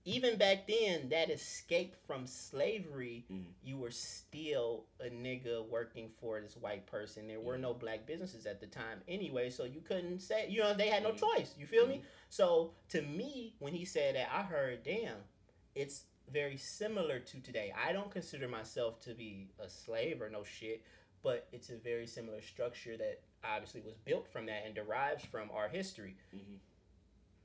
Even 0.09 0.37
back 0.37 0.65
then, 0.67 1.09
that 1.09 1.29
escape 1.29 1.95
from 2.07 2.25
slavery, 2.25 3.25
Mhm. 3.29 3.53
you 3.63 3.77
were 3.77 3.91
still 3.91 4.87
a 4.99 5.05
nigga 5.09 5.63
working 5.67 6.09
for 6.19 6.41
this 6.41 6.57
white 6.57 6.87
person. 6.87 7.27
There 7.27 7.39
were 7.39 7.57
Mhm. 7.57 7.61
no 7.61 7.73
black 7.75 8.07
businesses 8.07 8.47
at 8.47 8.59
the 8.59 8.65
time 8.65 9.03
anyway, 9.07 9.51
so 9.51 9.65
you 9.65 9.81
couldn't 9.81 10.21
say. 10.21 10.49
You 10.49 10.61
know, 10.61 10.73
they 10.73 10.89
had 10.89 11.03
no 11.03 11.11
Mhm. 11.11 11.19
choice. 11.19 11.55
You 11.57 11.67
feel 11.67 11.85
me? 11.85 11.97
Mhm. 11.97 12.05
So 12.29 12.73
to 12.89 13.03
me, 13.03 13.55
when 13.59 13.75
he 13.75 13.85
said 13.85 14.15
that, 14.15 14.31
I 14.33 14.41
heard, 14.41 14.81
damn, 14.81 15.27
it's 15.75 16.05
very 16.27 16.57
similar 16.57 17.19
to 17.19 17.39
today. 17.41 17.71
I 17.71 17.93
don't 17.93 18.11
consider 18.11 18.47
myself 18.47 18.99
to 19.01 19.13
be 19.13 19.49
a 19.59 19.69
slave 19.69 20.21
or 20.23 20.29
no 20.29 20.43
shit, 20.43 20.81
but 21.21 21.47
it's 21.51 21.69
a 21.69 21.77
very 21.77 22.07
similar 22.07 22.41
structure 22.41 22.97
that 22.97 23.21
obviously 23.43 23.81
was 23.81 23.95
built 23.97 24.27
from 24.27 24.47
that 24.47 24.65
and 24.65 24.73
derives 24.73 25.23
from 25.25 25.51
our 25.51 25.69
history. 25.69 26.15
Mhm. 26.33 26.59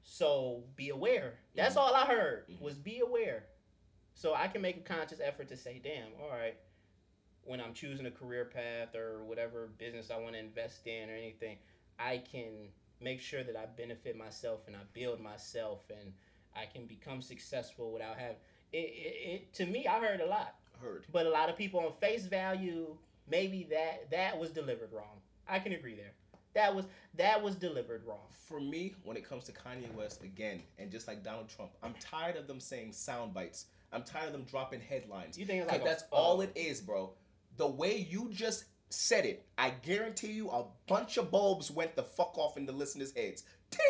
So 0.04 0.62
be 0.76 0.90
aware. 0.90 1.38
That's 1.54 1.76
all 1.76 1.94
I 1.94 2.04
heard 2.06 2.46
Mhm. 2.48 2.60
was 2.60 2.78
be 2.78 3.00
aware. 3.00 3.46
So 4.14 4.34
I 4.34 4.46
can 4.48 4.60
make 4.62 4.76
a 4.76 4.80
conscious 4.80 5.18
effort 5.20 5.48
to 5.48 5.56
say, 5.56 5.80
damn, 5.82 6.14
all 6.20 6.28
right, 6.28 6.56
when 7.42 7.60
I'm 7.60 7.74
choosing 7.74 8.06
a 8.06 8.10
career 8.10 8.44
path 8.44 8.94
or 8.94 9.24
whatever 9.24 9.66
business 9.66 10.10
I 10.10 10.18
want 10.18 10.34
to 10.34 10.38
invest 10.38 10.86
in 10.86 11.10
or 11.10 11.14
anything, 11.14 11.58
I 11.98 12.18
can 12.18 12.72
make 13.00 13.20
sure 13.20 13.42
that 13.42 13.56
I 13.56 13.66
benefit 13.66 14.16
myself 14.16 14.66
and 14.66 14.76
I 14.76 14.80
build 14.92 15.20
myself 15.20 15.90
and 15.90 16.14
I 16.54 16.66
can 16.66 16.86
become 16.86 17.20
successful 17.20 17.92
without 17.92 18.16
having 18.18 18.36
it, 18.72 18.76
it, 18.76 19.28
it 19.30 19.52
to 19.54 19.66
me 19.66 19.86
I 19.86 20.00
heard 20.00 20.20
a 20.20 20.26
lot. 20.26 20.54
Heard. 20.80 21.06
But 21.12 21.26
a 21.26 21.30
lot 21.30 21.48
of 21.48 21.56
people 21.56 21.80
on 21.80 21.92
face 22.00 22.26
value, 22.26 22.96
maybe 23.28 23.64
that 23.64 24.10
that 24.10 24.38
was 24.38 24.50
delivered 24.50 24.92
wrong. 24.92 25.20
I 25.48 25.58
can 25.58 25.72
agree 25.72 25.94
there. 25.94 26.12
That 26.54 26.74
was 26.74 26.86
that 27.14 27.42
was 27.42 27.56
delivered 27.56 28.04
wrong. 28.06 28.26
For 28.46 28.60
me, 28.60 28.94
when 29.04 29.16
it 29.16 29.28
comes 29.28 29.44
to 29.44 29.52
Kanye 29.52 29.92
West 29.94 30.22
again, 30.22 30.62
and 30.78 30.90
just 30.90 31.08
like 31.08 31.24
Donald 31.24 31.48
Trump, 31.48 31.72
I'm 31.82 31.94
tired 32.00 32.36
of 32.36 32.46
them 32.46 32.60
saying 32.60 32.92
sound 32.92 33.34
bites. 33.34 33.66
I'm 33.92 34.02
tired 34.02 34.26
of 34.26 34.32
them 34.32 34.44
dropping 34.44 34.80
headlines. 34.80 35.38
You 35.38 35.46
think 35.46 35.62
it's 35.62 35.70
like 35.70 35.82
a- 35.82 35.84
that's 35.84 36.04
uh, 36.04 36.16
all 36.16 36.40
it 36.40 36.52
is, 36.54 36.80
bro. 36.80 37.12
The 37.56 37.66
way 37.66 38.06
you 38.10 38.28
just 38.30 38.64
said 38.90 39.24
it, 39.24 39.46
I 39.58 39.70
guarantee 39.70 40.32
you 40.32 40.50
a 40.50 40.64
bunch 40.86 41.16
of 41.16 41.30
bulbs 41.30 41.70
went 41.70 41.96
the 41.96 42.02
fuck 42.02 42.36
off 42.38 42.56
in 42.56 42.66
the 42.66 42.72
listeners' 42.72 43.12
heads. 43.16 43.44
Ting! 43.70 43.80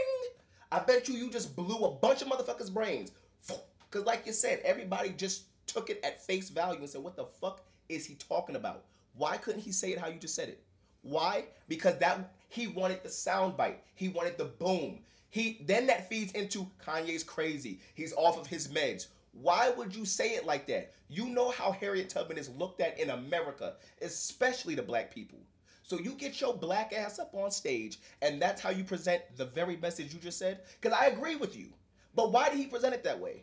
I 0.72 0.80
bet 0.80 1.08
you 1.08 1.14
you 1.14 1.30
just 1.30 1.54
blew 1.54 1.84
a 1.84 1.90
bunch 1.90 2.22
of 2.22 2.28
motherfuckers' 2.28 2.72
brains. 2.72 3.12
Because, 3.90 4.06
like 4.08 4.26
you 4.26 4.32
said, 4.32 4.58
everybody 4.64 5.10
just 5.10 5.44
took 5.68 5.88
it 5.88 6.00
at 6.02 6.20
face 6.20 6.50
value 6.50 6.80
and 6.80 6.90
said, 6.90 7.00
what 7.00 7.14
the 7.14 7.26
fuck 7.26 7.64
is 7.88 8.04
he 8.04 8.16
talking 8.16 8.56
about? 8.56 8.86
Why 9.14 9.36
couldn't 9.36 9.60
he 9.60 9.70
say 9.70 9.92
it 9.92 9.98
how 10.00 10.08
you 10.08 10.18
just 10.18 10.34
said 10.34 10.48
it? 10.48 10.63
Why? 11.04 11.44
Because 11.68 11.98
that 11.98 12.32
he 12.48 12.66
wanted 12.66 13.02
the 13.02 13.10
sound 13.10 13.56
bite. 13.56 13.82
He 13.94 14.08
wanted 14.08 14.38
the 14.38 14.46
boom. 14.46 15.00
He 15.30 15.58
then 15.66 15.86
that 15.88 16.08
feeds 16.08 16.32
into 16.32 16.66
Kanye's 16.84 17.22
crazy. 17.22 17.80
He's 17.94 18.14
off 18.14 18.38
of 18.38 18.46
his 18.46 18.68
meds. 18.68 19.08
Why 19.32 19.70
would 19.70 19.94
you 19.94 20.04
say 20.04 20.30
it 20.30 20.46
like 20.46 20.66
that? 20.68 20.92
You 21.08 21.26
know 21.26 21.50
how 21.50 21.72
Harriet 21.72 22.08
Tubman 22.08 22.38
is 22.38 22.48
looked 22.50 22.80
at 22.80 22.98
in 22.98 23.10
America, 23.10 23.74
especially 24.00 24.74
the 24.74 24.82
black 24.82 25.12
people. 25.12 25.38
So 25.82 25.98
you 25.98 26.12
get 26.12 26.40
your 26.40 26.54
black 26.54 26.92
ass 26.92 27.18
up 27.18 27.34
on 27.34 27.50
stage, 27.50 27.98
and 28.22 28.40
that's 28.40 28.62
how 28.62 28.70
you 28.70 28.84
present 28.84 29.22
the 29.36 29.44
very 29.44 29.76
message 29.76 30.14
you 30.14 30.20
just 30.20 30.38
said. 30.38 30.60
Because 30.80 30.96
I 30.98 31.06
agree 31.06 31.36
with 31.36 31.56
you. 31.56 31.66
But 32.14 32.32
why 32.32 32.48
did 32.48 32.58
he 32.58 32.66
present 32.66 32.94
it 32.94 33.04
that 33.04 33.18
way? 33.18 33.42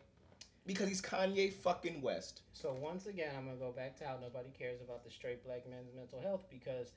Because 0.66 0.88
he's 0.88 1.02
Kanye 1.02 1.52
fucking 1.52 2.02
West. 2.02 2.42
So 2.54 2.74
once 2.74 3.06
again, 3.06 3.34
I'm 3.38 3.46
gonna 3.46 3.58
go 3.58 3.72
back 3.72 3.98
to 3.98 4.06
how 4.06 4.18
nobody 4.22 4.50
cares 4.58 4.82
about 4.82 5.04
the 5.04 5.12
straight 5.12 5.44
black 5.44 5.70
man's 5.70 5.94
mental 5.94 6.22
health 6.22 6.46
because 6.50 6.94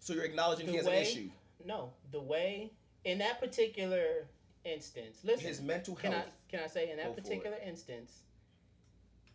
So 0.00 0.12
you're 0.14 0.24
acknowledging 0.24 0.66
The 0.66 0.72
he 0.72 0.78
has 0.78 0.86
way- 0.86 0.96
an 1.00 1.02
issue. 1.02 1.30
no, 1.64 1.92
the 2.12 2.20
way 2.20 2.70
in 3.04 3.18
that 3.18 3.40
particular 3.40 4.26
instance, 4.64 5.20
listen, 5.24 5.46
His 5.46 5.60
mental 5.60 5.94
can 5.94 6.12
health. 6.12 6.26
I 6.26 6.50
can 6.50 6.60
I 6.60 6.66
say 6.66 6.90
in 6.90 6.96
that 6.98 7.14
particular 7.14 7.56
instance, 7.58 8.22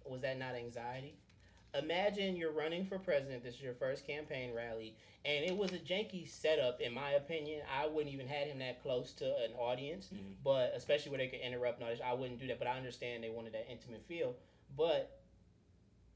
was 0.05 0.21
that 0.21 0.37
not 0.37 0.55
anxiety? 0.55 1.15
Imagine 1.73 2.35
you're 2.35 2.51
running 2.51 2.85
for 2.85 2.99
president. 2.99 3.43
This 3.43 3.55
is 3.55 3.61
your 3.61 3.73
first 3.73 4.05
campaign 4.05 4.53
rally, 4.53 4.93
and 5.23 5.45
it 5.45 5.55
was 5.55 5.71
a 5.71 5.77
janky 5.79 6.27
setup, 6.27 6.81
in 6.81 6.93
my 6.93 7.11
opinion. 7.11 7.61
I 7.73 7.87
wouldn't 7.87 8.13
even 8.13 8.27
had 8.27 8.47
him 8.47 8.59
that 8.59 8.81
close 8.81 9.13
to 9.13 9.37
an 9.37 9.53
audience, 9.53 10.09
Mhm. 10.13 10.35
but 10.43 10.73
especially 10.75 11.11
where 11.11 11.19
they 11.19 11.29
could 11.29 11.39
interrupt 11.39 11.79
this, 11.79 12.01
I 12.03 12.11
wouldn't 12.11 12.39
do 12.39 12.47
that. 12.47 12.59
But 12.59 12.67
I 12.67 12.75
understand 12.75 13.23
they 13.23 13.29
wanted 13.29 13.53
that 13.53 13.69
intimate 13.69 14.03
feel. 14.05 14.35
But 14.75 15.20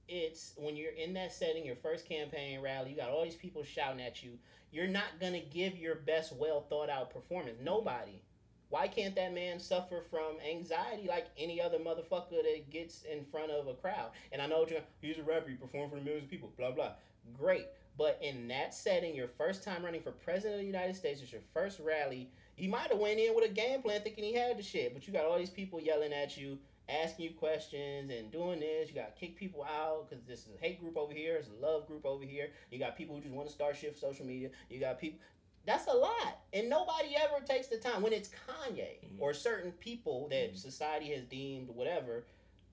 it's 0.07 0.53
when 0.57 0.75
you're 0.75 0.91
in 0.91 1.13
that 1.13 1.33
setting, 1.33 1.65
your 1.65 1.75
first 1.75 2.07
campaign 2.07 2.61
rally, 2.61 2.91
you 2.91 2.95
got 2.95 3.09
all 3.09 3.23
these 3.23 3.35
people 3.35 3.63
shouting 3.63 4.01
at 4.01 4.23
you. 4.23 4.31
You're 4.71 4.87
not 4.87 5.19
gonna 5.19 5.41
give 5.41 5.77
your 5.77 5.95
best, 5.95 6.33
well 6.35 6.61
thought 6.69 6.89
out 6.89 7.11
performance. 7.11 7.57
Nobody. 7.61 8.21
Why 8.69 8.87
can't 8.87 9.15
that 9.15 9.33
man 9.33 9.59
suffer 9.59 10.03
from 10.09 10.37
anxiety 10.47 11.07
like 11.07 11.27
any 11.37 11.61
other 11.61 11.77
motherfucker 11.77 12.41
that 12.43 12.69
gets 12.69 13.03
in 13.03 13.23
front 13.25 13.51
of 13.51 13.67
a 13.67 13.73
crowd? 13.73 14.11
And 14.31 14.41
I 14.41 14.47
know 14.47 14.65
you're, 14.69 14.79
he's 15.01 15.17
a 15.17 15.23
rapper, 15.23 15.49
he 15.49 15.55
performed 15.55 15.91
for 15.91 15.97
millions 15.97 16.25
of 16.25 16.29
people, 16.29 16.51
blah 16.57 16.71
blah. 16.71 16.93
Great, 17.37 17.67
but 17.97 18.19
in 18.21 18.47
that 18.49 18.73
setting, 18.73 19.15
your 19.15 19.27
first 19.27 19.63
time 19.63 19.83
running 19.83 20.01
for 20.01 20.11
president 20.11 20.55
of 20.55 20.59
the 20.61 20.65
United 20.65 20.95
States, 20.95 21.21
it's 21.21 21.31
your 21.31 21.41
first 21.53 21.79
rally. 21.79 22.29
He 22.55 22.67
might 22.67 22.89
have 22.89 22.99
went 22.99 23.19
in 23.19 23.35
with 23.35 23.49
a 23.49 23.53
game 23.53 23.81
plan 23.81 24.01
thinking 24.01 24.23
he 24.23 24.33
had 24.33 24.57
the 24.57 24.63
shit, 24.63 24.93
but 24.93 25.07
you 25.07 25.13
got 25.13 25.25
all 25.25 25.37
these 25.37 25.49
people 25.49 25.79
yelling 25.79 26.13
at 26.13 26.37
you, 26.37 26.57
asking 26.89 27.25
you 27.25 27.31
questions, 27.31 28.11
and 28.11 28.31
doing 28.31 28.59
this. 28.59 28.89
You 28.89 28.95
got 28.95 29.15
to 29.15 29.19
kick 29.19 29.35
people 29.35 29.63
out 29.63 30.09
because 30.09 30.23
this 30.25 30.41
is 30.41 30.49
a 30.55 30.61
hate 30.61 30.79
group 30.79 30.97
over 30.97 31.13
here, 31.13 31.35
it's 31.37 31.49
a 31.49 31.65
love 31.65 31.87
group 31.87 32.05
over 32.05 32.23
here. 32.23 32.49
You 32.71 32.79
got 32.79 32.97
people 32.97 33.15
who 33.15 33.21
just 33.21 33.33
want 33.33 33.47
to 33.47 33.53
start 33.53 33.75
shift 33.75 33.99
social 33.99 34.25
media. 34.25 34.49
You 34.69 34.79
got 34.79 34.99
people. 34.99 35.19
That's 35.65 35.87
a 35.87 35.93
lot, 35.93 36.41
and 36.53 36.69
nobody 36.69 37.15
ever 37.17 37.43
takes 37.43 37.67
the 37.67 37.77
time 37.77 38.03
when 38.03 38.13
it's 38.13 38.29
Kanye 38.29 38.99
Mhm. 39.03 39.19
or 39.19 39.33
certain 39.33 39.71
people 39.71 40.27
that 40.29 40.53
Mhm. 40.53 40.57
society 40.57 41.07
has 41.07 41.23
deemed 41.23 41.69
whatever. 41.69 42.25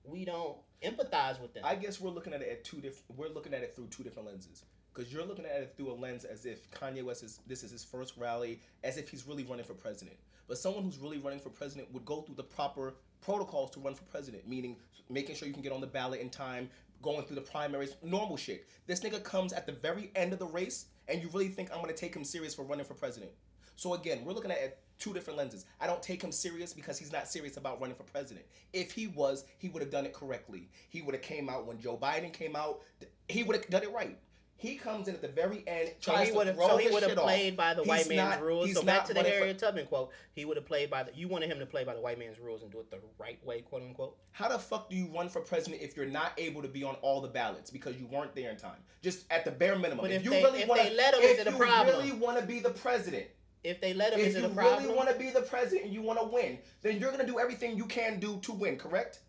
We 0.03 0.25
don't 0.25 0.57
empathize 0.83 1.41
with 1.41 1.53
them. 1.53 1.63
I 1.65 1.75
guess 1.75 1.99
we're 1.99 2.11
looking 2.11 2.33
at 2.33 2.41
it 2.43 2.49
at 2.49 2.63
two 2.63 2.81
different. 2.81 3.17
We're 3.17 3.29
looking 3.29 3.53
at 3.53 3.63
it 3.63 3.75
through 3.75 3.87
two 3.87 4.03
different 4.03 4.27
lenses. 4.27 4.63
Because 4.93 5.11
you're 5.11 5.25
looking 5.25 5.45
at 5.45 5.59
it 5.61 5.73
through 5.75 5.91
a 5.91 5.95
lens 5.95 6.23
as 6.23 6.45
if 6.45 6.69
Kanye 6.69 7.03
West 7.03 7.23
is 7.23 7.39
this 7.47 7.63
is 7.63 7.71
his 7.71 7.83
first 7.83 8.15
rally, 8.15 8.61
as 8.83 8.97
if 8.97 9.09
he's 9.09 9.25
really 9.25 9.43
running 9.43 9.65
for 9.65 9.73
president. 9.73 10.17
But 10.47 10.59
someone 10.59 10.83
who's 10.83 10.99
really 10.99 11.17
running 11.17 11.39
for 11.39 11.49
president 11.49 11.91
would 11.93 12.05
go 12.05 12.21
through 12.21 12.35
the 12.35 12.43
proper 12.43 12.93
protocols 13.23 13.71
to 13.71 13.79
run 13.79 13.95
for 13.95 14.03
president, 14.03 14.47
meaning 14.47 14.77
making 15.09 15.35
sure 15.35 15.47
you 15.47 15.53
can 15.53 15.63
get 15.63 15.71
on 15.71 15.81
the 15.81 15.87
ballot 15.87 16.19
in 16.19 16.29
time, 16.29 16.69
going 17.01 17.23
through 17.25 17.35
the 17.35 17.41
primaries, 17.41 17.95
normal 18.03 18.37
shit. 18.37 18.67
This 18.87 18.99
nigga 18.99 19.23
comes 19.23 19.53
at 19.53 19.65
the 19.65 19.73
very 19.73 20.11
end 20.15 20.33
of 20.33 20.39
the 20.39 20.45
race, 20.45 20.85
and 21.07 21.21
you 21.21 21.29
really 21.33 21.49
think 21.49 21.71
I'm 21.71 21.81
gonna 21.81 21.93
take 21.93 22.15
him 22.15 22.23
serious 22.23 22.53
for 22.55 22.63
running 22.63 22.85
for 22.85 22.93
president? 22.93 23.31
So 23.75 23.93
again, 23.93 24.23
we're 24.23 24.33
looking 24.33 24.51
at 24.51 24.79
two 24.99 25.13
different 25.13 25.37
lenses. 25.37 25.65
I 25.81 25.87
don't 25.87 26.01
take 26.01 26.21
him 26.21 26.31
serious 26.31 26.73
because 26.73 26.99
he's 26.99 27.11
not 27.11 27.27
serious 27.27 27.57
about 27.57 27.81
running 27.81 27.95
for 27.95 28.03
president. 28.03 28.45
If 28.71 28.91
he 28.91 29.07
was, 29.07 29.45
he 29.57 29.69
would 29.69 29.81
have 29.81 29.91
done 29.91 30.05
it 30.05 30.13
correctly. 30.13 30.69
He 30.89 31.01
would 31.01 31.15
have 31.15 31.23
came 31.23 31.49
out 31.49 31.65
when 31.65 31.79
Joe 31.79 31.97
Biden 31.97 32.31
came 32.31 32.55
out. 32.55 32.81
He 33.27 33.43
would 33.43 33.55
have 33.55 33.67
done 33.69 33.83
it 33.83 33.91
right. 33.91 34.17
He 34.55 34.75
comes 34.75 35.09
in 35.09 35.15
at 35.15 35.21
the 35.21 35.27
very 35.27 35.61
end, 35.67 35.91
So 35.99 36.13
tries 36.13 36.27
he 36.27 36.31
to 36.31 36.37
would 36.37 36.47
have. 36.47 36.55
So 36.55 36.77
he 36.77 36.87
would 36.89 37.03
have 37.03 37.17
off. 37.17 37.23
played 37.25 37.57
by 37.57 37.73
the 37.73 37.81
He's 37.81 37.87
white 37.89 38.07
man's 38.07 38.35
not- 38.37 38.41
rules. 38.41 38.73
So 38.73 38.81
back 38.83 39.03
to 39.05 39.13
the 39.13 39.21
for- 39.21 39.27
Harriet 39.29 39.59
Tubman 39.59 39.87
quote. 39.87 40.11
He 40.33 40.45
would 40.45 40.55
have 40.55 40.65
played 40.65 40.89
by 40.89 41.03
the. 41.03 41.11
You 41.13 41.27
wanted 41.27 41.51
him 41.51 41.59
to 41.59 41.65
play 41.65 41.83
by 41.83 41.93
the 41.93 41.99
white 41.99 42.17
man's 42.17 42.39
rules 42.39 42.61
and 42.61 42.71
do 42.71 42.79
it 42.79 42.89
the 42.89 42.99
right 43.17 43.43
way, 43.45 43.61
quote 43.61 43.81
unquote. 43.81 44.15
How 44.31 44.47
the 44.47 44.57
fuck 44.59 44.89
do 44.89 44.95
you 44.95 45.07
run 45.07 45.27
for 45.27 45.41
president 45.41 45.81
if 45.81 45.97
you're 45.97 46.05
not 46.05 46.31
able 46.37 46.61
to 46.61 46.69
be 46.69 46.83
on 46.83 46.95
all 47.01 47.19
the 47.19 47.27
ballots 47.27 47.71
because 47.71 47.97
you 47.97 48.05
weren't 48.07 48.33
there 48.35 48.51
in 48.51 48.57
time? 48.57 48.81
Just 49.01 49.25
at 49.31 49.43
the 49.43 49.51
bare 49.51 49.75
minimum. 49.75 49.97
But 50.01 50.11
if, 50.11 50.17
if 50.21 50.25
you 50.25 50.31
they- 50.31 50.43
really 50.43 50.65
want 50.65 50.81
they 50.81 50.95
let 50.95 51.13
him, 51.13 51.21
is 51.21 51.39
if 51.39 51.45
you 51.45 51.57
problem? 51.57 51.97
really 51.97 52.11
want 52.13 52.39
to 52.39 52.45
be 52.45 52.59
the 52.59 52.69
president, 52.69 53.25
If 53.65 53.81
they 53.81 53.93
let 53.93 54.13
him, 54.13 54.19
if 54.21 54.27
is 54.27 54.35
it 54.35 54.39
you 54.43 54.45
a 54.45 54.49
problem? 54.49 54.83
really 54.83 54.95
want 54.95 55.09
to 55.09 55.15
be 55.15 55.29
the 55.29 55.41
president 55.41 55.85
and 55.85 55.93
you 55.93 56.01
want 56.01 56.19
to 56.19 56.25
win, 56.25 56.59
then 56.83 56.99
you're 56.99 57.11
gonna 57.11 57.25
do 57.27 57.37
everything 57.39 57.75
you 57.75 57.85
can 57.85 58.19
do 58.19 58.37
to 58.43 58.53
win. 58.53 58.77
Correct? 58.77 59.19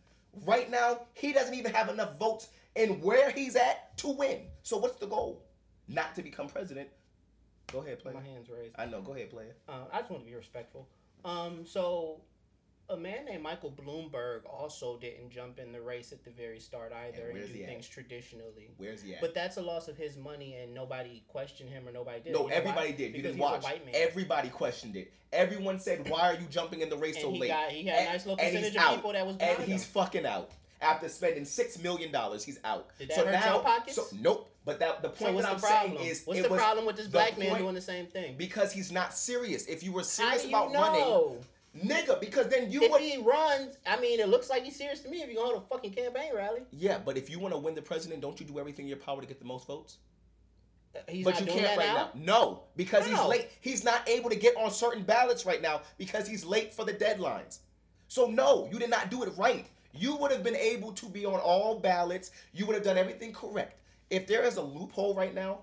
Right 0.45 0.71
now, 0.71 1.07
he 1.15 1.33
doesn't 1.33 1.55
even 1.55 1.73
have 1.73 1.89
enough 1.89 2.19
votes 2.19 2.49
in 2.77 3.01
where 3.01 3.31
he's 3.31 3.57
at 3.57 3.97
to 3.99 4.09
win. 4.09 4.41
So 4.63 4.77
what's 4.79 4.97
the 4.97 5.07
goal? 5.07 5.43
Not 5.89 6.15
to 6.17 6.23
become 6.23 6.49
president. 6.49 6.89
Go 7.73 7.81
ahead, 7.81 7.99
play. 8.01 8.13
My 8.13 8.21
hands 8.23 8.49
raised. 8.51 8.75
I 8.79 8.87
know. 8.87 9.01
Go 9.01 9.15
ahead, 9.15 9.31
play. 9.31 9.47
Uh, 9.69 9.85
I 9.93 9.99
just 10.01 10.11
want 10.11 10.25
to 10.25 10.31
be 10.31 10.37
respectful. 10.37 10.89
Um, 11.25 11.65
so 11.65 12.21
a 12.91 12.97
man 12.97 13.25
named 13.25 13.43
Michael 13.43 13.71
Bloomberg 13.73 14.41
also 14.47 14.99
didn't 14.99 15.31
jump 15.31 15.59
in 15.59 15.73
the 15.73 15.81
race 15.81 16.13
at 16.13 16.23
the 16.25 16.31
very 16.31 16.59
start 16.61 16.93
either 16.93 17.29
And 17.31 17.39
and, 17.39 17.53
do 17.55 17.63
at? 17.63 17.67
things 17.69 17.89
traditionally. 17.89 18.71
Where's 18.77 19.03
he 19.03 19.15
at? 19.15 19.21
But 19.23 19.33
that's 19.35 19.57
a 19.57 19.63
loss 19.63 19.89
of 19.89 19.97
his 19.97 20.17
money, 20.19 20.55
and 20.57 20.75
nobody 20.75 21.23
questioned 21.29 21.71
him 21.71 21.89
or 21.89 21.93
nobody 21.93 22.21
did. 22.21 22.33
No, 22.35 22.47
You 22.49 22.53
everybody 22.53 22.91
why? 22.91 22.97
did. 22.97 23.07
You 23.07 23.13
Because 23.13 23.23
didn't 23.23 23.35
he's 23.37 23.41
watch. 23.43 23.61
A 23.63 23.65
white 23.65 23.85
man. 23.87 23.95
Everybody 23.97 24.49
questioned 24.51 24.97
it. 24.97 25.11
Everyone 25.33 25.81
said, 25.81 26.09
"Why 26.11 26.29
are 26.31 26.35
you 26.35 26.47
jumping 26.51 26.81
in 26.83 26.91
the 26.91 26.97
race 26.99 27.15
and 27.17 27.23
so 27.25 27.31
he 27.33 27.41
late?" 27.41 27.49
got 27.49 27.71
he 27.71 27.85
had 27.87 28.03
a 28.07 28.13
nice 28.13 28.27
little 28.27 28.37
percentage 28.37 28.77
of 28.77 28.83
out. 28.83 28.95
people 28.97 29.13
that 29.15 29.27
was 29.27 29.37
and 29.39 29.59
he's 29.65 29.83
him. 29.85 29.91
fucking 29.93 30.27
out 30.27 30.51
after 30.85 31.09
spending 31.09 31.45
six 31.45 31.79
million 31.83 32.13
dollars. 32.13 32.45
He's 32.45 32.59
out. 32.65 32.91
Did 32.99 33.09
that 33.09 33.15
so 33.17 33.25
hurt 33.25 33.33
now, 33.33 33.55
your 33.55 33.63
pockets? 33.63 33.97
so 33.97 34.05
nope. 34.21 34.51
But 34.65 34.79
that 34.81 35.03
the 35.03 35.11
point 35.11 35.37
that 35.37 35.43
the 35.43 35.51
I'm 35.51 35.59
problem? 35.61 35.97
saying 35.99 36.09
is, 36.11 36.23
what's 36.25 36.41
the 36.43 36.49
problem 36.49 36.87
with 36.87 36.97
this 36.97 37.09
black 37.09 37.37
man 37.39 37.59
doing 37.59 37.75
the 37.75 37.81
same 37.81 38.07
thing? 38.07 38.37
because 38.39 38.73
he's 38.73 38.91
not 38.93 39.15
serious. 39.15 39.67
If 39.67 39.83
you 39.83 39.93
were 39.93 40.05
serious 40.05 40.47
about 40.47 40.73
running, 40.73 41.39
nigga, 41.85 42.19
because 42.21 42.49
then 42.49 42.71
you 42.71 42.83
if 42.83 42.91
would. 42.91 43.01
he 43.03 43.19
runs, 43.19 43.77
I 43.87 44.01
mean, 44.01 44.21
it 44.21 44.29
looks 44.29 44.49
like 44.49 44.63
he's 44.65 44.77
serious 44.77 45.01
to 45.01 45.09
me. 45.11 45.23
If 45.23 45.27
you're 45.29 45.43
gonna 45.43 45.55
hold 45.55 45.63
a 45.65 45.67
fucking 45.75 45.93
campaign 45.93 46.33
rally, 46.35 46.61
Yeah, 46.71 46.99
but 47.05 47.17
if 47.19 47.29
you 47.29 47.39
want 47.39 47.53
to 47.53 47.59
win 47.59 47.75
the 47.75 47.83
president, 47.83 48.21
don't 48.23 48.39
you 48.41 48.47
do 48.47 48.59
everything 48.59 48.85
in 48.87 48.89
your 48.89 48.99
power 48.99 49.21
to 49.21 49.27
get 49.27 49.39
the 49.39 49.45
most 49.45 49.67
votes? 49.67 49.99
he's 51.09 51.25
but 51.25 51.41
you 51.41 51.47
can't 51.47 51.63
that 51.63 51.77
right 51.77 51.87
now. 51.89 51.95
now. 51.95 52.11
No, 52.15 52.63
because 52.77 53.07
he's 53.07 53.21
late. 53.25 53.51
He's 53.61 53.85
not 53.85 54.09
able 54.09 54.31
to 54.31 54.37
get 54.37 54.57
on 54.57 54.71
certain 54.71 55.03
ballots 55.03 55.45
right 55.45 55.61
now 55.61 55.83
because 55.99 56.29
he's 56.29 56.45
late 56.45 56.73
for 56.73 56.85
the 56.85 56.93
deadlines. 56.95 57.59
So 58.09 58.27
no, 58.27 58.69
you 58.73 58.79
did 58.79 58.91
not 58.91 59.11
do 59.11 59.25
it 59.25 59.33
right. 59.37 59.67
You 59.97 60.17
would 60.17 60.33
have 60.33 60.43
been 60.43 60.57
able 60.57 60.93
to 60.93 61.07
be 61.07 61.25
on 61.25 61.39
all 61.41 61.79
ballots. 61.79 62.33
You 62.53 62.67
would 62.67 62.75
have 62.75 62.85
done 62.85 62.99
everything 62.99 63.33
correct. 63.33 63.81
If 64.11 64.27
there 64.27 64.43
is 64.43 64.57
a 64.57 64.63
loophole 64.63 65.15
right 65.15 65.35
now 65.35 65.61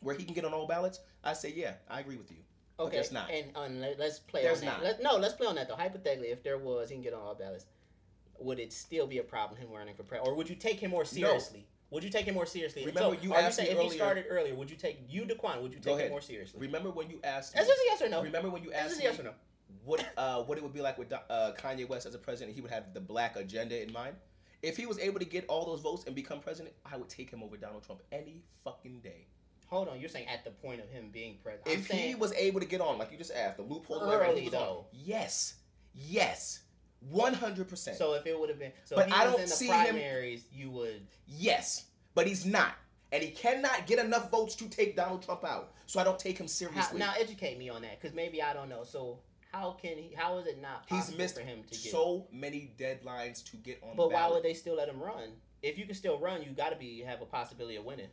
where 0.00 0.14
he 0.14 0.24
can 0.24 0.34
get 0.34 0.44
on 0.44 0.52
all 0.52 0.66
ballots, 0.66 1.00
I 1.24 1.32
say 1.32 1.52
yeah, 1.54 1.74
I 1.88 2.00
agree 2.00 2.16
with 2.16 2.30
you. 2.30 2.38
But 2.76 2.84
Okay, 2.84 2.96
there's 2.96 3.12
not. 3.12 3.30
and 3.30 3.50
um, 3.54 3.80
let, 3.80 4.00
us 4.00 4.18
play 4.18 4.42
There's 4.42 4.60
on 4.60 4.66
that. 4.66 4.72
not. 4.78 4.82
Let, 4.82 5.02
no, 5.02 5.16
let's 5.16 5.34
play 5.34 5.46
on 5.46 5.54
that 5.56 5.68
though. 5.68 5.76
Hypothetically, 5.76 6.28
if 6.28 6.42
there 6.42 6.58
was, 6.58 6.88
he 6.88 6.96
can 6.96 7.02
get 7.02 7.14
on 7.14 7.20
all 7.20 7.34
ballots. 7.34 7.66
Would 8.38 8.58
it 8.58 8.72
still 8.72 9.06
be 9.06 9.18
a 9.18 9.22
problem 9.22 9.60
him 9.60 9.70
running 9.70 9.94
for 9.94 10.02
president, 10.02 10.32
or 10.32 10.36
would 10.36 10.48
you 10.48 10.56
take 10.56 10.80
him 10.80 10.90
more 10.90 11.04
seriously? 11.04 11.60
No. 11.60 11.66
Would 11.92 12.04
you 12.04 12.10
take 12.10 12.24
him 12.24 12.34
more 12.34 12.46
seriously? 12.46 12.86
Remember 12.86 13.14
so, 13.16 13.22
you 13.22 13.34
asked 13.34 13.58
me 13.58 13.66
saying 13.66 13.76
if 13.76 13.78
earlier- 13.78 13.90
he 13.90 13.96
started 13.96 14.24
earlier, 14.30 14.54
would 14.54 14.70
you 14.70 14.76
take 14.76 14.98
you, 15.08 15.22
Daquan? 15.22 15.60
Would 15.60 15.74
you 15.74 15.80
take 15.80 15.98
him 15.98 16.10
more 16.10 16.22
seriously? 16.22 16.58
Remember 16.58 16.90
when 16.90 17.10
you 17.10 17.20
asked 17.22 17.54
me? 17.54 17.60
Just 17.60 17.70
a 17.70 17.74
yes 17.84 18.02
or 18.02 18.08
no. 18.08 18.22
Remember 18.22 18.48
when 18.48 18.62
you 18.62 18.72
asked 18.72 18.88
just 18.88 19.00
a 19.00 19.04
yes 19.04 19.20
or 19.20 19.24
no. 19.24 19.32
What 19.84 20.04
uh, 20.16 20.42
what 20.42 20.58
it 20.58 20.64
would 20.64 20.72
be 20.72 20.80
like 20.80 20.98
with 20.98 21.12
uh, 21.12 21.52
Kanye 21.58 21.88
West 21.88 22.06
as 22.06 22.14
a 22.14 22.18
president? 22.18 22.54
He 22.54 22.60
would 22.62 22.70
have 22.70 22.92
the 22.94 23.00
black 23.00 23.36
agenda 23.36 23.82
in 23.82 23.92
mind. 23.92 24.16
If 24.62 24.76
he 24.76 24.86
was 24.86 24.98
able 24.98 25.18
to 25.18 25.24
get 25.24 25.44
all 25.48 25.64
those 25.66 25.80
votes 25.80 26.04
and 26.06 26.14
become 26.14 26.38
president, 26.40 26.74
I 26.90 26.96
would 26.96 27.08
take 27.08 27.30
him 27.30 27.42
over 27.42 27.56
Donald 27.56 27.84
Trump 27.84 28.00
any 28.12 28.42
fucking 28.62 29.00
day. 29.00 29.26
Hold 29.66 29.88
on, 29.88 29.98
you're 29.98 30.08
saying 30.08 30.28
at 30.28 30.44
the 30.44 30.50
point 30.50 30.80
of 30.80 30.88
him 30.90 31.08
being 31.12 31.38
president. 31.42 31.76
If 31.78 31.88
he 31.88 32.14
was 32.14 32.32
able 32.34 32.60
to 32.60 32.66
get 32.66 32.80
on, 32.80 32.98
like 32.98 33.10
you 33.10 33.18
just 33.18 33.32
asked, 33.32 33.56
the 33.56 33.62
loophole 33.62 34.02
Early, 34.02 34.44
was 34.44 34.54
on, 34.54 34.84
yes, 34.92 35.54
yes, 35.94 36.60
one 37.10 37.32
hundred 37.34 37.68
percent, 37.68 37.96
so 37.96 38.14
if 38.14 38.26
it 38.26 38.38
would 38.38 38.50
have 38.50 38.58
been 38.58 38.72
so 38.84 38.96
But 38.96 39.10
I 39.12 39.24
don't 39.24 39.36
in 39.36 39.40
the 39.42 39.48
see 39.48 39.68
him- 39.68 39.96
you 40.52 40.70
would. 40.70 41.06
yes. 41.26 41.86
But 42.14 42.26
he's 42.26 42.44
not, 42.44 42.74
and 43.10 43.22
he 43.22 43.30
cannot 43.30 43.86
get 43.86 43.98
enough 43.98 44.30
votes 44.30 44.54
to 44.56 44.68
take 44.68 44.94
Donald 44.94 45.22
Trump 45.22 45.42
out. 45.44 45.72
So 45.86 45.98
I 45.98 46.04
don't 46.04 46.18
take 46.18 46.36
him 46.38 46.44
How, 46.44 46.50
seriously. 46.50 46.98
now 46.98 47.14
educate 47.18 47.56
me 47.58 47.70
on 47.70 47.80
that, 47.82 47.98
because 47.98 48.14
maybe 48.14 48.42
I 48.42 48.52
don't 48.52 48.68
know. 48.68 48.84
So 48.84 49.18
how 49.52 49.76
can 49.80 49.96
he? 49.98 50.12
How 50.16 50.38
is 50.38 50.46
it 50.46 50.60
not 50.60 50.84
He's 50.88 50.98
possible 51.00 51.18
missed 51.18 51.34
for 51.36 51.42
him 51.42 51.62
to 51.64 51.70
get? 51.70 51.92
so 51.92 52.26
many 52.32 52.72
deadlines 52.78 53.44
to 53.50 53.56
get 53.58 53.80
on. 53.82 53.96
But 53.96 54.10
why 54.12 54.28
would 54.28 54.42
they 54.42 54.54
still 54.54 54.76
let 54.76 54.88
him 54.88 55.00
run? 55.00 55.30
If 55.62 55.78
you 55.78 55.84
can 55.86 55.94
still 55.94 56.18
run, 56.18 56.42
you 56.42 56.50
got 56.50 56.70
to 56.70 56.76
be 56.76 57.00
have 57.02 57.20
a 57.22 57.26
possibility 57.26 57.76
of 57.76 57.84
winning. 57.84 58.08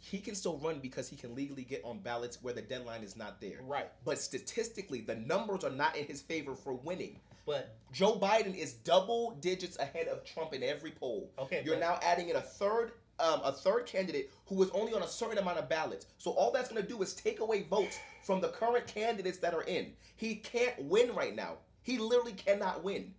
he 0.00 0.18
can 0.20 0.34
still 0.36 0.58
run 0.58 0.78
because 0.78 1.08
he 1.08 1.16
can 1.16 1.34
legally 1.34 1.64
get 1.64 1.82
on 1.84 1.98
ballots 1.98 2.38
where 2.42 2.54
the 2.54 2.62
deadline 2.62 3.02
is 3.02 3.16
not 3.16 3.40
there. 3.40 3.58
Right. 3.66 3.88
But 4.04 4.18
statistically, 4.20 5.00
the 5.00 5.16
numbers 5.16 5.64
are 5.64 5.70
not 5.70 5.96
in 5.96 6.04
his 6.06 6.20
favor 6.20 6.54
for 6.54 6.74
winning. 6.74 7.18
But 7.46 7.74
Joe 7.92 8.14
Biden 8.16 8.54
is 8.56 8.74
double 8.74 9.32
digits 9.40 9.78
ahead 9.78 10.06
of 10.06 10.22
Trump 10.22 10.52
in 10.54 10.62
every 10.62 10.90
poll. 10.92 11.30
okay, 11.38 11.62
You're 11.64 11.80
now 11.80 11.98
adding 12.02 12.28
in 12.28 12.36
a 12.36 12.40
third, 12.42 12.92
um, 13.20 13.40
a 13.44 13.52
third 13.52 13.86
candidate 13.86 14.30
who 14.46 14.62
is 14.62 14.70
only 14.70 14.92
on 14.94 15.02
a 15.02 15.08
certain 15.08 15.38
amount 15.38 15.58
of 15.58 15.68
ballots. 15.68 16.06
So 16.18 16.30
all 16.32 16.50
that's 16.52 16.68
going 16.68 16.82
to 16.82 16.88
do 16.88 17.02
is 17.02 17.14
take 17.14 17.40
away 17.40 17.62
votes 17.62 17.98
from 18.22 18.40
the 18.40 18.48
current 18.48 18.86
candidates 18.86 19.38
that 19.38 19.54
are 19.54 19.62
in. 19.64 19.92
He 20.16 20.36
can't 20.36 20.80
win 20.82 21.14
right 21.14 21.34
now. 21.34 21.58
He 21.82 21.98
literally 21.98 22.32
cannot 22.32 22.84
win. 22.84 23.14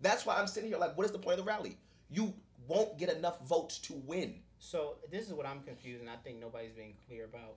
That's 0.00 0.26
why 0.26 0.36
I'm 0.36 0.46
sitting 0.46 0.68
here 0.68 0.78
like, 0.78 0.96
what 0.96 1.06
is 1.06 1.12
the 1.12 1.18
point 1.18 1.38
of 1.38 1.44
the 1.44 1.50
rally? 1.50 1.76
You 2.10 2.34
won't 2.66 2.98
get 2.98 3.08
enough 3.10 3.46
votes 3.46 3.78
to 3.80 3.94
win. 4.06 4.36
So 4.58 4.96
this 5.10 5.26
is 5.26 5.34
what 5.34 5.46
I'm 5.46 5.60
confused, 5.60 6.00
and 6.00 6.08
I 6.10 6.16
think 6.16 6.40
nobody's 6.40 6.72
being 6.72 6.94
clear 7.06 7.24
about. 7.24 7.56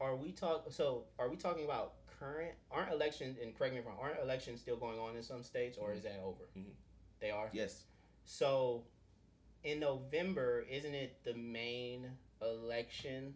Are 0.00 0.16
we 0.16 0.32
talk? 0.32 0.66
So 0.70 1.04
are 1.18 1.28
we 1.28 1.36
talking 1.36 1.64
about 1.64 1.94
current? 2.18 2.52
Aren't 2.70 2.92
elections? 2.92 3.36
And 3.42 3.56
correct 3.56 3.74
me 3.74 3.80
if 3.80 3.86
I'm 3.86 3.92
wrong. 3.92 4.00
Aren't 4.02 4.20
elections 4.20 4.60
still 4.60 4.76
going 4.76 4.98
on 4.98 5.16
in 5.16 5.22
some 5.22 5.42
states, 5.42 5.76
or 5.76 5.92
is 5.92 6.02
that 6.04 6.20
over? 6.24 6.44
Mhm. 6.56 6.72
They 7.20 7.30
are. 7.30 7.50
Yes. 7.52 7.84
So 8.24 8.84
in 9.64 9.80
November, 9.80 10.64
isn't 10.70 10.94
it 10.94 11.18
the 11.24 11.34
main 11.34 12.06
election? 12.42 13.34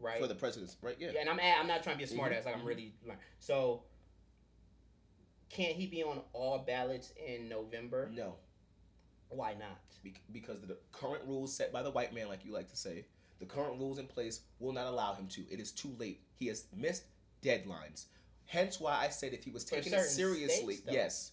Right. 0.00 0.20
For 0.20 0.28
the 0.28 0.34
presidents, 0.34 0.76
right? 0.82 0.96
Yeah. 0.98 1.10
Yeah, 1.12 1.20
and 1.20 1.28
I'm 1.30 1.40
I'm 1.40 1.66
not 1.66 1.82
trying 1.82 1.96
to 1.96 1.98
be 1.98 2.04
a 2.04 2.06
smart 2.06 2.32
Mhm, 2.32 2.36
ass. 2.38 2.44
Like 2.44 2.54
I'm 2.54 2.62
mhm. 2.62 2.66
really 2.66 2.94
like 3.06 3.18
so. 3.38 3.82
Can't 5.50 5.74
he 5.74 5.86
be 5.86 6.02
on 6.02 6.20
all 6.32 6.58
ballots 6.58 7.12
in 7.16 7.48
November? 7.48 8.08
No. 8.12 8.36
Why 9.30 9.54
not? 9.54 9.80
Be- 10.02 10.14
because 10.32 10.60
the 10.60 10.76
current 10.92 11.24
rules 11.26 11.54
set 11.54 11.72
by 11.72 11.82
the 11.82 11.90
white 11.90 12.14
man, 12.14 12.28
like 12.28 12.44
you 12.44 12.52
like 12.52 12.68
to 12.68 12.76
say, 12.76 13.06
the 13.40 13.46
current 13.46 13.78
rules 13.78 13.98
in 13.98 14.06
place 14.06 14.42
will 14.58 14.72
not 14.72 14.86
allow 14.86 15.14
him 15.14 15.26
to. 15.28 15.42
It 15.50 15.58
is 15.58 15.72
too 15.72 15.94
late. 15.98 16.20
He 16.34 16.46
has 16.48 16.66
missed 16.74 17.04
deadlines. 17.42 18.06
Hence 18.46 18.78
why 18.80 18.94
I 18.96 19.08
said 19.08 19.32
if 19.32 19.42
he 19.44 19.50
was 19.50 19.64
For 19.64 19.76
taking 19.76 19.92
it 19.92 19.96
certain 19.96 20.10
seriously, 20.12 20.74
states, 20.76 20.92
yes. 20.94 21.32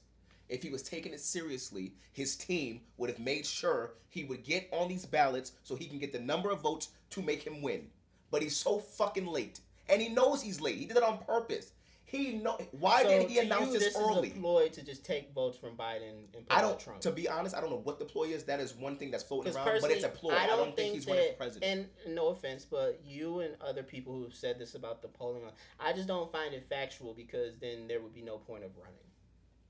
If 0.49 0.62
he 0.62 0.69
was 0.69 0.84
taking 0.84 1.13
it 1.13 1.21
seriously, 1.21 1.93
his 2.13 2.36
team 2.36 2.81
would 2.97 3.10
have 3.10 3.19
made 3.19 3.45
sure 3.45 3.93
he 4.10 4.23
would 4.25 4.43
get 4.43 4.69
on 4.71 4.88
these 4.88 5.05
ballots 5.05 5.53
so 5.63 5.75
he 5.75 5.86
can 5.86 5.99
get 5.99 6.13
the 6.13 6.19
number 6.19 6.51
of 6.51 6.62
votes 6.62 6.89
to 7.12 7.21
make 7.21 7.43
him 7.43 7.62
win. 7.62 7.88
But 8.31 8.41
he's 8.41 8.55
so 8.55 8.79
fucking 8.79 9.25
late. 9.25 9.60
And 9.89 10.01
he 10.01 10.10
knows 10.10 10.41
he's 10.41 10.62
late. 10.62 10.77
He 10.77 10.86
did 10.86 10.97
it 10.97 11.03
on 11.03 11.19
purpose. 11.19 11.71
He 12.05 12.34
know 12.34 12.58
why 12.79 13.01
So 13.01 13.10
didn't 13.10 13.29
he 13.29 13.39
announce 13.39 13.67
you, 13.67 13.79
this, 13.79 13.95
this 13.95 13.97
early? 13.97 14.29
is 14.29 14.36
a 14.36 14.39
ploy 14.39 14.69
to 14.69 14.84
just 14.84 15.03
take 15.03 15.34
votes 15.34 15.58
from 15.58 15.75
Biden 15.75 16.10
and 16.10 16.31
put 16.31 16.43
I 16.51 16.62
don't. 16.62 16.79
Trump. 16.79 17.01
To 17.01 17.12
be 17.12 17.27
honest, 17.27 17.55
I 17.55 17.62
don't 17.62 17.71
know 17.71 17.81
what 17.84 17.97
the 17.97 18.05
ploy 18.05 18.25
is. 18.25 18.43
That 18.43 18.60
is 18.60 18.76
one 18.76 18.95
thing 18.95 19.09
that's 19.09 19.24
floating 19.24 19.55
around, 19.55 19.82
but 19.82 19.89
it's 19.89 20.03
a 20.03 20.09
ploy. 20.09 20.34
I 20.34 20.45
don't, 20.45 20.76
think, 20.76 20.93
he's 20.93 21.05
that, 21.05 21.11
running 21.11 21.32
for 21.32 21.38
president. 21.38 21.89
And 22.05 22.15
no 22.15 22.28
offense, 22.28 22.63
but 22.63 23.01
you 23.03 23.39
and 23.39 23.55
other 23.59 23.82
people 23.82 24.13
who 24.13 24.24
have 24.24 24.36
said 24.36 24.59
this 24.59 24.76
about 24.76 25.01
the 25.01 25.07
polling, 25.07 25.41
I 25.80 25.93
just 25.93 26.07
don't 26.07 26.32
find 26.32 26.53
it 26.53 26.67
factual 26.70 27.15
because 27.15 27.57
then 27.57 27.88
there 27.88 28.01
would 28.01 28.13
be 28.13 28.22
no 28.22 28.38
point 28.38 28.63
of 28.63 28.72
running. 28.78 28.99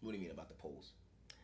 What 0.05 0.11
do 0.11 0.17
you 0.17 0.23
mean 0.23 0.31
about 0.31 0.47
the 0.47 0.53
polls? 0.55 0.91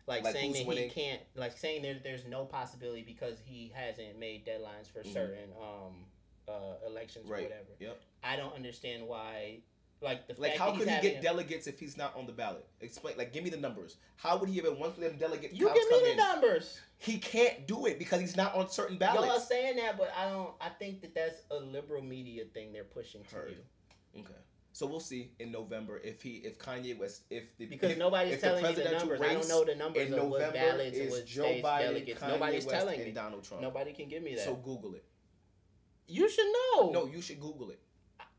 Like, 0.08 0.24
Like, 0.24 0.34
saying 0.34 0.54
that 0.54 0.66
winning? 0.66 0.90
he 0.90 0.90
can't, 0.90 1.22
like 1.36 1.58
saying 1.58 1.82
that 1.84 2.04
there's 2.04 2.26
no 2.26 2.46
possibility 2.46 3.02
because 3.04 3.38
he 3.46 3.72
hasn't 3.74 4.18
made 4.20 4.46
deadlines 4.46 4.88
for 4.92 5.04
Mhm. 5.04 5.14
certain 5.14 5.50
um, 5.60 6.06
uh, 6.48 6.76
elections 6.86 7.28
Right. 7.30 7.42
or 7.42 7.44
whatever. 7.44 7.70
Yep. 7.80 8.02
I 8.24 8.36
don't 8.36 8.54
understand 8.54 9.08
why. 9.08 9.62
Like 10.04 10.28
the 10.28 10.34
Like, 10.42 10.56
how 10.56 10.72
could 10.76 10.90
he 10.90 11.00
get 11.02 11.22
delegates 11.22 11.68
if 11.68 11.80
he's 11.80 11.96
not 11.96 12.16
on 12.16 12.26
the 12.26 12.32
ballot? 12.32 12.68
Explain. 12.82 13.18
Like, 13.18 13.32
give 13.32 13.44
me 13.44 13.52
the 13.52 13.58
numbers. 13.58 13.98
How 14.16 14.36
would 14.38 14.50
he 14.50 14.58
have 14.58 14.76
once 14.78 14.98
them 14.98 15.16
delegate 15.18 15.54
You 15.54 15.68
give 15.72 15.90
me 15.90 16.00
the 16.02 16.12
in? 16.12 16.18
numbers. 16.18 16.82
He 16.98 17.20
can't 17.20 17.68
do 17.68 17.86
it 17.86 18.00
because 18.00 18.20
he's 18.20 18.36
not 18.36 18.56
on 18.56 18.68
certain 18.70 18.98
ballots. 18.98 19.28
Y'all 19.28 19.38
are 19.38 19.40
saying 19.40 19.76
that, 19.78 19.98
but 20.00 20.12
I 20.18 20.30
don't. 20.30 20.56
I 20.60 20.70
think 20.70 21.02
that 21.02 21.14
that's 21.14 21.44
a 21.52 21.58
liberal 21.58 22.02
media 22.02 22.46
thing 22.46 22.74
they're 22.74 22.84
pushing 22.84 23.24
to 23.26 23.36
Heard. 23.36 23.52
you. 24.16 24.22
Okay. 24.22 24.34
So 24.74 24.86
we'll 24.88 25.02
see 25.02 25.32
in 25.40 25.52
November 25.52 26.00
if 26.04 26.22
he 26.22 26.38
if 26.38 26.58
Kanye 26.58 26.98
West 26.98 27.24
if 27.30 27.58
the 27.58 27.66
Because 27.66 27.92
if, 27.92 27.98
nobody's 27.98 28.36
if 28.36 28.42
the 28.42 28.48
telling 28.48 28.64
me 28.64 28.70
the 28.70 28.76
presidential 28.76 29.10
numbers. 29.10 29.30
I 29.30 29.34
don't 29.34 29.48
know 29.50 29.66
the 29.66 29.76
numbers 29.76 30.08
in 30.08 30.14
of 30.14 30.28
what 30.28 30.54
ballots 30.54 30.98
is 30.98 31.12
what 31.12 31.26
Joe 31.26 31.44
Biden, 31.44 31.80
delegates. 31.80 32.22
Kanye 32.22 32.28
Nobody's 32.30 32.66
West, 32.66 32.80
telling 32.80 33.00
me. 33.00 33.12
Donald 33.12 33.44
Trump. 33.44 33.62
Nobody 33.62 33.94
can 33.94 34.08
give 34.08 34.24
me 34.24 34.36
that. 34.36 34.46
So 34.46 34.56
Google 34.56 34.96
it. 34.96 35.04
you 36.08 36.30
should 36.30 36.46
know. 36.46 36.92
No, 36.92 37.06
you 37.06 37.22
should 37.22 37.40
Google 37.40 37.72
it. 37.72 37.80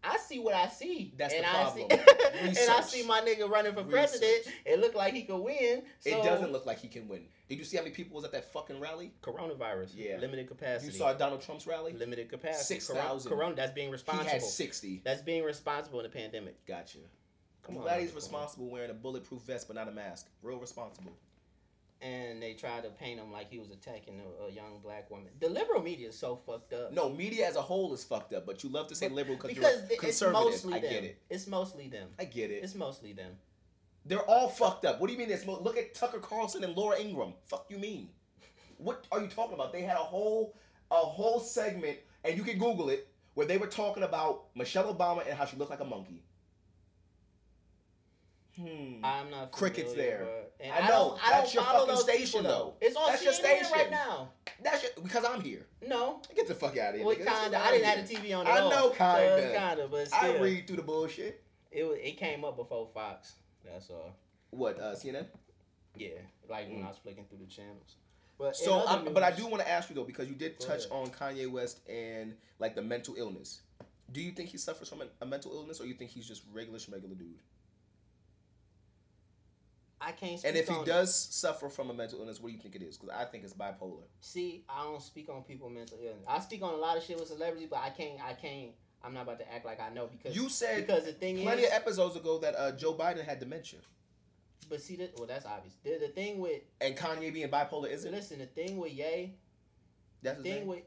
I 0.04 0.18
see 0.18 0.38
what 0.40 0.54
I 0.54 0.68
see. 0.68 1.14
That's 1.16 1.32
and 1.32 1.44
the 1.44 1.48
I 1.48 1.62
problem. 1.62 1.90
see, 1.90 2.60
and 2.60 2.70
I 2.70 2.80
see 2.80 3.06
my 3.06 3.20
nigga 3.20 3.48
running 3.48 3.72
for 3.74 3.84
president. 3.84 4.48
It 4.64 4.80
looked 4.80 4.96
like 4.96 5.14
he 5.14 5.22
could 5.22 5.38
win. 5.38 5.82
So 6.00 6.10
it 6.10 6.24
doesn't 6.24 6.50
look 6.50 6.66
like 6.66 6.80
he 6.80 6.88
can 6.88 7.06
win. 7.08 7.26
Did 7.52 7.58
you 7.58 7.66
see 7.66 7.76
how 7.76 7.82
many 7.82 7.94
people 7.94 8.16
was 8.16 8.24
at 8.24 8.32
that 8.32 8.50
fucking 8.50 8.80
rally? 8.80 9.12
coronavirus. 9.20 9.90
Yeah. 9.94 10.16
Limited 10.18 10.48
capacity. 10.48 10.90
You 10.90 10.98
saw 10.98 11.12
Donald 11.12 11.42
Trump's 11.42 11.66
rally? 11.66 11.92
limited 11.92 12.30
capacity. 12.30 12.76
6,000. 12.80 13.28
Corona, 13.28 13.42
corona. 13.42 13.56
That's 13.56 13.72
being 13.72 13.90
responsible. 13.90 14.24
He 14.24 14.30
had 14.32 14.42
sixty. 14.42 15.02
That's 15.04 15.20
being 15.20 15.44
responsible 15.44 16.00
in 16.00 16.04
the 16.04 16.08
pandemic. 16.08 16.64
Gotcha. 16.64 16.96
Come 17.62 17.74
I'm 17.74 17.82
on, 17.82 17.82
glad 17.88 18.00
he's 18.00 18.14
responsible 18.14 18.70
wearing 18.70 18.88
a 18.90 18.94
bulletproof 18.94 19.42
vest 19.42 19.66
but 19.68 19.76
not 19.76 19.86
a 19.86 19.92
mask. 19.92 20.28
Real 20.42 20.56
responsible. 20.56 21.12
And 22.00 22.42
they 22.42 22.54
tried 22.54 22.84
to 22.84 22.88
paint 22.88 23.20
him 23.20 23.30
like 23.30 23.50
he 23.50 23.58
was 23.58 23.70
attacking 23.70 24.18
a, 24.18 24.46
a 24.46 24.50
young 24.50 24.80
black 24.82 25.10
woman. 25.10 25.28
The 25.38 25.50
liberal 25.50 25.82
media 25.82 26.08
is 26.08 26.18
so 26.18 26.36
fucked 26.36 26.72
up. 26.72 26.94
No, 26.94 27.10
media 27.10 27.46
as 27.46 27.56
a 27.56 27.62
whole 27.62 27.92
is 27.92 28.02
fucked 28.02 28.32
up, 28.32 28.46
but 28.46 28.64
you 28.64 28.70
love 28.70 28.88
to 28.88 28.94
say 28.94 29.10
liberal 29.10 29.36
because 29.36 29.50
because 29.54 29.74
you're 29.74 29.90
it's 29.90 30.00
conservative. 30.00 30.42
mostly 30.42 30.72
I 30.72 30.78
them. 30.80 30.90
get 30.90 31.04
it. 31.04 31.18
It's 31.28 31.46
mostly 31.46 31.88
them. 31.88 32.08
I 32.18 32.24
get 32.24 32.50
it. 32.50 32.64
It's 32.64 32.74
mostly 32.74 33.12
them. 33.12 33.32
They're 34.04 34.22
all 34.28 34.48
fucked 34.48 34.84
up. 34.84 35.00
What 35.00 35.06
do 35.08 35.12
you 35.12 35.18
mean? 35.18 35.36
Mo- 35.46 35.60
look 35.62 35.76
at 35.76 35.94
Tucker 35.94 36.18
Carlson 36.18 36.64
and 36.64 36.76
Laura 36.76 36.98
Ingraham. 36.98 37.34
Fuck 37.46 37.66
you 37.68 37.78
mean? 37.78 38.08
What 38.78 39.06
are 39.12 39.20
you 39.20 39.28
talking 39.28 39.54
about? 39.54 39.72
They 39.72 39.82
had 39.82 39.96
a 39.96 40.00
whole 40.00 40.56
a 40.90 40.96
whole 40.96 41.40
segment, 41.40 41.98
and 42.24 42.36
you 42.36 42.42
can 42.42 42.58
Google 42.58 42.90
it, 42.90 43.08
where 43.34 43.46
they 43.46 43.56
were 43.58 43.66
talking 43.66 44.02
about 44.02 44.44
Michelle 44.54 44.92
Obama 44.92 45.26
and 45.26 45.38
how 45.38 45.44
she 45.44 45.56
looked 45.56 45.70
like 45.70 45.80
a 45.80 45.84
monkey. 45.84 46.22
Hmm. 48.56 49.02
I'm 49.02 49.30
not 49.30 49.50
Crickets 49.50 49.94
there. 49.94 50.24
but- 50.24 50.48
I 50.64 50.80
I, 50.80 50.88
know. 50.88 51.18
I 51.20 51.30
don't 51.30 51.42
That's 51.42 51.54
your 51.54 51.64
fucking 51.64 51.96
station, 51.96 52.44
though. 52.44 52.74
It's 52.80 52.94
on 52.94 53.10
That's 53.10 53.24
your 53.24 53.32
station 53.32 53.66
right 53.72 53.90
now. 53.90 54.30
That's 54.62 54.82
your, 54.84 54.92
because 55.02 55.24
I'm 55.24 55.40
here. 55.40 55.66
No, 55.84 56.20
Get 56.36 56.46
the 56.46 56.54
fuck 56.54 56.76
out 56.76 56.90
of 56.90 56.96
here. 56.96 57.04
well, 57.06 57.16
kinda. 57.16 57.58
I 57.60 57.72
didn't 57.72 57.84
have 57.86 58.08
the 58.08 58.14
TV 58.14 58.38
on. 58.38 58.46
I 58.46 58.58
all, 58.58 58.70
know, 58.70 58.90
kinda. 58.90 59.52
kinda, 59.58 59.88
but 59.90 60.06
still, 60.06 60.20
I 60.20 60.38
read 60.38 60.66
through 60.68 60.76
the 60.76 60.82
bullshit. 60.82 61.42
it 61.72 61.82
it 61.82 62.16
came 62.16 62.44
up 62.44 62.56
before 62.56 62.88
Fox. 62.94 63.32
That's 63.64 63.90
all. 63.90 64.14
What 64.50 64.78
uh, 64.80 64.94
CNN? 64.94 65.26
Yeah, 65.96 66.08
like 66.48 66.68
when 66.68 66.80
Mm. 66.80 66.84
I 66.86 66.88
was 66.88 66.98
flicking 66.98 67.24
through 67.26 67.38
the 67.38 67.46
channels. 67.46 67.96
But 68.38 68.56
So, 68.56 68.84
I'm, 68.86 69.12
but 69.12 69.22
I 69.22 69.30
do 69.30 69.46
want 69.46 69.62
to 69.62 69.70
ask 69.70 69.88
you 69.88 69.94
though, 69.94 70.04
because 70.04 70.28
you 70.28 70.34
did 70.34 70.58
touch 70.58 70.86
ahead. 70.86 70.90
on 70.90 71.08
Kanye 71.10 71.50
West 71.50 71.80
and 71.88 72.34
like 72.58 72.74
the 72.74 72.82
mental 72.82 73.14
illness. 73.16 73.60
Do 74.10 74.20
you 74.20 74.32
think 74.32 74.48
he 74.50 74.58
suffers 74.58 74.88
from 74.88 75.02
a, 75.20 75.26
mental 75.26 75.52
illness, 75.52 75.80
or 75.80 75.86
you 75.86 75.94
think 75.94 76.10
he's 76.10 76.26
just 76.26 76.42
regular 76.52 76.78
regular 76.90 77.14
dude? 77.14 77.38
I 80.00 80.12
can't. 80.12 80.38
Speak 80.38 80.48
And 80.48 80.58
if 80.58 80.68
he 80.68 80.74
it. 80.74 80.84
does 80.84 81.14
suffer 81.14 81.68
from 81.68 81.90
a 81.90 81.94
mental 81.94 82.18
illness, 82.20 82.40
what 82.40 82.48
do 82.48 82.54
you 82.54 82.60
think 82.60 82.74
it 82.74 82.82
is? 82.82 82.96
Because 82.98 83.14
I 83.16 83.24
think 83.24 83.44
it's 83.44 83.52
bipolar. 83.54 84.02
See, 84.20 84.64
I 84.68 84.82
don't 84.82 85.00
speak 85.00 85.28
on 85.28 85.42
people 85.44 85.70
mental 85.70 85.98
illness. 86.02 86.24
I 86.26 86.40
speak 86.40 86.62
on 86.62 86.74
a 86.74 86.76
lot 86.76 86.96
of 86.96 87.04
shit 87.04 87.18
with 87.18 87.28
celebrities, 87.28 87.68
but 87.70 87.78
I 87.78 87.90
can't. 87.90 88.18
I 88.22 88.32
can't. 88.34 88.72
I'm 89.04 89.14
not 89.14 89.22
about 89.22 89.38
to 89.40 89.52
act 89.52 89.64
like 89.64 89.80
I 89.80 89.90
know 89.92 90.08
because 90.08 90.36
You 90.36 90.48
said 90.48 90.86
because 90.86 91.04
the 91.04 91.12
thing 91.12 91.40
plenty 91.42 91.62
is. 91.62 91.68
of 91.68 91.74
episodes 91.74 92.16
ago 92.16 92.38
that 92.38 92.54
uh, 92.56 92.72
Joe 92.72 92.94
Biden 92.94 93.24
had 93.24 93.40
dementia, 93.40 93.80
but 94.68 94.80
see, 94.80 94.96
that 94.96 95.12
well, 95.16 95.26
that's 95.26 95.44
obvious. 95.46 95.74
The, 95.84 95.98
the 96.00 96.08
thing 96.12 96.38
with 96.38 96.62
and 96.80 96.96
Kanye 96.96 97.32
being 97.32 97.48
bipolar 97.48 97.90
isn't. 97.90 98.12
listen, 98.12 98.38
the 98.38 98.46
thing 98.46 98.78
with 98.78 98.92
Ye, 98.92 99.34
That's 100.22 100.38
the 100.38 100.42
thing 100.44 100.54
name. 100.60 100.66
with 100.68 100.82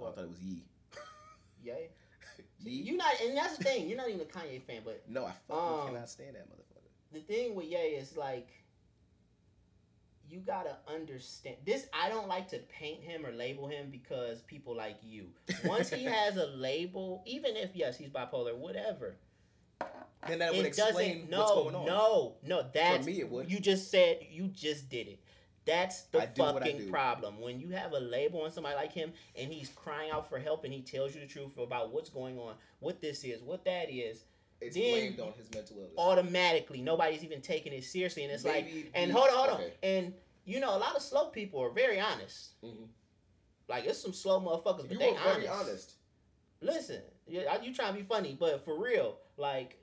Oh, 0.00 0.06
I 0.08 0.10
thought 0.12 0.24
it 0.24 0.28
was 0.30 0.40
Yee. 0.40 0.62
Ye, 1.62 1.72
Yee. 2.64 2.72
you 2.90 2.96
not, 2.96 3.12
and 3.24 3.36
that's 3.36 3.56
the 3.56 3.64
thing. 3.64 3.88
You're 3.88 3.96
not 3.98 4.08
even 4.08 4.20
a 4.20 4.24
Kanye 4.24 4.62
fan, 4.62 4.82
but 4.84 5.02
No, 5.08 5.24
I 5.26 5.32
fucking 5.48 5.80
Um, 5.80 5.86
cannot 5.94 6.08
stand 6.08 6.36
that 6.36 6.48
motherfucker. 6.48 7.12
the 7.12 7.20
thing 7.20 7.54
with 7.54 7.66
Ye 7.66 7.76
is 7.76 8.16
like 8.16 8.48
you 10.28 10.40
gotta 10.40 10.76
understand 10.86 11.56
this. 11.64 11.86
I 11.92 12.08
don't 12.08 12.28
like 12.28 12.48
to 12.48 12.58
paint 12.58 13.02
him 13.02 13.24
or 13.24 13.32
label 13.32 13.66
him 13.68 13.88
because 13.90 14.42
people 14.42 14.76
like 14.76 14.98
you. 15.02 15.26
Once 15.64 15.90
he 15.90 16.04
has 16.16 16.36
a 16.36 16.46
label, 16.46 17.22
even 17.26 17.56
if 17.56 17.70
yes, 17.74 17.96
he's 17.96 18.10
bipolar, 18.10 18.56
whatever. 18.56 19.16
Then 20.26 20.40
that 20.40 20.54
would 20.54 20.66
explain 20.66 21.28
No, 21.30 21.38
what's 21.38 21.52
going 21.52 21.74
on. 21.74 21.86
no, 21.86 22.34
no. 22.44 22.66
That's 22.74 23.06
me, 23.06 23.20
it 23.20 23.30
would. 23.30 23.50
You 23.50 23.60
just 23.60 23.90
said 23.90 24.26
you 24.30 24.48
just 24.48 24.88
did 24.88 25.06
it. 25.08 25.20
That's 25.64 26.04
the 26.04 26.22
I 26.22 26.26
do 26.26 26.42
what 26.42 26.62
I 26.62 26.70
fucking 26.70 26.90
problem. 26.90 27.40
When 27.40 27.60
you 27.60 27.68
have 27.70 27.92
a 27.92 28.00
label 28.00 28.40
on 28.42 28.50
somebody 28.50 28.74
like 28.74 28.92
him 28.92 29.12
and 29.36 29.52
he's 29.52 29.68
crying 29.68 30.10
out 30.10 30.28
for 30.28 30.38
help 30.38 30.64
and 30.64 30.72
he 30.72 30.80
tells 30.80 31.14
you 31.14 31.20
the 31.20 31.26
truth 31.26 31.58
about 31.58 31.92
what's 31.92 32.08
going 32.08 32.38
on, 32.38 32.54
what 32.80 33.00
this 33.02 33.22
is, 33.22 33.42
what 33.42 33.64
that 33.66 33.90
is, 33.90 34.24
It's 34.60 34.74
then- 34.76 35.14
blamed 35.14 35.20
on 35.20 35.32
his 35.34 35.48
mental 35.54 35.76
illness. 35.78 35.92
automatically 35.96 36.82
nobody's 36.82 37.22
even 37.24 37.40
taking 37.40 37.72
it 37.72 37.84
seriously. 37.84 38.24
And 38.24 38.32
it's 38.32 38.44
like, 38.44 38.66
and 38.94 39.12
hold 39.12 39.28
on, 39.28 39.34
hold 39.36 39.48
on. 39.50 39.54
okay. 39.60 39.72
And 39.82 40.14
you 40.44 40.60
know, 40.60 40.74
a 40.74 40.78
lot 40.78 40.96
of 40.96 41.02
slow 41.02 41.26
people 41.26 41.60
are 41.60 41.70
very 41.70 42.00
honest. 42.00 42.60
Mhm. 42.64 42.88
Like, 43.68 43.84
it's 43.84 43.98
some 43.98 44.14
slow 44.14 44.40
motherfuckers, 44.40 44.88
but 44.88 44.92
You 44.92 44.98
they 44.98 45.14
honest. 45.16 45.48
honest. 45.48 45.92
Listen, 46.62 47.02
you, 47.26 47.42
you 47.62 47.74
trying 47.74 47.92
to 47.92 48.00
be 48.00 48.04
funny, 48.06 48.34
but 48.38 48.64
for 48.64 48.80
real, 48.82 49.18
like, 49.36 49.76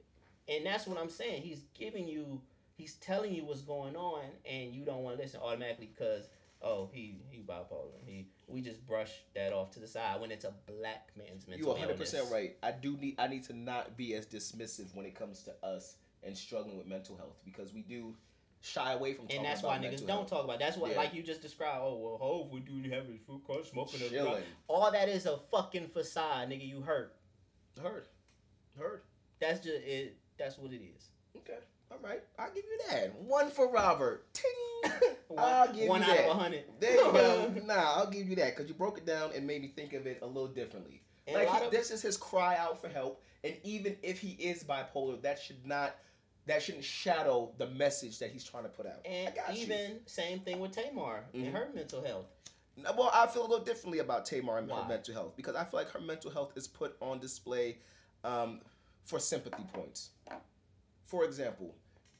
and 0.47 0.65
that's 0.65 0.87
what 0.87 0.97
I'm 0.97 1.09
saying. 1.09 1.43
He's 1.43 1.61
giving 1.75 2.07
you, 2.07 2.41
he's 2.77 2.95
telling 2.95 3.31
you 3.31 3.45
what's 3.45 3.61
going 3.61 3.95
on, 3.95 4.23
and 4.43 4.73
you 4.73 4.83
don't 4.85 5.03
want 5.03 5.17
to 5.17 5.21
listen 5.23 5.39
automatically 5.39 5.85
because 5.95 6.27
oh 6.61 6.89
he 6.93 7.17
he 7.29 7.41
bipolar. 7.41 7.91
He 8.05 8.27
we 8.47 8.61
just 8.61 8.85
brush 8.87 9.11
that 9.35 9.53
off 9.53 9.71
to 9.71 9.79
the 9.79 9.87
side 9.87 10.19
when 10.21 10.31
it's 10.31 10.45
a 10.45 10.53
black 10.67 11.09
man's 11.17 11.47
mental 11.47 11.65
You 11.65 11.71
100 11.71 11.97
percent 11.97 12.27
right. 12.31 12.55
I 12.63 12.71
do 12.71 12.97
need 12.97 13.15
I 13.19 13.27
need 13.27 13.43
to 13.45 13.53
not 13.53 13.97
be 13.97 14.13
as 14.15 14.25
dismissive 14.25 14.95
when 14.95 15.05
it 15.05 15.15
comes 15.15 15.43
to 15.43 15.53
us 15.65 15.95
and 16.23 16.37
struggling 16.37 16.77
with 16.77 16.87
mental 16.87 17.15
health 17.17 17.37
because 17.45 17.73
we 17.73 17.81
do 17.81 18.15
shy 18.61 18.93
away 18.93 19.13
from 19.13 19.25
talking 19.25 19.37
And 19.37 19.45
that's 19.45 19.61
why 19.61 19.77
niggas 19.77 19.99
don't 20.07 20.09
health. 20.09 20.29
talk 20.29 20.43
about. 20.45 20.53
it. 20.55 20.59
That's 20.59 20.77
what 20.77 20.91
Yeah. 20.91 20.97
like 20.97 21.13
you 21.13 21.21
just 21.21 21.41
described. 21.41 21.79
Oh 21.83 21.97
well, 21.97 22.17
Hove 22.17 22.51
would 22.51 22.65
do 22.65 22.89
have 22.89 23.05
his 23.07 23.19
food 23.27 23.41
car 23.45 23.57
smoking 23.63 24.01
a 24.01 24.09
Chilling. 24.09 24.43
All 24.67 24.91
that 24.91 25.07
is 25.09 25.25
a 25.27 25.37
fucking 25.51 25.89
facade, 25.89 26.49
nigga. 26.49 26.67
You 26.67 26.81
hurt. 26.81 27.15
Heard. 27.81 28.07
Heard. 28.77 29.01
That's 29.39 29.59
just 29.59 29.83
it. 29.85 30.17
That's 30.37 30.57
what 30.57 30.71
it 30.71 30.81
is. 30.81 31.09
Okay. 31.37 31.59
All 31.91 31.97
right. 32.03 32.21
I'll 32.39 32.49
give 32.53 32.63
you 32.65 32.79
that. 32.89 33.15
One 33.19 33.49
for 33.49 33.71
Robert. 33.71 34.25
Ting. 34.33 34.91
One, 35.27 35.43
I'll 35.43 35.73
give 35.73 35.87
one 35.89 36.01
you 36.01 36.07
out 36.11 36.15
that. 36.17 36.25
of 36.29 36.37
a 36.37 36.39
hundred. 36.39 36.63
There 36.79 36.95
you 36.95 37.11
go. 37.11 37.51
nah, 37.65 37.95
I'll 37.95 38.09
give 38.09 38.29
you 38.29 38.35
that 38.35 38.55
because 38.55 38.69
you 38.69 38.75
broke 38.75 38.99
it 38.99 39.05
down 39.05 39.31
and 39.35 39.45
made 39.47 39.61
me 39.63 39.69
think 39.75 39.93
of 39.93 40.05
it 40.05 40.19
a 40.21 40.25
little 40.27 40.47
differently. 40.47 41.01
And 41.27 41.35
like 41.37 41.49
he, 41.49 41.65
of- 41.65 41.71
this 41.71 41.89
is 41.89 42.01
his 42.03 42.15
cry 42.17 42.55
out 42.57 42.79
for 42.79 42.87
help, 42.87 43.23
and 43.43 43.55
even 43.63 43.97
if 44.03 44.19
he 44.19 44.31
is 44.33 44.63
bipolar, 44.63 45.19
that 45.23 45.39
should 45.39 45.65
not, 45.65 45.95
that 46.45 46.61
shouldn't 46.61 46.83
shadow 46.83 47.51
the 47.57 47.67
message 47.71 48.19
that 48.19 48.29
he's 48.29 48.43
trying 48.43 48.63
to 48.63 48.69
put 48.69 48.85
out. 48.85 49.03
And 49.05 49.29
I 49.29 49.31
got 49.31 49.55
you. 49.57 49.63
even 49.63 49.99
same 50.05 50.39
thing 50.41 50.59
with 50.59 50.71
Tamar 50.73 51.23
Mhm. 51.33 51.47
and 51.47 51.55
her 51.57 51.69
mental 51.73 52.03
health. 52.03 52.27
Well, 52.95 53.09
I 53.13 53.25
feel 53.25 53.41
a 53.41 53.47
little 53.47 53.65
differently 53.65 53.99
about 53.99 54.25
Tamar 54.25 54.59
and 54.59 54.67
Why? 54.67 54.81
her 54.83 54.87
mental 54.87 55.13
health 55.15 55.33
because 55.35 55.55
I 55.55 55.63
feel 55.63 55.79
like 55.79 55.89
her 55.89 56.01
mental 56.01 56.29
health 56.29 56.53
is 56.55 56.67
put 56.67 56.95
on 57.01 57.19
display 57.19 57.77
um, 58.23 58.61
for 59.05 59.17
sympathy 59.19 59.63
points. 59.73 60.09
For 61.05 61.23
example, 61.25 61.75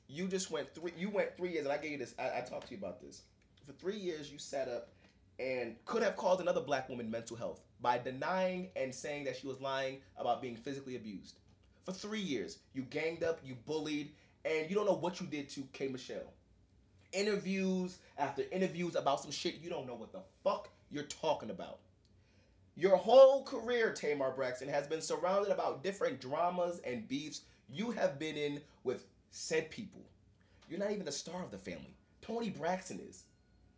you 0.07 0.27
just 0.27 0.51
went 0.51 0.73
three. 0.73 0.91
You 0.97 1.09
went 1.09 1.35
three 1.37 1.51
years, 1.51 1.65
and 1.65 1.73
I 1.73 1.77
gave 1.77 1.91
you 1.91 1.97
this. 1.97 2.15
I, 2.19 2.39
I 2.39 2.41
talked 2.41 2.67
to 2.67 2.73
you 2.73 2.79
about 2.79 3.01
this. 3.01 3.23
For 3.65 3.73
three 3.73 3.97
years, 3.97 4.31
you 4.31 4.37
sat 4.37 4.67
up 4.67 4.89
and 5.39 5.75
could 5.85 6.03
have 6.03 6.15
caused 6.15 6.39
another 6.39 6.61
black 6.61 6.87
woman 6.87 7.09
mental 7.09 7.35
health 7.35 7.61
by 7.81 7.97
denying 7.97 8.69
and 8.75 8.93
saying 8.93 9.25
that 9.25 9.35
she 9.35 9.47
was 9.47 9.59
lying 9.59 9.99
about 10.17 10.41
being 10.41 10.55
physically 10.55 10.95
abused. 10.95 11.39
For 11.83 11.91
three 11.91 12.21
years, 12.21 12.59
you 12.73 12.83
ganged 12.83 13.23
up, 13.23 13.39
you 13.43 13.55
bullied, 13.65 14.11
and 14.45 14.69
you 14.69 14.75
don't 14.75 14.85
know 14.85 14.93
what 14.93 15.19
you 15.19 15.27
did 15.27 15.49
to 15.49 15.61
K. 15.73 15.87
Michelle 15.87 16.31
interviews 17.15 17.99
after 18.17 18.43
interviews 18.51 18.95
about 18.95 19.21
some 19.21 19.31
shit 19.31 19.55
you 19.61 19.69
don't 19.69 19.87
know 19.87 19.95
what 19.95 20.11
the 20.11 20.19
fuck 20.43 20.69
you're 20.91 21.03
talking 21.03 21.49
about. 21.49 21.79
Your 22.77 22.97
whole 22.97 23.43
career, 23.43 23.93
Tamar 23.93 24.31
Braxton, 24.31 24.67
has 24.67 24.85
been 24.85 25.01
surrounded 25.01 25.51
about 25.51 25.81
different 25.81 26.19
dramas 26.19 26.81
and 26.85 27.07
beefs 27.07 27.41
you 27.69 27.91
have 27.91 28.19
been 28.19 28.35
in 28.35 28.61
with 28.83 29.05
said 29.31 29.69
people. 29.69 30.01
You're 30.69 30.79
not 30.79 30.91
even 30.91 31.05
the 31.05 31.11
star 31.11 31.43
of 31.43 31.51
the 31.51 31.57
family. 31.57 31.93
Toni 32.21 32.49
Braxton 32.49 32.99
is. 32.99 33.23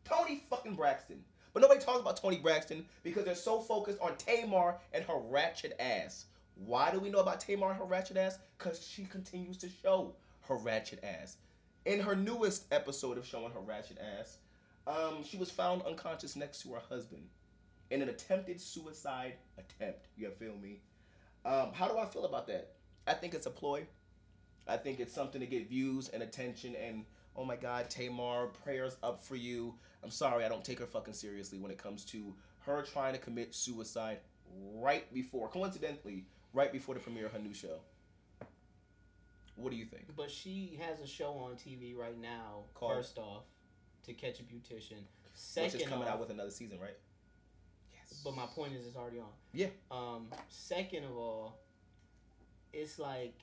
Toni 0.06 0.44
fucking 0.50 0.76
Braxton. 0.76 1.24
But 1.54 1.62
nobody 1.62 1.80
talks 1.80 2.00
about 2.00 2.18
Toni 2.18 2.38
Braxton 2.38 2.86
because 3.04 3.26
they're 3.26 3.36
so 3.36 3.60
focused 3.60 4.00
on 4.00 4.16
Tamar 4.18 4.78
and 4.94 5.04
her 5.06 5.18
ratchet 5.18 5.76
ass. 5.80 6.26
Why 6.56 6.92
do 6.92 7.00
we 7.00 7.10
know 7.10 7.20
about 7.20 7.40
Tamar 7.40 7.72
and 7.72 7.80
her 7.80 7.86
ratchet 7.86 8.18
ass? 8.18 8.40
Because 8.58 8.86
she 8.86 9.06
continues 9.06 9.58
to 9.58 9.70
show 9.84 10.14
her 10.48 10.56
ratchet 10.56 11.04
ass. 11.04 11.38
In 11.86 12.00
her 12.00 12.16
newest 12.16 12.66
episode 12.72 13.18
of 13.18 13.26
showing 13.26 13.52
her 13.52 13.60
ratchet 13.60 13.98
ass, 14.20 14.38
um, 14.86 15.24
she 15.24 15.38
was 15.38 15.52
found 15.52 15.82
unconscious 15.84 16.36
next 16.36 16.62
to 16.62 16.74
her 16.74 16.82
husband 16.90 17.24
in 17.90 18.02
an 18.02 18.10
attempted 18.10 18.60
suicide 18.60 19.34
attempt. 19.58 20.08
You 20.18 20.30
feel 20.32 20.56
me? 20.62 20.82
Um, 21.46 21.72
how 21.74 21.88
do 21.88 21.98
I 21.98 22.06
feel 22.06 22.26
about 22.26 22.48
that? 22.48 22.74
I 23.08 23.14
think 23.14 23.34
it's 23.34 23.46
a 23.46 23.50
ploy. 23.52 23.86
I 24.68 24.78
think 24.78 25.00
it's 25.00 25.14
something 25.14 25.40
to 25.40 25.48
get 25.48 25.70
views 25.70 26.10
and 26.10 26.22
attention. 26.22 26.76
And 26.76 27.06
oh 27.36 27.46
my 27.46 27.56
God, 27.56 27.90
Tamar, 27.90 28.48
prayers 28.48 28.98
up 29.02 29.24
for 29.24 29.36
you. 29.36 29.74
I'm 30.04 30.12
sorry, 30.12 30.44
I 30.44 30.50
don't 30.50 30.64
take 30.64 30.80
her 30.80 30.86
fucking 30.86 31.14
seriously 31.14 31.58
when 31.58 31.72
it 31.72 31.78
comes 31.78 32.04
to 32.06 32.34
her 32.66 32.82
trying 32.82 33.14
to 33.14 33.20
commit 33.20 33.56
suicide 33.56 34.20
right 34.76 35.12
before, 35.14 35.48
coincidentally, 35.48 36.26
right 36.54 36.72
before 36.72 36.96
the 36.96 37.02
premiere 37.02 37.28
of 37.28 37.32
her 37.34 37.40
new 37.40 37.54
show. 37.54 37.80
What 39.56 39.72
do 39.72 39.78
you 39.78 39.86
think? 39.86 40.06
But 40.16 40.30
she 40.30 40.80
has 40.82 41.00
a 41.00 41.08
show 41.08 41.32
on 41.34 41.56
TV 41.56 41.96
right 41.98 42.20
now. 42.20 42.66
Called- 42.76 42.94
First 42.94 43.18
off, 43.18 43.44
to 44.06 44.14
catch 44.14 44.40
a 44.40 44.44
beautician. 44.44 45.02
Which 45.02 45.34
Second 45.34 45.82
is 45.82 45.88
coming 45.88 46.08
off, 46.08 46.16
out 46.16 46.20
with 46.20 46.30
another 46.30 46.52
season, 46.52 46.80
right? 46.80 46.96
Yes. 47.92 48.22
But 48.24 48.36
my 48.36 48.46
point 48.46 48.74
is, 48.74 48.86
it's 48.86 48.96
already 48.96 49.20
on. 49.20 49.30
Yeah. 49.54 49.68
Um. 49.90 50.28
Second 50.50 51.06
of 51.06 51.18
all, 51.18 51.58
it's 52.78 53.00
like, 53.00 53.34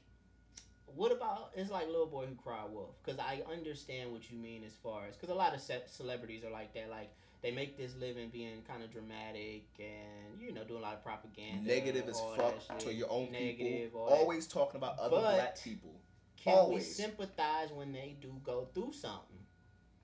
what 0.87 1.11
about? 1.13 1.51
It's 1.57 1.71
like 1.71 1.87
little 1.89 2.07
boy 2.07 2.27
who 2.27 2.35
cried 2.37 2.71
wolf. 2.71 2.95
Because 3.05 3.19
I 3.19 3.43
understand 3.51 4.13
what 4.13 4.31
you 4.31 4.39
mean 4.39 4.63
as 4.65 4.75
far 4.83 5.07
as 5.09 5.17
because 5.17 5.31
a 5.31 5.35
lot 5.35 5.55
of 5.55 5.61
ce- 5.61 5.89
celebrities 5.91 6.45
are 6.45 6.51
like 6.51 6.73
that. 6.75 6.89
Like 6.91 7.11
they 7.43 7.51
make 7.51 7.77
this 7.77 7.95
living 7.97 8.29
being 8.31 8.63
kind 8.69 8.83
of 8.83 8.93
dramatic 8.93 9.65
and 9.79 10.41
you 10.41 10.53
know 10.53 10.65
doing 10.65 10.81
a 10.81 10.83
lot 10.83 10.95
of 10.95 11.03
propaganda. 11.03 11.67
Negative 11.67 12.09
as 12.09 12.21
fuck 12.37 12.79
to 12.79 12.93
your 12.93 13.11
own 13.11 13.33
Negative, 13.33 13.85
people. 13.91 14.01
all 14.03 14.11
that. 14.11 14.19
Always 14.21 14.47
talking 14.47 14.77
about 14.77 14.99
other 14.99 15.17
But- 15.17 15.35
black 15.35 15.63
people. 15.63 15.91
Can 16.37 16.59
Always. 16.59 16.85
we 16.85 16.85
sympathize 16.85 17.73
when 17.73 17.93
they 17.93 18.17
do 18.21 18.31
go 18.45 18.69
through 18.75 18.93
something? 18.93 19.39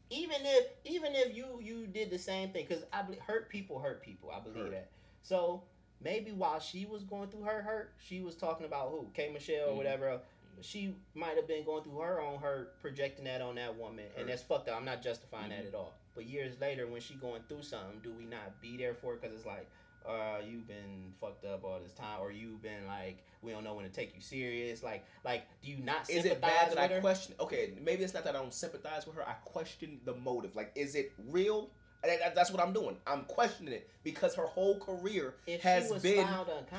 Even 0.09 0.39
if 0.41 0.67
even 0.87 1.13
if 1.15 1.37
you 1.37 1.61
you 1.63 1.87
did 1.87 2.11
the 2.11 2.19
same 2.19 2.51
thing, 2.51 2.67
because 2.67 2.83
I 2.93 3.03
believe 3.03 3.21
hurt 3.21 3.49
people 3.51 3.79
hurt 3.79 4.03
people. 4.03 4.31
I 4.31 4.41
believe 4.41 4.63
Hurt. 4.65 4.71
that. 4.73 4.91
So 5.23 5.63
maybe 6.03 6.33
while 6.33 6.61
she 6.61 6.87
was 6.87 7.03
going 7.05 7.29
through 7.29 7.43
her 7.43 7.63
hurt, 7.63 7.93
she 7.99 8.21
was 8.21 8.35
talking 8.37 8.67
about 8.67 8.91
who 8.91 9.09
K 9.15 9.31
Michelle 9.33 9.69
or 9.71 9.73
Mhm. 9.73 9.77
whatever. 9.77 10.21
She 10.63 10.95
might 11.15 11.37
have 11.37 11.47
been 11.49 11.65
going 11.65 11.85
through 11.85 11.99
her 11.99 12.21
own 12.21 12.39
hurt, 12.39 12.79
projecting 12.81 13.25
that 13.25 13.41
on 13.41 13.55
that 13.55 13.77
woman, 13.77 14.05
Hurt. 14.11 14.19
and 14.21 14.29
that's 14.29 14.43
fucked 14.43 14.69
up. 14.69 14.77
I'm 14.77 14.85
not 14.85 15.03
justifying 15.03 15.51
that 15.51 15.65
Mhm. 15.65 15.69
at 15.69 15.75
all. 15.75 15.95
But 16.15 16.25
years 16.27 16.59
later, 16.61 16.87
when 16.87 17.01
she 17.01 17.15
going 17.15 17.43
through 17.45 17.63
something, 17.63 18.01
do 18.01 18.13
we 18.13 18.25
not 18.27 18.61
be 18.61 18.77
there 18.77 18.95
for 18.95 19.15
it? 19.15 19.23
Because 19.23 19.35
it's 19.37 19.47
like, 19.47 19.67
uh, 20.05 20.41
you've 20.45 20.67
been 20.67 21.15
fucked 21.21 21.45
up 21.45 21.65
all 21.65 21.79
this 21.81 21.93
time, 21.93 22.21
or 22.21 22.31
you've 22.31 22.61
been 22.63 22.87
like, 22.87 23.19
we 23.43 23.53
don't 23.53 23.65
know 23.65 23.75
when 23.75 23.87
to 23.87 23.91
take 23.91 24.15
you 24.15 24.21
serious. 24.21 24.83
Like, 24.83 25.05
like, 25.25 25.45
do 25.63 25.71
you 25.71 25.79
not 25.79 26.11
Is 26.11 26.25
it 26.27 26.41
bad 26.41 26.73
that 26.73 26.79
I 26.93 27.01
question? 27.01 27.35
Okay, 27.41 27.73
maybe 27.81 28.03
it's 28.05 28.13
not 28.13 28.25
that 28.25 28.35
I 28.35 28.39
don't 28.39 28.53
sympathize 28.53 29.07
with 29.07 29.17
her. 29.17 29.27
I 29.27 29.35
question 29.45 30.01
the 30.05 30.15
motive. 30.15 30.57
Like, 30.57 30.73
is 30.75 30.95
it 30.95 31.13
real? 31.29 31.71
That- 32.03 32.35
that's 32.35 32.51
what 32.51 32.63
I'm 32.63 32.73
doing. 32.73 32.97
I'm 33.07 33.25
questioning 33.25 33.75
it 33.75 33.91
because 34.03 34.35
her 34.35 34.47
whole 34.47 34.79
career 34.79 35.35
if 35.47 35.61
has 35.63 35.87
she 35.87 35.93
was 35.93 36.03
been 36.03 36.27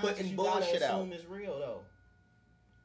putting 0.01 0.27
you 0.27 0.35
gotta 0.35 0.59
bullshit 0.61 0.81
out. 0.81 0.99
assume 1.01 1.13
it's 1.13 1.25
real 1.25 1.59
though. 1.59 1.81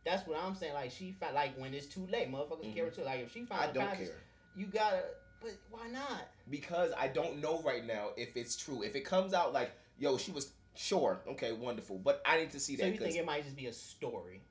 That's 0.05 0.27
what 0.27 0.39
I'm 0.39 0.55
saying. 0.55 0.75
Like 0.75 0.91
she 0.91 1.13
found, 1.13 1.35
like 1.35 1.57
when 1.59 1.75
it's 1.75 1.87
too 1.87 2.07
late, 2.07 2.31
motherfuckers 2.31 2.65
Mhm. 2.67 2.75
care 2.75 2.91
too. 2.91 3.03
Like 3.03 3.21
if 3.21 3.33
she 3.33 3.45
found 3.45 3.63
I 3.63 3.73
don't 3.73 3.95
care 3.97 4.23
you 4.55 4.67
gotta. 4.67 5.03
But 5.41 5.53
why 5.71 5.89
not? 5.89 6.29
because 6.49 6.93
I 6.97 7.09
don't 7.09 7.41
know 7.41 7.61
right 7.63 7.85
now 7.85 8.11
if 8.17 8.37
it's 8.37 8.57
true. 8.57 8.83
If 8.83 8.95
it 8.97 9.05
comes 9.05 9.35
out 9.35 9.53
like, 9.53 9.73
yo, 9.99 10.17
she 10.17 10.31
was 10.31 10.53
sure, 10.75 11.21
okay, 11.27 11.53
wonderful, 11.53 11.99
but 11.99 12.23
I 12.25 12.39
need 12.39 12.51
to 12.53 12.61
see 12.61 12.77
So 12.77 12.85
that 12.85 12.93
you 12.93 12.99
think 12.99 13.17
it 13.17 13.25
might 13.27 13.45
just 13.45 13.57
be 13.57 13.67
a 13.67 13.73
story, 13.73 14.43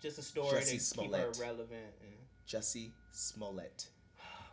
just 0.00 0.18
a 0.18 0.22
story 0.22 0.60
Jussie 0.60 0.64
to 0.64 0.70
keep 1.02 1.12
her 1.12 1.32
Smollett. 1.32 1.38
relevant? 1.38 1.94
And, 2.02 2.12
Jussie 2.46 2.90
Smollett. 3.12 3.88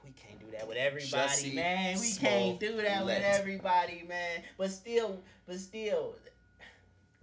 We 0.04 0.12
can't 0.12 0.40
do 0.40 0.46
that 0.58 0.68
with 0.68 0.78
everybody, 0.78 1.08
Jussie 1.32 1.54
man. 1.56 2.00
We 2.00 2.12
can't 2.14 2.60
do 2.60 2.78
that 2.82 3.06
with 3.06 3.22
everybody, 3.24 4.04
man. 4.08 4.42
But 4.58 4.72
still, 4.72 5.20
but 5.48 5.60
still. 5.60 6.16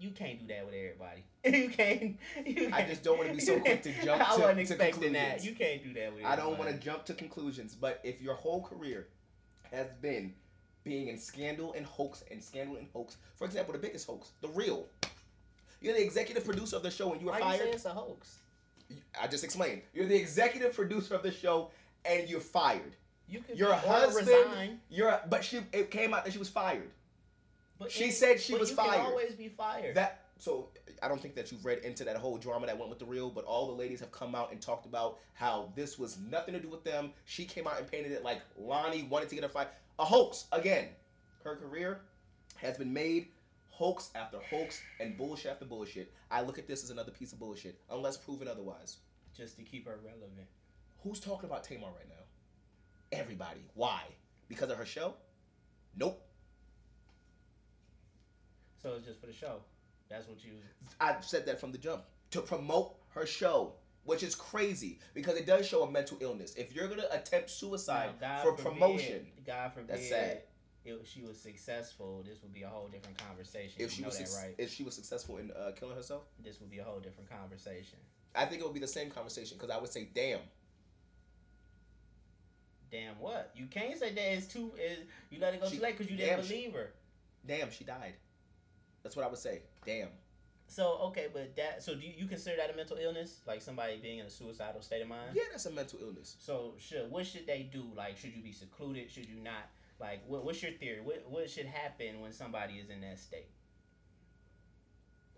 You 0.01 0.11
can't 0.11 0.39
do 0.41 0.47
that 0.55 0.65
with 0.67 0.75
everybody. 0.75 1.25
You 1.45 1.71
can't. 1.71 2.17
You 2.45 2.71
I 2.75 2.83
just 2.83 3.03
don't 3.03 3.17
wanna 3.17 3.33
be 3.33 3.41
so 3.41 3.59
quick 3.61 3.83
to 3.85 3.93
jump 4.05 4.21
to 4.21 4.29
I 4.31 4.35
to- 4.35 4.41
wasn't 4.43 4.55
to 4.57 4.61
expecting 4.75 5.13
that. 5.15 5.45
You 5.45 5.55
can't 5.55 5.83
do 5.83 5.93
that 5.95 6.15
with. 6.15 6.25
I 6.25 6.37
don't 6.37 6.59
want 6.59 6.71
to 6.71 6.77
jump 6.77 7.05
to 7.07 7.15
conclusions, 7.15 7.75
but 7.75 8.01
if 8.05 8.21
your 8.21 8.35
whole 8.35 8.61
career 8.63 9.07
has 9.73 9.87
been 10.03 10.35
being 10.85 11.09
in 11.09 11.19
scandal 11.19 11.73
and 11.75 11.87
hoax 11.87 12.23
and 12.31 12.43
scandal 12.43 12.77
and 12.77 12.87
hoax, 12.93 13.17
for 13.37 13.45
example, 13.45 13.73
the 13.73 13.79
biggest 13.79 14.07
hoax, 14.07 14.33
the 14.41 14.49
real. 14.49 14.87
You're 15.81 15.95
the 15.95 16.03
executive 16.03 16.45
producer 16.45 16.77
of 16.77 16.83
the 16.83 16.91
show 16.91 17.13
and 17.13 17.21
you 17.21 17.29
were 17.29 17.33
Why 17.33 17.39
you 17.39 17.53
say 17.53 17.59
fired. 17.65 17.75
it's 17.75 17.85
a 17.85 17.91
hoax? 17.91 18.39
I 19.21 19.27
just 19.29 19.45
explained. 19.45 19.83
You're 19.95 20.07
the 20.07 20.17
executive 20.17 20.75
producer 20.75 21.15
of 21.15 21.23
the 21.23 21.31
show 21.31 21.71
and 22.09 22.29
you're 22.29 22.41
fired. 22.41 22.97
You 23.29 23.41
could 23.43 23.59
Your 23.59 23.75
husband- 23.75 24.27
resign, 24.27 24.81
You're, 24.89 25.21
but 25.29 25.45
she. 25.45 25.61
It 25.73 25.91
came 25.91 26.15
out 26.15 26.25
that 26.25 26.33
she 26.33 26.39
was 26.39 26.49
fired. 26.49 26.91
but 27.79 27.91
she 27.93 28.05
it- 28.07 28.15
said 28.15 28.41
she 28.41 28.55
was 28.55 28.71
fired. 28.71 28.93
Can 28.97 29.07
always 29.07 29.35
be 29.35 29.49
fired. 29.49 29.95
That 29.95 30.25
so 30.39 30.71
I 31.03 31.09
don't 31.09 31.21
think 31.21 31.35
that 31.35 31.53
you've 31.53 31.65
read 31.65 31.79
into 31.81 32.05
that 32.05 32.17
whole 32.17 32.39
drama 32.39 32.67
that 32.67 32.79
went 32.79 32.89
with 32.91 32.99
the 32.99 33.05
real, 33.05 33.29
but 33.29 33.45
all 33.45 33.67
the 33.67 33.73
ladies 33.75 34.01
have 34.01 34.11
come 34.13 34.35
out 34.35 34.51
and 34.53 34.61
talked 34.61 34.87
about 34.87 35.19
how 35.35 35.71
this 35.77 35.99
was 35.99 36.17
nothing 36.19 36.55
to 36.55 36.61
do 36.61 36.69
with 36.69 36.85
them. 36.85 37.13
She 37.25 37.45
came 37.45 37.67
out 37.67 37.79
and 37.79 37.87
painted 37.91 38.13
it 38.13 38.23
like 38.25 38.41
Loni 38.61 39.09
wanted 39.09 39.29
to 39.29 39.35
get 39.35 39.45
a 39.45 39.49
fight. 39.49 39.69
A 39.99 40.05
hoax 40.05 40.47
again. 40.53 40.89
Her 41.45 41.57
career 41.57 42.01
has 42.57 42.79
been 42.79 42.93
made 42.93 43.29
hoax 43.69 44.11
after 44.15 44.39
hoax 44.39 44.81
and 45.01 45.17
bullshit 45.17 45.51
after 45.53 45.65
bullshit. 45.65 46.13
I 46.31 46.41
look 46.43 46.59
at 46.59 46.67
this 46.67 46.83
as 46.85 46.91
another 46.91 47.11
piece 47.13 47.33
of 47.33 47.39
bullshit, 47.39 47.79
unless 47.91 48.17
proven 48.17 48.49
otherwise. 48.49 48.97
just 49.37 49.57
to 49.57 49.63
keep 49.63 49.87
her 49.87 49.99
relevant. 50.05 50.49
Who's 51.03 51.21
talking 51.21 51.49
about 51.49 51.65
Tamar 51.65 51.87
right 51.89 52.09
now? 52.09 53.17
Everybody. 53.19 53.61
Why? 53.75 54.03
Because 54.49 54.71
of 54.71 54.77
her 54.79 54.87
show? 54.87 55.15
Nope. 55.97 56.23
So 58.83 58.95
it's 58.97 59.07
just 59.07 59.21
for 59.21 59.27
the 59.27 59.33
show. 59.33 59.61
That's 60.09 60.29
what 60.29 60.45
you. 60.45 60.53
I've 61.01 61.25
said 61.25 61.47
that 61.47 61.61
from 61.61 61.73
the 61.73 61.79
jump 61.79 62.03
to 62.31 62.41
promote 62.41 62.97
her 63.11 63.27
show, 63.27 63.75
which 64.05 64.23
is 64.23 64.35
crazy 64.35 65.01
because 65.15 65.37
it 65.37 65.47
does 65.47 65.67
show 65.67 65.83
a 65.83 65.91
mental 65.91 66.17
illness. 66.21 66.55
If 66.55 66.75
you're 66.75 66.89
gonna 66.89 67.07
attempt 67.11 67.51
suicide 67.51 68.11
Now, 68.21 68.29
God 68.29 68.43
for 68.45 68.57
forbid- 68.63 68.73
promotion, 68.81 69.27
God 69.47 69.73
forbid. 69.73 69.89
That's 69.89 70.09
sad. 70.09 70.43
If 70.85 71.07
she 71.07 71.21
was 71.21 71.39
successful, 71.39 72.23
this 72.27 72.41
would 72.43 72.55
be 72.55 72.63
a 72.63 72.69
whole 72.69 72.89
different 72.89 73.19
conversation. 73.19 73.75
if 73.77 73.81
you 73.81 73.89
she 73.97 74.03
know 74.03 74.09
was 74.09 74.19
that, 74.19 74.29
suc- 74.29 74.43
right? 74.43 74.55
if 74.57 74.73
she 74.73 74.85
was 74.85 74.95
successful 74.95 75.37
in 75.37 75.51
uh, 75.51 75.73
killing 75.79 75.95
herself, 75.97 76.23
This 76.43 76.61
would 76.61 76.71
be 76.71 76.79
a 76.79 76.85
whole 76.85 77.01
different 77.01 77.29
conversation. 77.29 77.99
I 78.35 78.47
think 78.47 78.63
it 78.63 78.65
would 78.65 78.73
be 78.75 78.81
the 78.81 78.87
same 78.87 79.11
conversation 79.11 79.59
because 79.59 79.71
I 79.75 79.79
would 79.79 79.91
say, 79.93 80.09
"Damn, 80.15 80.41
Damn 82.91 83.19
what? 83.19 83.51
You 83.55 83.67
can't 83.67 83.99
say 83.99 84.13
that 84.13 84.33
it's 84.37 84.47
too. 84.47 84.73
Is 84.83 85.01
you 85.31 85.39
let 85.41 85.55
it 85.55 85.61
go 85.61 85.69
She- 85.69 85.77
too 85.77 85.83
late 85.83 85.97
because 85.99 86.11
you 86.11 86.17
didn't 86.17 86.45
she- 86.45 86.49
believe 86.55 86.73
her. 86.75 86.93
damn, 87.47 87.71
she 87.71 87.85
died." 87.85 88.15
That's 89.03 89.15
what 89.17 89.25
I 89.25 89.29
would 89.29 89.39
say. 89.39 89.63
Damn. 89.85 90.09
So 90.67 90.99
okay, 91.05 91.29
but 91.33 91.57
that. 91.57 91.83
So 91.83 91.95
do 91.95 92.07
you, 92.07 92.13
you 92.17 92.27
consider 92.27 92.57
that 92.57 92.71
a 92.71 92.77
mental 92.77 92.97
illness, 92.99 93.41
like 93.47 93.63
somebody 93.63 93.97
being 93.99 94.19
in 94.19 94.27
a 94.27 94.31
suicidal 94.31 94.83
state 94.83 95.03
of 95.03 95.09
mind? 95.09 95.31
Yeah, 95.35 95.45
that's 95.51 95.67
a 95.67 95.71
mental 95.71 95.99
illness. 96.03 96.37
So 96.41 96.75
should 96.79 97.11
what 97.11 97.27
should 97.27 97.47
they 97.47 97.69
do? 97.73 97.85
Like, 97.97 98.17
should 98.19 98.35
you 98.35 98.43
be 98.43 98.53
secluded? 98.53 99.11
Should 99.11 99.29
you 99.29 99.37
not? 99.43 99.69
Like, 100.01 100.23
what, 100.27 100.45
what's 100.45 100.63
your 100.63 100.73
theory? 100.73 101.01
What 101.01 101.25
what 101.29 101.49
should 101.51 101.67
happen 101.67 102.21
when 102.21 102.33
somebody 102.33 102.75
is 102.75 102.91
in 102.91 103.01
that 103.01 103.19
state? 103.19 103.49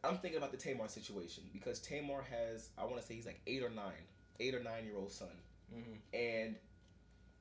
I'm 0.03 0.17
thinking 0.19 0.39
about 0.39 0.51
the 0.51 0.57
Tamar 0.57 0.89
situation 0.89 1.45
because 1.53 1.79
Tamar 1.81 2.23
has, 2.31 2.71
I 2.79 2.85
want 2.85 3.01
to 3.01 3.07
say 3.07 3.15
he's 3.15 3.27
like 3.27 3.41
eight 3.47 3.63
or 3.63 3.69
nine, 3.69 3.93
eight 4.41 4.55
or 4.55 4.63
nine 4.63 4.85
year 4.85 4.97
old 4.97 5.13
son. 5.13 5.29
Mm-hmm. 5.75 5.93
And 6.15 6.57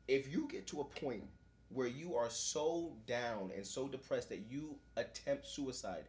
if 0.09 0.31
you 0.31 0.47
get 0.49 0.65
to 0.67 0.81
a 0.81 0.83
point 0.83 1.23
where 1.69 1.87
you 1.87 2.15
are 2.15 2.29
so 2.29 2.91
down 3.05 3.51
and 3.55 3.65
so 3.65 3.87
depressed 3.87 4.29
that 4.29 4.41
you 4.49 4.75
attempt 4.97 5.47
suicide, 5.47 6.05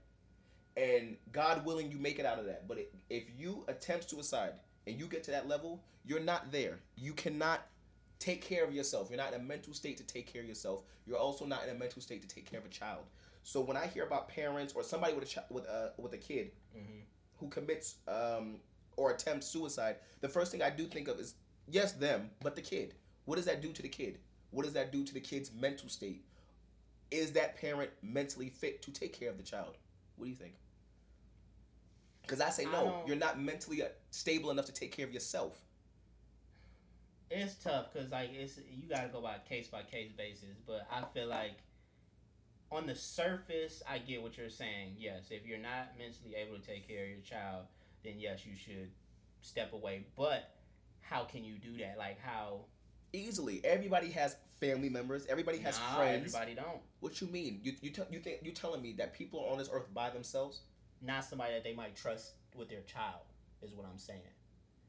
and 0.76 1.16
God 1.32 1.64
willing, 1.66 1.90
you 1.90 1.98
make 1.98 2.18
it 2.18 2.24
out 2.24 2.38
of 2.38 2.46
that, 2.46 2.66
but 2.66 2.78
if 3.11 3.24
you 3.38 3.64
attempt 3.68 4.09
suicide 4.09 4.53
and 4.86 4.98
you 4.98 5.07
get 5.07 5.22
to 5.24 5.30
that 5.32 5.46
level, 5.48 5.82
you're 6.07 6.20
not 6.20 6.51
there. 6.51 6.78
You 6.96 7.12
cannot 7.12 7.66
take 8.18 8.40
care 8.40 8.64
of 8.64 8.72
yourself. 8.74 9.09
You're 9.11 9.18
not 9.18 9.34
in 9.34 9.40
a 9.40 9.44
mental 9.44 9.74
state 9.74 9.96
to 9.98 10.05
take 10.05 10.32
care 10.32 10.40
of 10.40 10.48
yourself. 10.48 10.82
You're 11.07 11.18
also 11.18 11.44
not 11.44 11.64
in 11.64 11.70
a 11.70 11.78
mental 11.78 12.01
state 12.01 12.22
to 12.22 12.28
take 12.28 12.51
care 12.51 12.61
of 12.61 12.64
a 12.66 12.70
child. 12.70 13.05
So 13.42 13.61
when 13.61 13.76
I 13.76 13.86
hear 13.86 14.05
about 14.05 14.28
parents 14.28 14.72
or 14.74 14.82
somebody 14.82 15.12
with 15.12 15.24
a 15.24 15.34
chi- 15.34 15.46
with 15.51 15.64
a 15.66 15.92
with 15.98 16.12
a 16.14 16.18
kid 16.18 16.53
Mm-hmm. 16.76 17.01
who 17.38 17.48
commits 17.48 17.96
um, 18.07 18.57
or 18.96 19.11
attempts 19.11 19.46
suicide, 19.46 19.96
the 20.20 20.28
first 20.28 20.53
thing 20.53 20.62
I 20.62 20.70
do 20.70 20.84
think 20.86 21.09
of 21.09 21.18
is 21.18 21.34
yes, 21.68 21.92
them, 21.92 22.30
but 22.42 22.55
the 22.55 22.62
kid. 22.62 22.94
What 23.31 23.37
does 23.37 23.45
that 23.45 23.62
do 23.62 23.72
to 23.72 23.81
the 23.81 23.89
kid? 23.89 24.18
What 24.51 24.64
does 24.64 24.72
that 24.72 24.91
do 24.91 25.05
to 25.05 25.14
the 25.14 25.20
kid's 25.20 25.53
mental 25.53 25.89
state? 25.89 26.24
Is 27.12 27.31
that 27.35 27.57
parent 27.61 27.89
mentally 28.03 28.49
fit 28.49 28.83
to 28.83 28.91
take 28.91 29.12
care 29.12 29.31
of 29.31 29.37
the 29.37 29.45
child? 29.45 29.76
What 30.16 30.24
do 30.24 30.31
you 30.31 30.37
think? 30.37 30.55
Because 32.22 32.41
I 32.41 32.51
say 32.51 32.64
no, 32.64 32.72
don't- 32.72 33.07
you're 33.07 33.16
not 33.16 33.41
mentally 33.41 33.85
uh, 33.85 33.89
stable 34.11 34.51
enough 34.51 34.64
to 34.64 34.72
take 34.72 34.91
care 34.91 35.07
of 35.07 35.14
yourself. 35.14 35.61
It's 37.31 37.55
tough 37.55 37.93
because 37.93 38.11
like 38.11 38.31
it's 38.35 38.59
you 38.68 38.89
got 38.89 39.03
to 39.03 39.09
go 39.11 39.20
by 39.20 39.37
case 39.49 39.68
by 39.68 39.83
case 39.83 40.11
basis. 40.11 40.57
But 40.66 40.89
I 40.91 41.05
feel 41.14 41.28
like 41.28 41.59
on 42.72 42.89
the 42.89 42.97
surface, 42.97 43.81
I 43.89 43.99
get 43.99 44.22
what 44.22 44.37
you're 44.37 44.51
saying. 44.51 44.97
Yes, 44.99 45.26
if 45.31 45.47
you're 45.47 45.59
not 45.59 45.97
mentally 45.97 46.35
able 46.35 46.59
to 46.59 46.66
take 46.66 46.89
care 46.89 47.05
of 47.05 47.11
your 47.11 47.20
child, 47.20 47.66
then 48.03 48.14
yes, 48.18 48.45
you 48.45 48.57
should 48.57 48.91
step 49.41 49.72
away. 49.72 50.07
But 50.16 50.51
how 51.01 51.22
can 51.22 51.45
you 51.45 51.59
do 51.59 51.76
that? 51.78 51.95
Like 51.97 52.18
how? 52.18 52.62
Easily, 53.13 53.61
everybody 53.65 54.11
has 54.11 54.37
family 54.61 54.89
members. 54.89 55.27
Everybody 55.27 55.59
has 55.59 55.79
Nah, 55.79 55.97
friends. 55.97 56.35
Everybody 56.35 56.55
don't. 56.55 56.81
What 57.01 57.21
you 57.21 57.27
mean? 57.27 57.61
You 57.63 57.75
you, 57.81 57.91
tell 57.91 58.07
you 58.11 58.21
think 58.21 58.39
you 58.43 58.53
telling 58.53 58.83
me 58.83 58.93
that 58.99 59.15
people 59.15 59.41
are 59.45 59.51
on 59.53 59.59
this 59.59 59.69
earth 59.73 59.93
by 59.93 60.11
themselves? 60.11 60.61
Not 61.03 61.25
somebody 61.25 61.55
that 61.55 61.65
they 61.65 61.75
might 61.75 61.97
trust 61.97 62.35
with 62.55 62.69
their 62.69 62.83
child 62.83 63.23
is 63.63 63.73
what 63.73 63.87
I'm 63.91 63.99
saying. 63.99 64.21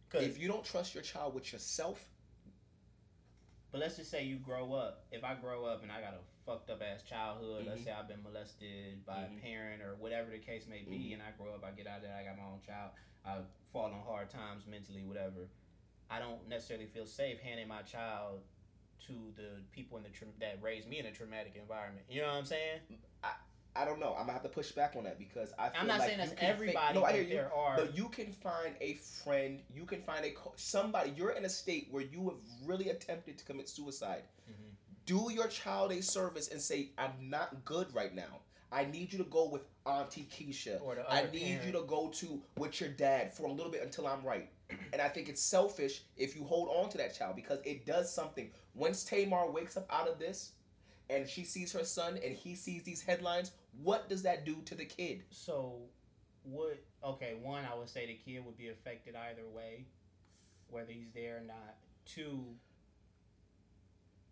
Cause 0.10 0.24
If 0.24 0.40
you 0.40 0.48
don't 0.48 0.64
trust 0.64 0.94
your 0.94 1.04
child 1.04 1.34
with 1.34 1.52
yourself, 1.52 2.06
But 3.72 3.80
let's 3.80 3.96
just 3.96 4.12
say 4.12 4.26
you 4.26 4.36
grow 4.36 4.74
up. 4.74 5.06
If 5.14 5.24
I 5.24 5.34
grow 5.36 5.64
up 5.64 5.82
and 5.82 5.90
I 5.90 6.02
got 6.02 6.14
a 6.14 6.20
fucked 6.46 6.70
up 6.70 6.82
ass 6.82 7.04
childhood, 7.04 7.66
let's 7.66 7.80
Mhm. 7.80 7.84
say 7.86 7.92
I've 7.92 8.08
been 8.10 8.22
molested 8.22 9.06
by 9.06 9.20
Mhm. 9.24 9.38
a 9.38 9.42
parent 9.42 9.82
or 9.82 9.96
whatever 9.96 10.30
the 10.30 10.40
case 10.40 10.68
may 10.68 10.82
be, 10.82 11.12
Mhm. 11.12 11.14
and 11.14 11.24
I 11.24 11.32
grow 11.32 11.54
up, 11.56 11.64
I 11.64 11.72
get 11.72 11.88
out 11.88 12.02
there, 12.02 12.14
I 12.14 12.26
got 12.26 12.38
my 12.38 12.44
own 12.44 12.60
child, 12.60 12.92
I 13.24 13.42
fall 13.72 13.86
on 13.94 14.02
hard 14.02 14.30
times 14.30 14.66
mentally, 14.66 15.04
whatever. 15.04 15.48
I 16.12 16.20
don't 16.20 16.48
necessarily 16.50 16.86
feel 16.88 17.06
safe 17.06 17.40
handing 17.40 17.68
my 17.68 17.82
child 17.84 18.42
to 19.08 19.14
the 19.36 19.62
people 19.72 19.98
in 19.98 20.04
the 20.04 20.10
tra- 20.10 20.28
that 20.40 20.60
raised 20.62 20.88
me 20.88 21.00
in 21.00 21.06
a 21.06 21.12
traumatic 21.12 21.54
environment. 21.60 22.06
You 22.10 22.22
know 22.22 22.28
what 22.28 22.36
I'm 22.36 22.46
saying? 22.46 22.80
I 23.24 23.32
I 23.74 23.86
don't 23.86 24.00
know. 24.02 24.10
I'm 24.12 24.24
gonna 24.24 24.34
have 24.34 24.44
to 24.44 24.50
push 24.50 24.74
back 24.74 24.96
on 24.98 25.06
that 25.06 25.18
because 25.18 25.54
I 25.58 25.70
feel 25.70 25.82
I'm 25.82 25.88
not 25.88 26.00
like 26.00 26.08
saying 26.10 26.18
that's 26.20 26.32
you 26.32 26.38
can 26.38 26.46
fa- 26.48 26.54
everybody, 26.54 27.00
no, 27.00 27.06
I 27.06 27.14
hear 27.14 27.22
you. 27.24 27.30
there 27.30 27.54
are. 27.56 27.78
But 27.78 27.96
you 27.98 28.10
can 28.10 28.34
find 28.34 28.76
a 28.82 28.96
friend. 28.96 29.62
You 29.74 29.86
can 29.86 30.02
find 30.02 30.26
a 30.26 30.32
co- 30.32 30.52
somebody. 30.58 31.14
You're 31.16 31.32
in 31.32 31.46
a 31.46 31.50
state 31.50 31.88
where 31.90 32.04
you 32.04 32.26
have 32.30 32.68
really 32.68 32.90
attempted 32.90 33.38
to 33.38 33.46
commit 33.46 33.70
suicide. 33.70 34.24
Mhm. 34.50 34.76
Do 35.06 35.30
your 35.32 35.48
child 35.48 35.94
a 35.94 36.02
service 36.04 36.50
and 36.50 36.62
say, 36.62 36.90
"I'm 36.98 37.30
not 37.30 37.64
good 37.64 37.94
right 37.96 38.14
now. 38.14 38.42
I 38.74 38.86
need 38.86 39.12
you 39.14 39.18
to 39.20 39.26
go 39.26 39.48
with 39.48 39.64
Auntie 39.86 40.26
Keisha. 40.30 40.82
Or 40.82 40.96
the 40.96 41.10
I 41.10 41.30
need 41.32 41.42
parent. 41.42 41.66
you 41.66 41.72
to 41.72 41.84
go 41.86 42.10
to 42.10 42.42
with 42.58 42.80
your 42.82 42.90
dad 42.90 43.34
for 43.34 43.46
a 43.46 43.52
little 43.52 43.72
bit 43.72 43.82
until 43.84 44.06
I'm 44.06 44.22
right." 44.24 44.50
And 44.94 45.02
I 45.02 45.08
think 45.08 45.30
it's 45.30 45.42
selfish 45.42 46.04
if 46.18 46.36
you 46.36 46.44
hold 46.44 46.70
on 46.70 46.90
to 46.90 46.98
that 46.98 47.18
child 47.18 47.36
because 47.36 47.60
it 47.64 47.86
does 47.86 48.14
something. 48.14 48.50
Once 48.74 49.04
Tamar 49.04 49.50
wakes 49.50 49.78
up 49.78 49.88
out 49.90 50.08
of 50.08 50.20
this, 50.20 50.52
and 51.10 51.28
she 51.28 51.44
sees 51.44 51.74
her 51.74 51.84
son, 51.84 52.18
and 52.24 52.36
he 52.36 52.56
sees 52.56 52.84
these 52.84 53.02
headlines, 53.02 53.52
what 53.84 54.08
does 54.10 54.24
that 54.24 54.46
do 54.46 54.58
to 54.66 54.76
the 54.76 54.86
kid? 54.86 55.24
So, 55.30 55.76
what, 56.44 56.82
okay? 57.04 57.36
One, 57.42 57.64
I 57.72 57.78
would 57.78 57.90
say 57.90 58.06
the 58.06 58.14
kid 58.14 58.46
would 58.46 58.58
be 58.58 58.70
affected 58.70 59.16
either 59.16 59.48
way, 59.54 59.86
whether 60.70 60.92
he's 60.92 61.12
there 61.14 61.38
or 61.38 61.48
not. 61.48 61.76
Two, 62.06 62.46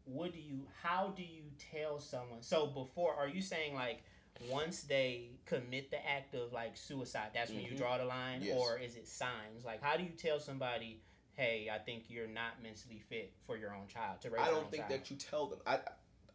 what 0.06 0.34
do 0.34 0.40
you? 0.40 0.66
How 0.82 1.14
do 1.16 1.22
you 1.22 1.44
tell 1.72 2.00
someone? 2.00 2.42
So 2.42 2.68
before, 2.68 3.14
are 3.14 3.28
you 3.28 3.42
saying 3.42 3.76
like 3.76 4.04
once 4.48 4.82
they 4.84 5.30
commit 5.46 5.92
the 5.92 6.08
act 6.08 6.34
of 6.36 6.54
like 6.54 6.78
suicide, 6.78 7.30
that's 7.34 7.52
when 7.52 7.62
you 7.62 7.72
Mhm. 7.72 7.78
draw 7.78 7.98
the 7.98 8.06
line, 8.06 8.42
Yes. 8.42 8.58
or 8.58 8.78
is 8.78 8.96
it 8.96 9.08
signs? 9.08 9.66
Like, 9.66 9.82
how 9.82 9.98
do 9.98 10.04
you 10.04 10.12
tell 10.12 10.40
somebody? 10.40 11.02
Hey, 11.34 11.70
I 11.72 11.78
think 11.80 12.06
you're 12.10 12.28
not 12.28 12.62
mentally 12.62 13.00
fit 13.00 13.34
for 13.46 13.56
your 13.58 13.74
own 13.74 13.88
child 13.88 14.22
to 14.22 14.30
raise. 14.30 14.42
I 14.42 14.50
don't 14.50 14.70
think 14.70 14.84
child. 14.88 14.92
that 15.02 15.10
you 15.12 15.18
tell 15.18 15.48
them. 15.48 15.60
I, 15.66 15.80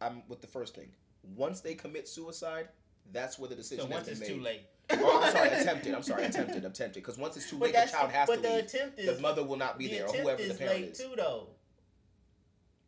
I'm 0.01 0.23
with 0.27 0.41
the 0.41 0.47
first 0.47 0.73
thing. 0.75 0.91
Once 1.35 1.61
they 1.61 1.75
commit 1.75 2.07
suicide, 2.07 2.69
that's 3.11 3.37
where 3.37 3.49
the 3.49 3.55
decision 3.55 3.85
So 3.85 3.91
once 3.91 4.07
it's 4.07 4.19
too 4.25 4.39
late. 4.41 4.61
oh, 4.91 5.21
I'm 5.23 5.31
sorry, 5.31 5.49
attempted. 5.49 5.93
I'm 5.95 6.03
sorry, 6.03 6.25
attempted, 6.25 6.65
attempted. 6.65 6.93
Because 7.03 7.17
once 7.17 7.35
it's 7.37 7.49
too 7.49 7.57
late, 7.57 7.73
the 7.73 7.85
child 7.91 8.11
has 8.11 8.27
but 8.27 8.35
to 8.37 8.41
the 8.41 8.49
leave. 8.49 8.65
attempt 8.65 8.95
The 8.97 9.11
is 9.13 9.19
mother 9.21 9.43
will 9.43 9.57
not 9.57 9.77
be 9.79 9.87
the 9.87 9.97
there, 9.97 10.07
or 10.07 10.13
whoever 10.15 10.43
the 10.43 10.53
parent 10.53 10.75
late 10.81 10.91
is. 10.91 10.97
too, 10.99 11.13
though. 11.15 11.49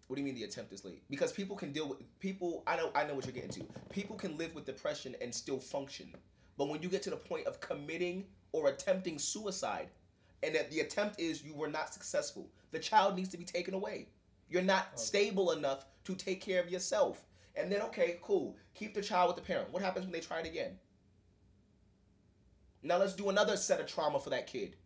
What 0.08 0.16
do 0.16 0.22
you 0.22 0.26
mean 0.26 0.36
the 0.36 0.44
attempt 0.44 0.72
is 0.72 0.86
late? 0.86 1.04
Because 1.10 1.34
people 1.34 1.56
can 1.56 1.72
deal 1.74 1.88
with 1.88 2.00
people. 2.20 2.64
I 2.66 2.78
know. 2.78 2.92
I 2.96 3.06
know 3.06 3.14
what 3.14 3.26
you're 3.26 3.34
getting 3.34 3.50
to. 3.52 3.62
People 3.90 4.16
can 4.16 4.38
live 4.38 4.56
with 4.56 4.66
depression 4.66 5.16
and 5.22 5.34
still 5.34 5.60
function. 5.60 6.14
But 6.58 6.70
when 6.70 6.82
you 6.82 6.90
get 6.90 7.02
to 7.04 7.10
the 7.10 7.18
point 7.18 7.46
of 7.46 7.60
committing 7.60 8.26
or 8.54 8.70
attempting 8.70 9.20
suicide, 9.20 9.90
and 10.44 10.56
that 10.56 10.72
the 10.72 10.80
attempt 10.80 11.20
is 11.20 11.44
you 11.44 11.54
were 11.54 11.68
not 11.68 11.94
successful, 11.94 12.50
the 12.72 12.80
child 12.80 13.16
needs 13.16 13.30
to 13.30 13.38
be 13.38 13.44
taken 13.44 13.74
away. 13.74 14.08
You're 14.50 14.62
not 14.62 14.88
Okay. 14.94 15.02
stable 15.02 15.52
enough 15.52 15.86
to 16.06 16.16
take 16.16 16.40
care 16.42 16.62
of 16.62 16.70
yourself. 16.70 17.26
And 17.56 17.72
then 17.72 17.82
okay, 17.84 18.20
cool. 18.22 18.56
Keep 18.76 18.94
the 18.94 19.02
child 19.02 19.28
with 19.28 19.36
the 19.36 19.42
parent. 19.42 19.72
What 19.72 19.82
happens 19.82 20.06
when 20.06 20.14
they 20.14 20.22
try 20.22 20.40
it 20.40 20.46
again? 20.48 20.80
Now 22.84 22.98
let's 22.98 23.14
do 23.16 23.30
another 23.30 23.58
set 23.58 23.82
of 23.82 23.88
trauma 23.88 24.20
for 24.20 24.30
that 24.30 24.48
kid. 24.48 24.78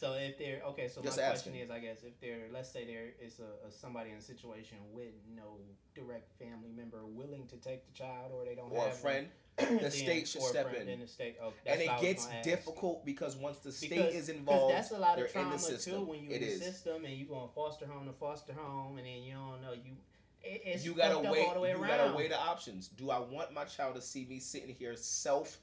So 0.00 0.14
if 0.14 0.38
they're 0.38 0.62
okay, 0.68 0.88
so 0.88 1.02
Just 1.02 1.18
my 1.18 1.24
asking. 1.24 1.52
question 1.52 1.68
is, 1.68 1.70
I 1.70 1.78
guess, 1.78 2.04
if 2.04 2.18
there, 2.22 2.46
let's 2.50 2.70
say 2.70 2.86
there 2.86 3.08
is 3.22 3.38
a, 3.38 3.68
a 3.68 3.70
somebody 3.70 4.08
in 4.12 4.16
a 4.16 4.20
situation 4.22 4.78
with 4.94 5.12
no 5.36 5.58
direct 5.94 6.32
family 6.38 6.70
member 6.74 7.04
willing 7.04 7.46
to 7.48 7.56
take 7.56 7.84
the 7.84 7.92
child, 7.92 8.32
or 8.32 8.46
they 8.46 8.54
don't 8.54 8.72
Or 8.72 8.88
a 8.88 8.92
friend. 8.92 9.28
one, 9.58 9.76
the 9.76 9.90
state 9.90 10.26
should 10.26 10.40
step 10.40 10.70
friend, 10.70 10.88
in. 10.88 11.00
The 11.00 11.06
state, 11.06 11.36
okay, 11.44 11.54
and 11.66 11.82
it 11.82 11.90
gets 12.00 12.24
gonna 12.24 12.38
ask. 12.38 12.48
difficult 12.48 13.04
because 13.04 13.36
once 13.36 13.58
the 13.58 13.70
state 13.72 13.90
Because- 13.90 14.14
is 14.14 14.28
involved, 14.30 14.72
that's 14.72 14.90
a 14.90 14.98
lot 14.98 15.18
of 15.18 15.26
in 15.26 15.30
trauma 15.32 15.52
the 15.52 15.58
system. 15.58 15.92
too. 15.92 16.00
When 16.06 16.22
you 16.22 16.30
It 16.30 16.36
in 16.36 16.40
the 16.48 16.54
is. 16.54 16.62
system 16.62 17.04
and 17.04 17.12
you 17.12 17.26
going 17.26 17.50
foster 17.54 17.84
home 17.86 18.06
to 18.06 18.14
foster 18.14 18.54
home, 18.54 18.96
and 18.96 19.06
then 19.06 19.22
you 19.22 19.34
don't 19.34 19.60
know 19.60 19.72
you. 19.72 19.98
It, 20.42 20.62
it's 20.64 20.82
you 20.86 20.94
gotta 20.94 21.18
wait. 21.30 21.46
all 21.46 21.52
the 21.52 21.60
way 21.60 21.72
you 21.72 21.76
around. 21.76 21.88
gotta 21.98 22.16
weigh 22.16 22.28
the 22.28 22.40
options. 22.40 22.88
Do 22.88 23.10
I 23.10 23.18
want 23.18 23.52
my 23.52 23.64
child 23.64 23.96
to 23.96 24.00
see 24.00 24.24
me 24.24 24.38
sitting 24.38 24.74
here 24.74 24.96
self, 24.96 25.58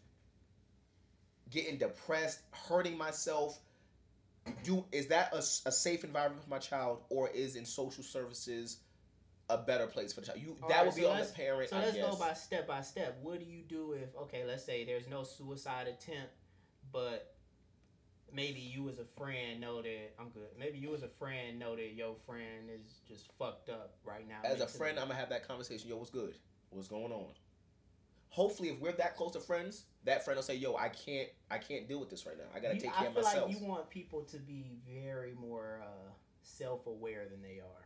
getting 1.50 1.80
depressed, 1.80 2.42
hurting 2.52 2.96
myself? 2.96 3.60
Do 4.64 4.86
is 4.92 5.08
that 5.08 5.34
a, 5.34 5.38
a 5.38 5.72
safe 5.72 6.04
environment 6.04 6.44
for 6.44 6.50
my 6.50 6.60
child, 6.60 7.00
or 7.10 7.30
is 7.30 7.56
in 7.56 7.66
social 7.66 8.04
services 8.04 8.80
a 9.50 9.58
better 9.58 9.88
place 9.88 10.14
for 10.14 10.22
the 10.22 10.28
child? 10.28 10.40
You 10.40 10.58
All 10.62 10.70
that 10.70 10.78
right, 10.78 10.86
would 10.86 10.96
be 10.96 11.02
so 11.02 11.12
on 11.12 11.20
the 11.20 11.26
parent. 11.26 11.70
So 11.70 11.78
I 11.78 11.80
let's 11.82 11.96
guess. 11.96 12.06
go 12.06 12.16
by 12.18 12.34
step 12.34 12.68
by 12.68 12.82
step. 12.82 13.18
What 13.22 13.40
do 13.40 13.46
you 13.46 13.62
do 13.62 13.94
if 13.94 14.16
okay, 14.24 14.44
let's 14.46 14.64
say 14.64 14.86
there's 14.86 15.08
no 15.08 15.24
suicide 15.24 15.88
attempt, 15.88 16.34
but 16.92 17.34
maybe 18.34 18.60
you 18.60 18.90
as 18.90 19.00
a 19.00 19.06
friend 19.18 19.62
know 19.62 19.82
that 19.82 20.14
I'm 20.20 20.30
good. 20.30 20.50
Maybe 20.60 20.78
you 20.78 20.94
as 20.94 21.04
a 21.04 21.08
friend 21.08 21.60
know 21.60 21.76
that 21.76 21.94
your 21.94 22.16
friend 22.26 22.70
is 22.74 23.00
just 23.08 23.30
fucked 23.40 23.70
up 23.70 23.96
right 24.04 24.28
now. 24.28 24.40
As 24.44 24.62
a 24.62 24.68
friend, 24.68 25.00
I'm 25.00 25.08
gonna 25.08 25.20
have 25.20 25.30
that 25.30 25.48
conversation. 25.48 25.90
Yo, 25.90 25.98
what's 25.98 26.10
good? 26.10 26.36
What's 26.70 26.88
going 26.88 27.12
on? 27.12 27.28
Hopefully, 28.30 28.70
if 28.70 28.80
we're 28.80 28.92
that 28.94 29.16
close 29.16 29.32
to 29.34 29.40
friends, 29.40 29.86
that 30.04 30.24
friend 30.24 30.38
will 30.38 30.44
say, 30.44 30.56
"Yo, 30.56 30.76
I 30.76 30.90
can't, 30.90 31.30
I 31.50 31.58
can't 31.58 31.88
deal 31.88 32.00
with 32.00 32.10
this 32.10 32.26
right 32.26 32.38
now. 32.38 32.44
I 32.54 32.60
gotta 32.60 32.76
You- 32.76 32.82
take 32.82 32.92
I 32.92 33.00
care 33.00 33.08
of 33.08 33.14
feel 33.14 33.24
myself." 33.24 33.50
like 33.52 33.60
you 33.60 33.66
want 33.66 33.90
people 33.90 34.24
to 34.26 34.38
be 34.38 34.78
very 34.88 35.34
more 35.34 35.82
uh, 35.84 36.12
self-aware 36.44 37.28
than 37.30 37.42
they 37.42 37.60
are. 37.60 37.84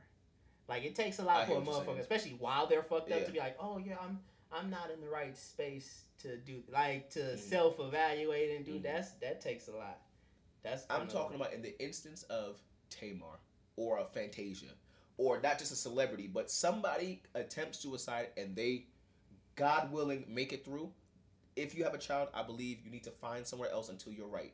Like 0.67 0.83
it 0.83 0.95
takes 0.95 1.19
a 1.19 1.23
lot 1.23 1.47
hear 1.47 1.55
for 1.55 1.61
a 1.61 1.65
motherfucker, 1.65 1.99
especially 1.99 2.31
while 2.33 2.67
they're 2.67 2.83
fucked 2.83 3.11
up, 3.11 3.19
Yeah. 3.19 3.25
to 3.25 3.31
be 3.31 3.39
like, 3.39 3.55
"Oh 3.59 3.77
yeah, 3.77 3.97
I'm 3.99 4.23
I'm 4.53 4.69
not 4.69 4.91
in 4.91 4.99
the 4.99 5.07
right 5.09 5.37
space 5.37 6.03
to 6.19 6.35
do 6.37 6.61
like 6.67 7.09
to 7.11 7.19
Mhm. 7.21 7.37
self-evaluate 7.39 8.51
and 8.57 8.65
do 8.65 8.79
Mhm. 8.79 8.83
that's 8.83 9.11
that 9.13 9.41
takes 9.41 9.67
a 9.67 9.71
lot." 9.75 10.01
That's 10.63 10.85
I'm 10.89 11.07
talking 11.07 11.37
about 11.37 11.53
in 11.53 11.61
the 11.61 11.79
instance 11.81 12.23
of 12.23 12.61
Tamar 12.89 13.39
or 13.77 13.99
a 13.99 14.05
Fantasia, 14.05 14.73
or 15.17 15.39
not 15.41 15.57
just 15.57 15.71
a 15.71 15.75
celebrity, 15.75 16.27
but 16.27 16.51
somebody 16.51 17.23
attempts 17.33 17.79
suicide 17.79 18.31
and 18.37 18.55
they, 18.55 18.87
God 19.55 19.91
willing, 19.91 20.25
make 20.27 20.53
it 20.53 20.65
through. 20.65 20.91
If 21.55 21.75
you 21.75 21.83
have 21.83 21.93
a 21.93 21.97
child, 21.97 22.29
I 22.33 22.43
believe 22.43 22.79
you 22.83 22.91
need 22.91 23.03
to 23.03 23.11
find 23.11 23.45
somewhere 23.45 23.71
else 23.71 23.89
until 23.89 24.13
you're 24.13 24.27
right. 24.27 24.53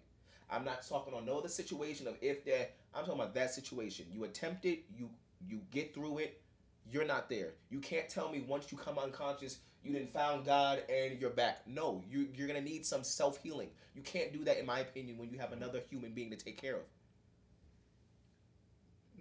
I'm 0.49 0.63
not 0.65 0.87
talking 0.87 1.13
on 1.13 1.25
no 1.25 1.37
other 1.37 1.49
situation 1.49 2.07
of 2.07 2.17
if 2.21 2.43
they're. 2.45 2.67
I'm 2.93 3.05
talking 3.05 3.19
about 3.21 3.33
that 3.35 3.53
situation. 3.53 4.05
You 4.11 4.23
attempt 4.23 4.65
it, 4.65 4.85
you 4.97 5.09
you 5.47 5.61
get 5.71 5.93
through 5.93 6.19
it. 6.19 6.41
You're 6.91 7.05
not 7.05 7.29
there. 7.29 7.53
You 7.69 7.79
can't 7.79 8.09
tell 8.09 8.29
me 8.31 8.41
once 8.41 8.71
you 8.71 8.77
come 8.77 8.97
unconscious, 8.97 9.59
you 9.83 9.91
didn't 9.93 10.13
found 10.13 10.45
God 10.45 10.83
and 10.89 11.19
you're 11.19 11.29
back. 11.31 11.61
No, 11.67 12.03
you 12.09 12.29
you're 12.35 12.47
gonna 12.47 12.61
need 12.61 12.85
some 12.85 13.03
self 13.03 13.37
healing. 13.43 13.69
You 13.95 14.01
can't 14.03 14.33
do 14.33 14.43
that, 14.45 14.57
in 14.59 14.65
my 14.65 14.79
opinion, 14.79 15.17
when 15.17 15.29
you 15.29 15.37
have 15.39 15.51
another 15.53 15.81
human 15.89 16.13
being 16.13 16.31
to 16.31 16.37
take 16.37 16.59
care 16.61 16.75
of. 16.77 16.83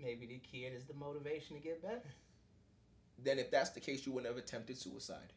maybe 0.01 0.27
the 0.27 0.39
kid 0.39 0.73
is 0.75 0.85
the 0.85 0.95
motivation 0.95 1.57
to 1.57 1.63
get 1.63 1.83
better. 1.83 2.03
Then, 3.19 3.39
if 3.39 3.51
that's 3.51 3.71
the 3.71 3.81
case, 3.81 4.07
you 4.07 4.13
would 4.13 4.25
never 4.25 4.39
attempted 4.39 4.79
suicide. 4.79 5.33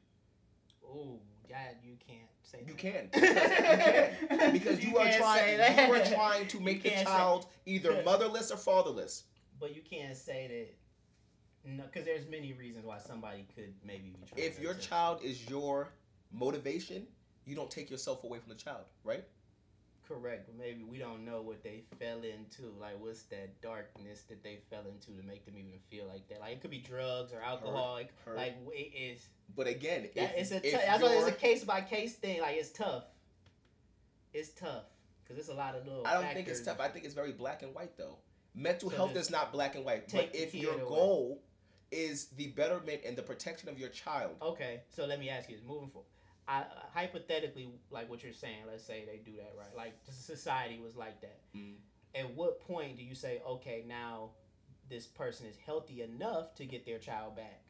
Ooh, 0.96 1.20
Dad, 1.48 1.78
you 1.84 1.96
can't 2.06 2.20
say 2.44 2.60
You 2.66 2.74
that. 2.74 2.78
can. 2.78 3.10
You 4.32 4.38
can. 4.38 4.54
Because 4.54 4.84
you, 4.84 4.98
are 4.98 5.12
trying. 5.12 5.58
You 5.60 5.94
are 5.94 6.06
trying 6.06 6.48
to 6.48 6.60
make 6.60 6.84
the 6.84 6.90
can't 6.90 7.08
say- 7.08 7.14
child 7.14 7.46
either 7.66 8.02
motherless 8.06 8.52
or 8.52 8.58
fatherless. 8.58 9.24
But 9.60 9.76
you 9.76 9.82
can't 9.82 10.16
say 10.16 10.48
that. 10.48 11.70
No, 11.70 11.84
because 11.84 12.06
there's 12.06 12.28
many 12.30 12.54
reasons 12.54 12.86
why 12.86 12.98
somebody 13.00 13.46
could 13.54 13.74
maybe 13.86 14.10
be 14.10 14.26
trying. 14.26 14.48
If 14.48 14.60
your 14.60 14.74
child 14.76 15.20
is 15.24 15.50
your 15.50 15.90
motivation, 16.32 17.06
you 17.46 17.56
don't 17.56 17.70
take 17.70 17.92
yourself 17.92 18.24
away 18.24 18.40
from 18.40 18.50
the 18.50 18.56
child, 18.58 18.86
right? 19.04 19.24
Correct, 20.10 20.48
but 20.48 20.58
maybe 20.58 20.84
we 20.84 20.98
don't 20.98 21.24
know 21.24 21.42
what 21.42 21.64
they 21.64 21.84
fell 22.00 22.18
into. 22.24 22.74
Like, 22.82 23.00
what's 23.00 23.24
that 23.24 23.62
darkness 23.62 24.24
that 24.30 24.44
they 24.44 24.60
fell 24.70 24.82
into 24.82 25.22
to 25.22 25.26
make 25.28 25.46
them 25.46 25.56
even 25.58 25.80
feel 25.90 26.06
like 26.08 26.28
that? 26.30 26.42
Like, 26.42 26.54
it 26.54 26.62
could 26.62 26.72
be 26.72 26.80
drugs 26.80 27.32
or 27.32 27.42
alcohol. 27.42 27.94
Like, 27.94 28.12
hurt. 28.26 28.36
like 28.38 28.58
it 28.74 28.92
is. 28.96 29.28
But 29.56 29.68
again, 29.68 30.10
That, 30.16 30.36
if, 30.36 30.38
it's 30.38 30.52
a. 30.52 30.56
if 30.58 30.64
T- 30.64 30.72
that's 30.72 31.02
why 31.02 31.14
it's 31.14 31.28
a 31.28 31.32
case 31.32 31.64
by 31.64 31.82
case 31.82 32.16
thing. 32.16 32.42
Like, 32.42 32.58
it's 32.58 32.72
tough. 32.72 33.04
It's 34.34 34.50
tough 34.50 34.84
because 35.24 35.40
it's 35.40 35.50
a 35.50 35.54
lot 35.54 35.76
of 35.76 35.86
little. 35.86 36.06
I 36.06 36.14
don't 36.16 36.34
think 36.34 36.48
it's 36.48 36.62
tough. 36.62 36.80
I 36.80 36.88
think 36.88 37.06
it's 37.06 37.14
very 37.14 37.32
black 37.32 37.64
and 37.64 37.74
white 37.74 37.98
though. 37.98 38.18
Mental 38.56 38.90
So 38.90 38.96
health 38.96 39.16
is 39.16 39.30
not 39.30 39.52
black 39.52 39.76
and 39.76 39.86
white. 39.86 40.12
But 40.12 40.32
if 40.34 40.54
your 40.54 40.74
away. 40.74 40.84
goal 40.88 41.42
is 41.92 42.28
the 42.38 42.48
betterment 42.48 43.02
and 43.06 43.16
the 43.16 43.22
protection 43.24 43.70
of 43.70 43.80
your 43.80 43.90
child, 43.90 44.32
Okay, 44.42 44.82
so 44.90 45.06
let 45.06 45.20
me 45.20 45.30
ask 45.30 45.50
you 45.50 45.58
moving 45.68 45.90
forward, 45.90 46.08
I, 46.50 46.64
hypothetically, 46.96 47.70
like 47.92 48.10
what 48.10 48.24
you're 48.24 48.34
saying, 48.34 48.64
let's 48.68 48.84
say 48.84 49.04
they 49.06 49.18
do 49.24 49.38
that, 49.38 49.54
right? 49.56 49.76
Like 49.78 50.04
the 50.06 50.12
society 50.12 50.80
was 50.84 50.96
like 50.96 51.22
that. 51.22 51.40
Mm. 51.56 51.76
At 52.16 52.36
what 52.36 52.60
point 52.60 52.98
do 52.98 53.04
you 53.04 53.14
say, 53.14 53.40
okay, 53.48 53.86
now 53.88 54.32
this 54.90 55.06
person 55.06 55.46
is 55.46 55.56
healthy 55.64 56.02
enough 56.02 56.56
to 56.56 56.66
get 56.66 56.88
their 56.88 56.98
child 56.98 57.36
back? 57.36 57.62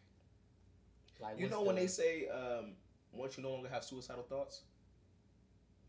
Like 1.22 1.38
you 1.38 1.50
know 1.50 1.62
when 1.62 1.76
they 1.76 1.88
say 1.88 2.30
um, 2.30 2.72
once 3.12 3.38
you 3.38 3.44
no 3.44 3.52
longer 3.52 3.68
have 3.68 3.84
suicidal 3.84 4.24
thoughts. 4.24 4.62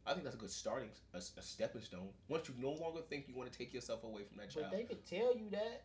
I 0.06 0.12
think 0.12 0.24
that's 0.24 0.34
a 0.34 0.38
good 0.38 0.50
starting, 0.50 0.88
a, 1.14 1.18
a 1.18 1.42
stepping 1.42 1.82
stone. 1.82 2.08
Once 2.26 2.48
you 2.48 2.54
no 2.58 2.72
longer 2.72 3.02
think 3.08 3.28
you 3.28 3.34
want 3.34 3.52
to 3.52 3.56
take 3.56 3.72
yourself 3.72 4.02
away 4.02 4.22
from 4.24 4.38
that 4.38 4.50
child, 4.50 4.66
but 4.70 4.76
they 4.76 4.82
could 4.82 5.06
tell 5.06 5.36
you 5.36 5.50
that. 5.52 5.84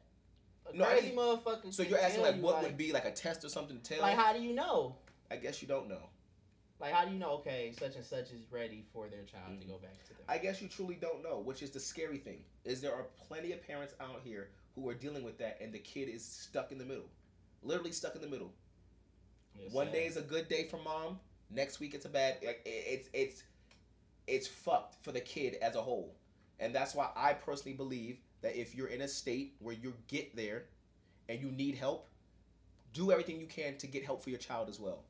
A 0.74 0.76
No, 0.76 0.86
I 0.86 1.02
mean- 1.02 1.16
motherfucker. 1.16 1.72
So 1.72 1.84
you're 1.84 2.00
asking 2.00 2.24
like 2.24 2.42
what 2.42 2.64
would 2.64 2.78
be 2.78 2.92
like 2.92 3.06
a 3.06 3.12
test 3.12 3.44
or 3.46 3.50
something 3.50 3.78
to 3.80 3.84
tell? 3.84 4.02
Like 4.02 4.16
how 4.18 4.34
do 4.34 4.42
you 4.42 4.56
know? 4.56 4.96
I 5.30 5.36
guess 5.36 5.62
you 5.62 5.68
don't 5.68 5.88
know. 5.88 6.10
Like 6.80 6.94
how 6.94 7.06
do 7.06 7.12
you 7.12 7.20
know? 7.20 7.32
Okay, 7.32 7.74
such 7.78 7.96
and 7.96 8.04
such 8.06 8.32
is 8.32 8.52
ready 8.52 8.84
for 8.92 9.08
their 9.08 9.24
child 9.24 9.60
to 9.62 9.66
Mhm. 9.66 9.70
go 9.70 9.78
back 9.78 10.04
to 10.04 10.10
them. 10.14 10.26
I 10.28 10.38
guess 10.38 10.62
you 10.62 10.68
truly 10.68 10.96
don't 10.96 11.24
know, 11.24 11.40
which 11.40 11.64
is 11.64 11.72
the 11.72 11.80
scary 11.80 12.18
thing. 12.18 12.44
Is 12.66 12.82
there 12.82 12.94
are 12.94 13.04
plenty 13.28 13.54
of 13.54 13.62
parents 13.66 13.94
out 14.00 14.22
here 14.24 14.52
who 14.76 14.88
are 14.90 14.94
dealing 14.94 15.24
with 15.24 15.38
that, 15.38 15.62
and 15.62 15.74
the 15.74 15.80
kid 15.80 16.10
is 16.10 16.24
stuck 16.26 16.72
in 16.72 16.78
the 16.78 16.84
middle, 16.86 17.10
literally 17.64 17.94
stuck 17.94 18.16
in 18.16 18.22
the 18.22 18.28
middle. 18.28 18.54
It's 19.58 19.74
One 19.74 19.88
sad. 19.88 19.94
day 19.94 20.06
is 20.06 20.18
a 20.18 20.22
good 20.22 20.50
day 20.50 20.66
for 20.66 20.78
mom. 20.78 21.20
Next 21.50 21.80
week 21.80 21.94
it's 21.94 22.06
a 22.06 22.10
bad. 22.10 22.44
like, 22.44 22.62
It's 22.66 23.10
it's 23.14 23.44
it's 24.28 24.48
fucked 24.48 24.96
for 25.04 25.12
the 25.12 25.22
kid 25.22 25.54
as 25.56 25.76
a 25.76 25.82
whole, 25.82 26.16
and 26.60 26.74
that's 26.76 26.94
why 26.94 27.12
I 27.16 27.34
personally 27.34 27.78
believe 27.78 28.20
that 28.42 28.56
if 28.60 28.76
you're 28.76 28.88
in 28.88 29.02
a 29.02 29.08
state 29.08 29.56
where 29.60 29.76
you 29.76 29.94
get 30.08 30.36
there, 30.36 30.68
and 31.30 31.40
you 31.42 31.52
need 31.52 31.76
help, 31.76 32.10
do 32.94 33.12
everything 33.12 33.40
you 33.40 33.48
can 33.48 33.78
to 33.78 33.88
get 33.88 34.04
help 34.04 34.22
for 34.22 34.30
your 34.30 34.40
child 34.40 34.68
as 34.70 34.80
well. 34.80 35.06